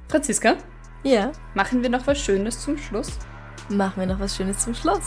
Franziska? 0.08 0.56
Ja. 1.04 1.32
Machen 1.54 1.84
wir 1.84 1.90
noch 1.90 2.08
was 2.08 2.20
Schönes 2.20 2.62
zum 2.62 2.78
Schluss? 2.78 3.20
Machen 3.70 4.00
wir 4.00 4.08
noch 4.08 4.20
was 4.20 4.36
Schönes 4.36 4.60
zum 4.60 4.74
Schluss. 4.74 5.06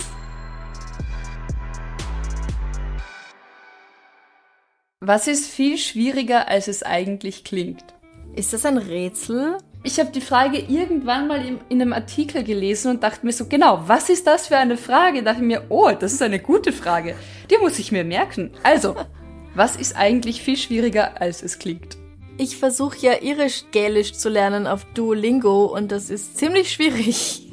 Was 5.00 5.28
ist 5.28 5.46
viel 5.46 5.78
schwieriger, 5.78 6.48
als 6.48 6.68
es 6.68 6.82
eigentlich 6.82 7.44
klingt? 7.44 7.94
Ist 8.34 8.52
das 8.52 8.66
ein 8.66 8.78
Rätsel? 8.78 9.58
Ich 9.84 10.00
habe 10.00 10.10
die 10.10 10.20
Frage 10.20 10.58
irgendwann 10.58 11.28
mal 11.28 11.44
in, 11.44 11.60
in, 11.68 11.80
einem 11.80 11.92
Artikel 11.92 12.42
gelesen 12.42 12.90
und 12.90 13.02
dachte 13.02 13.24
mir 13.24 13.32
so, 13.32 13.46
genau, 13.46 13.84
was 13.86 14.08
ist 14.10 14.26
das 14.26 14.48
für 14.48 14.56
eine 14.56 14.76
Frage? 14.76 15.22
Dachte 15.22 15.42
mir, 15.42 15.66
oh, 15.68 15.90
das 15.92 16.12
ist 16.12 16.22
eine 16.22 16.40
gute 16.40 16.72
Frage. 16.72 17.14
Die 17.50 17.58
muss 17.58 17.78
ich 17.78 17.92
mir 17.92 18.04
merken. 18.04 18.50
Also, 18.64 18.96
was 19.54 19.76
ist 19.76 19.96
eigentlich 19.96 20.42
viel 20.42 20.56
schwieriger, 20.56 21.20
als 21.20 21.42
es 21.42 21.58
klingt? 21.58 21.96
Ich 22.38 22.56
versuche 22.56 22.98
ja 22.98 23.12
irisch-gälisch 23.20 24.14
zu 24.14 24.28
lernen 24.28 24.66
auf 24.66 24.84
Duolingo 24.94 25.66
und 25.66 25.92
das 25.92 26.10
ist 26.10 26.36
ziemlich 26.38 26.72
schwierig. 26.72 27.52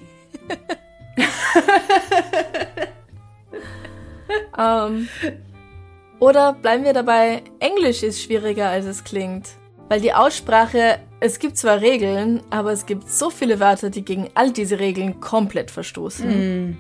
um, 4.57 4.59
ähm, 4.59 5.09
oder 6.19 6.53
bleiben 6.53 6.83
wir 6.85 6.93
dabei, 6.93 7.43
Englisch 7.59 8.01
ist 8.01 8.21
schwieriger, 8.21 8.69
als 8.69 8.85
es 8.85 9.03
klingt. 9.03 9.49
Weil 9.89 10.01
die 10.01 10.13
Aussprache, 10.13 10.99
es 11.25 11.39
gibt 11.39 11.57
zwar 11.57 11.81
Regeln, 11.81 12.41
aber 12.49 12.71
es 12.71 12.85
gibt 12.85 13.09
so 13.09 13.29
viele 13.29 13.59
Wörter, 13.59 13.89
die 13.89 14.05
gegen 14.05 14.29
all 14.35 14.51
diese 14.51 14.79
Regeln 14.79 15.19
komplett 15.19 15.71
verstoßen. 15.71 16.27
Mm. 16.69 16.77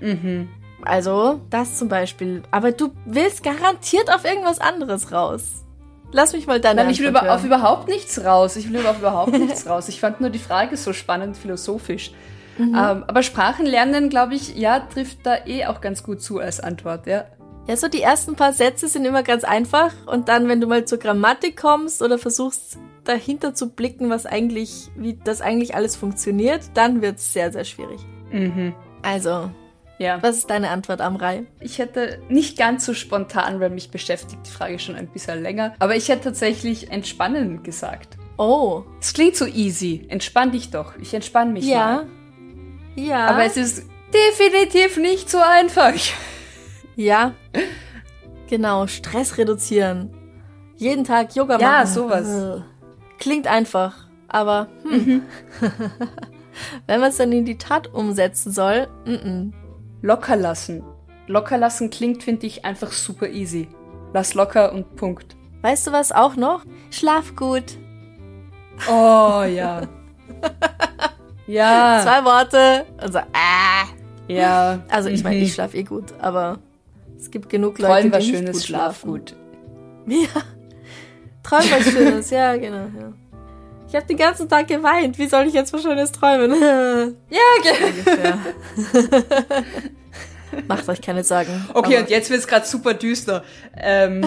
Mhm. 0.00 0.48
Also, 0.82 1.40
das 1.50 1.78
zum 1.78 1.88
Beispiel. 1.88 2.42
Aber 2.50 2.72
du 2.72 2.92
willst 3.04 3.42
garantiert 3.42 4.12
auf 4.12 4.24
irgendwas 4.24 4.58
anderes 4.58 5.12
raus. 5.12 5.64
Lass 6.12 6.32
mich 6.32 6.46
mal 6.46 6.60
deine 6.60 6.82
Nein, 6.82 6.90
ich 6.90 7.00
will 7.00 7.08
über, 7.08 7.32
auf 7.32 7.44
überhaupt 7.44 7.88
nichts 7.88 8.22
raus. 8.24 8.56
Ich 8.56 8.70
will 8.72 8.86
auf 8.86 8.98
überhaupt 8.98 9.32
nichts 9.32 9.66
raus. 9.66 9.88
Ich 9.88 10.00
fand 10.00 10.20
nur 10.20 10.30
die 10.30 10.38
Frage 10.38 10.76
so 10.76 10.92
spannend 10.92 11.36
philosophisch. 11.36 12.12
Mhm. 12.58 12.74
Ähm, 12.74 13.04
aber 13.06 13.22
Sprachen 13.22 13.64
lernen, 13.64 14.10
glaube 14.10 14.34
ich, 14.34 14.56
ja, 14.56 14.80
trifft 14.80 15.24
da 15.24 15.46
eh 15.46 15.66
auch 15.66 15.80
ganz 15.80 16.02
gut 16.02 16.20
zu 16.20 16.38
als 16.38 16.60
Antwort, 16.60 17.06
ja. 17.06 17.24
Ja, 17.68 17.76
so 17.76 17.86
die 17.88 18.02
ersten 18.02 18.34
paar 18.34 18.52
Sätze 18.52 18.88
sind 18.88 19.04
immer 19.04 19.22
ganz 19.22 19.44
einfach 19.44 19.92
und 20.06 20.28
dann, 20.28 20.48
wenn 20.48 20.60
du 20.60 20.66
mal 20.66 20.84
zur 20.84 20.98
Grammatik 20.98 21.56
kommst 21.56 22.02
oder 22.02 22.18
versuchst 22.18 22.76
dahinter 23.04 23.54
zu 23.54 23.70
blicken, 23.70 24.10
was 24.10 24.26
eigentlich, 24.26 24.90
wie 24.96 25.14
das 25.24 25.40
eigentlich 25.40 25.74
alles 25.74 25.94
funktioniert, 25.96 26.62
dann 26.74 27.02
wird's 27.02 27.32
sehr, 27.32 27.52
sehr 27.52 27.64
schwierig. 27.64 28.00
Mhm. 28.32 28.74
Also, 29.02 29.50
Ja. 29.98 30.20
was 30.22 30.38
ist 30.38 30.50
deine 30.50 30.70
Antwort, 30.70 31.00
Amrei? 31.00 31.44
Ich 31.60 31.78
hätte 31.78 32.20
nicht 32.28 32.58
ganz 32.58 32.84
so 32.84 32.94
spontan, 32.94 33.60
weil 33.60 33.70
mich 33.70 33.90
beschäftigt 33.92 34.40
die 34.46 34.50
Frage 34.50 34.78
schon 34.80 34.96
ein 34.96 35.06
bisschen 35.08 35.40
länger, 35.42 35.74
aber 35.78 35.94
ich 35.94 36.08
hätte 36.08 36.24
tatsächlich 36.24 36.90
entspannen 36.90 37.62
gesagt. 37.62 38.16
Oh, 38.38 38.82
Es 39.00 39.12
klingt 39.12 39.36
so 39.36 39.46
easy. 39.46 40.04
Entspann 40.08 40.50
dich 40.50 40.70
doch. 40.70 40.96
Ich 41.00 41.14
entspann 41.14 41.52
mich 41.52 41.66
ja. 41.66 41.78
mal. 41.78 42.06
Ja. 42.96 43.26
Aber 43.26 43.44
es 43.44 43.56
ist 43.56 43.84
definitiv 44.12 44.96
nicht 44.96 45.30
so 45.30 45.38
einfach. 45.38 45.92
Ja. 46.96 47.32
Genau, 48.48 48.86
Stress 48.86 49.38
reduzieren. 49.38 50.10
Jeden 50.76 51.04
Tag 51.04 51.34
Yoga 51.34 51.54
machen. 51.54 51.62
Ja, 51.62 51.86
sowas. 51.86 52.28
Äh, 52.28 52.60
Klingt 53.18 53.46
einfach, 53.46 54.08
aber 54.28 54.66
hm. 54.82 55.22
wenn 56.86 57.00
man 57.00 57.10
es 57.10 57.16
dann 57.18 57.32
in 57.32 57.44
die 57.44 57.56
Tat 57.58 57.92
umsetzen 57.94 58.52
soll, 58.52 58.88
mm 59.06 59.10
-mm. 59.10 59.52
Locker 60.02 60.34
lassen. 60.36 60.82
Locker 61.28 61.56
lassen 61.56 61.88
klingt, 61.90 62.24
finde 62.24 62.46
ich, 62.46 62.64
einfach 62.64 62.90
super 62.90 63.28
easy. 63.28 63.68
Lass 64.12 64.34
locker 64.34 64.72
und 64.72 64.96
Punkt. 64.96 65.36
weißt 65.62 65.86
du 65.86 65.92
was 65.92 66.10
auch 66.10 66.34
noch? 66.36 66.64
Schlaf 66.90 67.36
gut. 67.36 67.78
Oh 68.90 69.44
ja. 69.44 69.82
ja. 71.46 72.00
Zwei 72.02 72.24
Worte 72.24 72.84
und 73.02 73.12
so, 73.12 73.18
ah. 73.20 73.84
Ja. 74.26 74.80
Also 74.88 75.08
ich 75.08 75.22
meine, 75.22 75.36
Mhm. 75.36 75.42
ich 75.44 75.54
schlafe 75.54 75.76
eh 75.76 75.84
gut, 75.84 76.12
aber 76.20 76.58
es 77.22 77.30
gibt 77.30 77.48
genug 77.48 77.78
Leute, 77.78 77.92
Träum 77.92 78.02
die 78.02 78.12
was 78.12 78.24
Schönes, 78.26 78.56
gut 78.56 78.64
schlaf 78.64 78.98
schlafen. 79.00 79.10
gut. 79.10 79.36
Ja. 80.06 80.42
Träum 81.44 81.64
was 81.70 81.84
Schönes, 81.92 82.30
ja, 82.30 82.56
genau. 82.56 82.88
Ja. 82.98 83.12
Ich 83.86 83.94
habe 83.94 84.06
den 84.06 84.16
ganzen 84.16 84.48
Tag 84.48 84.66
geweint. 84.66 85.18
Wie 85.18 85.28
soll 85.28 85.46
ich 85.46 85.54
jetzt 85.54 85.72
was 85.72 85.82
Schönes 85.82 86.10
träumen? 86.12 86.50
Ja, 87.30 87.38
okay. 87.58 87.84
Ungefähr. 87.84 88.38
Macht 90.68 90.88
euch 90.88 91.00
keine 91.00 91.22
Sorgen. 91.22 91.68
Okay, 91.74 91.98
und 91.98 92.10
jetzt 92.10 92.28
wird's 92.28 92.46
gerade 92.46 92.66
super 92.66 92.94
düster. 92.94 93.44
Ähm, 93.76 94.24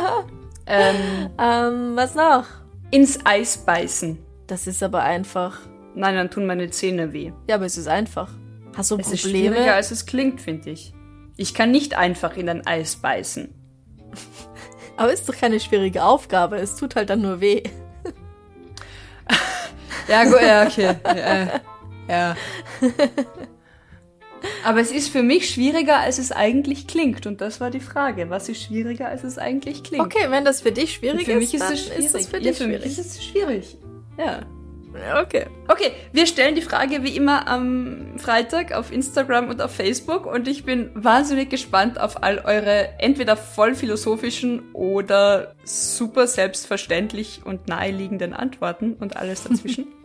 ähm, 0.66 0.96
ähm, 1.38 1.92
was 1.94 2.14
noch? 2.14 2.46
ins 2.90 3.18
Eis 3.24 3.58
beißen. 3.58 4.18
Das 4.46 4.66
ist 4.66 4.82
aber 4.82 5.02
einfach. 5.02 5.58
Nein, 5.94 6.16
dann 6.16 6.30
tun 6.30 6.46
meine 6.46 6.68
Zähne 6.70 7.12
weh. 7.12 7.32
Ja, 7.48 7.54
aber 7.56 7.66
es 7.66 7.78
ist 7.78 7.88
einfach. 7.88 8.30
Hast 8.76 8.90
du 8.90 8.98
Es 8.98 9.12
ist 9.12 9.20
schwieriger, 9.20 9.54
Probleme? 9.54 9.74
als 9.74 9.90
es 9.90 10.04
klingt, 10.04 10.40
finde 10.40 10.70
ich. 10.70 10.92
Ich 11.36 11.54
kann 11.54 11.70
nicht 11.70 11.96
einfach 11.96 12.36
in 12.36 12.48
ein 12.48 12.66
Eis 12.66 12.96
beißen. 12.96 13.52
Aber 14.96 15.12
ist 15.12 15.28
doch 15.28 15.36
keine 15.36 15.58
schwierige 15.58 16.04
Aufgabe. 16.04 16.56
Es 16.56 16.76
tut 16.76 16.94
halt 16.94 17.10
dann 17.10 17.22
nur 17.22 17.40
weh. 17.40 17.62
Ja, 20.06 20.24
gut, 20.24 20.42
ja, 20.42 20.66
okay. 20.66 20.96
ja. 21.06 21.60
ja. 22.08 22.36
Aber 24.64 24.80
es 24.80 24.90
ist 24.90 25.08
für 25.08 25.22
mich 25.22 25.48
schwieriger, 25.48 25.98
als 25.98 26.18
es 26.18 26.30
eigentlich 26.30 26.86
klingt. 26.86 27.26
Und 27.26 27.40
das 27.40 27.60
war 27.60 27.70
die 27.70 27.80
Frage. 27.80 28.28
Was 28.28 28.50
ist 28.50 28.62
schwieriger, 28.62 29.08
als 29.08 29.24
es 29.24 29.38
eigentlich 29.38 29.82
klingt? 29.82 30.04
Okay, 30.04 30.26
wenn 30.28 30.44
das 30.44 30.60
für 30.60 30.72
dich 30.72 30.94
schwierig 30.94 31.24
für 31.24 31.36
mich 31.36 31.54
ist, 31.54 31.54
ist 31.54 31.62
dann 31.62 31.72
es 31.72 31.84
schwierig. 31.86 32.04
ist 32.04 32.14
es 32.14 32.26
für 32.26 32.36
ja, 32.36 32.42
dich 32.42 32.56
für 32.58 32.66
mich 32.66 32.76
schwierig. 32.82 32.98
ist 32.98 32.98
es 32.98 33.24
schwierig. 33.24 33.78
Ja. 34.18 34.40
Okay. 35.22 35.46
Okay, 35.68 35.92
wir 36.12 36.26
stellen 36.26 36.54
die 36.54 36.62
Frage 36.62 37.02
wie 37.02 37.16
immer 37.16 37.48
am 37.48 38.18
Freitag 38.18 38.72
auf 38.72 38.92
Instagram 38.92 39.48
und 39.48 39.60
auf 39.60 39.74
Facebook 39.74 40.26
und 40.26 40.46
ich 40.46 40.64
bin 40.64 40.90
wahnsinnig 40.94 41.50
gespannt 41.50 42.00
auf 42.00 42.22
all 42.22 42.38
eure 42.38 42.90
entweder 42.98 43.36
voll 43.36 43.74
philosophischen 43.74 44.72
oder 44.72 45.54
super 45.64 46.26
selbstverständlich 46.26 47.40
und 47.44 47.66
naheliegenden 47.66 48.34
Antworten 48.34 48.94
und 48.94 49.16
alles 49.16 49.44
dazwischen. 49.44 49.86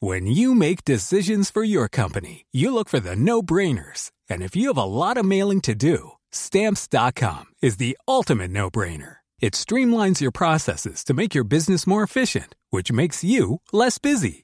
When 0.00 0.26
you 0.26 0.54
make 0.54 0.84
decisions 0.84 1.50
for 1.50 1.64
your 1.64 1.88
company, 1.88 2.44
you 2.52 2.74
look 2.74 2.90
for 2.90 3.00
the 3.00 3.16
no 3.16 3.40
brainers. 3.40 4.10
And 4.28 4.42
if 4.42 4.54
you 4.54 4.68
have 4.68 4.76
a 4.76 4.84
lot 4.84 5.16
of 5.16 5.24
mailing 5.24 5.62
to 5.62 5.74
do, 5.74 6.10
stamps.com 6.30 7.44
is 7.62 7.78
the 7.78 7.96
ultimate 8.06 8.50
no 8.50 8.70
brainer. 8.70 9.16
It 9.40 9.54
streamlines 9.54 10.20
your 10.20 10.30
processes 10.30 11.04
to 11.04 11.14
make 11.14 11.34
your 11.34 11.44
business 11.44 11.86
more 11.86 12.02
efficient, 12.02 12.54
which 12.68 12.92
makes 12.92 13.24
you 13.24 13.62
less 13.72 13.96
busy. 13.96 14.43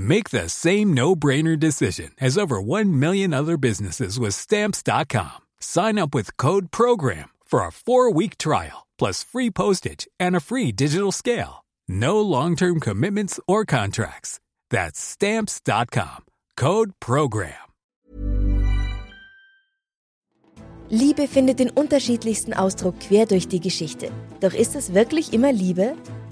Make 0.00 0.30
the 0.30 0.48
same 0.48 0.94
no-brainer 0.94 1.58
decision 1.58 2.12
as 2.20 2.38
over 2.38 2.62
1 2.62 3.00
million 3.00 3.34
other 3.34 3.56
businesses 3.56 4.16
with 4.16 4.32
stamps.com. 4.32 5.40
Sign 5.58 5.98
up 5.98 6.14
with 6.14 6.36
code 6.36 6.70
program 6.70 7.30
for 7.44 7.62
a 7.62 7.70
4-week 7.70 8.38
trial 8.38 8.86
plus 8.96 9.24
free 9.24 9.50
postage 9.50 10.06
and 10.20 10.36
a 10.36 10.40
free 10.40 10.70
digital 10.70 11.10
scale. 11.10 11.64
No 11.88 12.20
long-term 12.20 12.78
commitments 12.78 13.40
or 13.48 13.64
contracts. 13.64 14.38
That's 14.70 15.00
stamps.com. 15.00 16.26
Code 16.56 16.92
program. 17.00 17.54
Liebe 20.90 21.26
findet 21.26 21.58
den 21.58 21.70
unterschiedlichsten 21.70 22.54
Ausdruck 22.54 22.98
quer 23.00 23.26
durch 23.26 23.48
die 23.48 23.60
Geschichte. 23.60 24.10
Doch 24.40 24.54
ist 24.54 24.76
es 24.76 24.94
wirklich 24.94 25.32
immer 25.32 25.52
Liebe? 25.52 25.96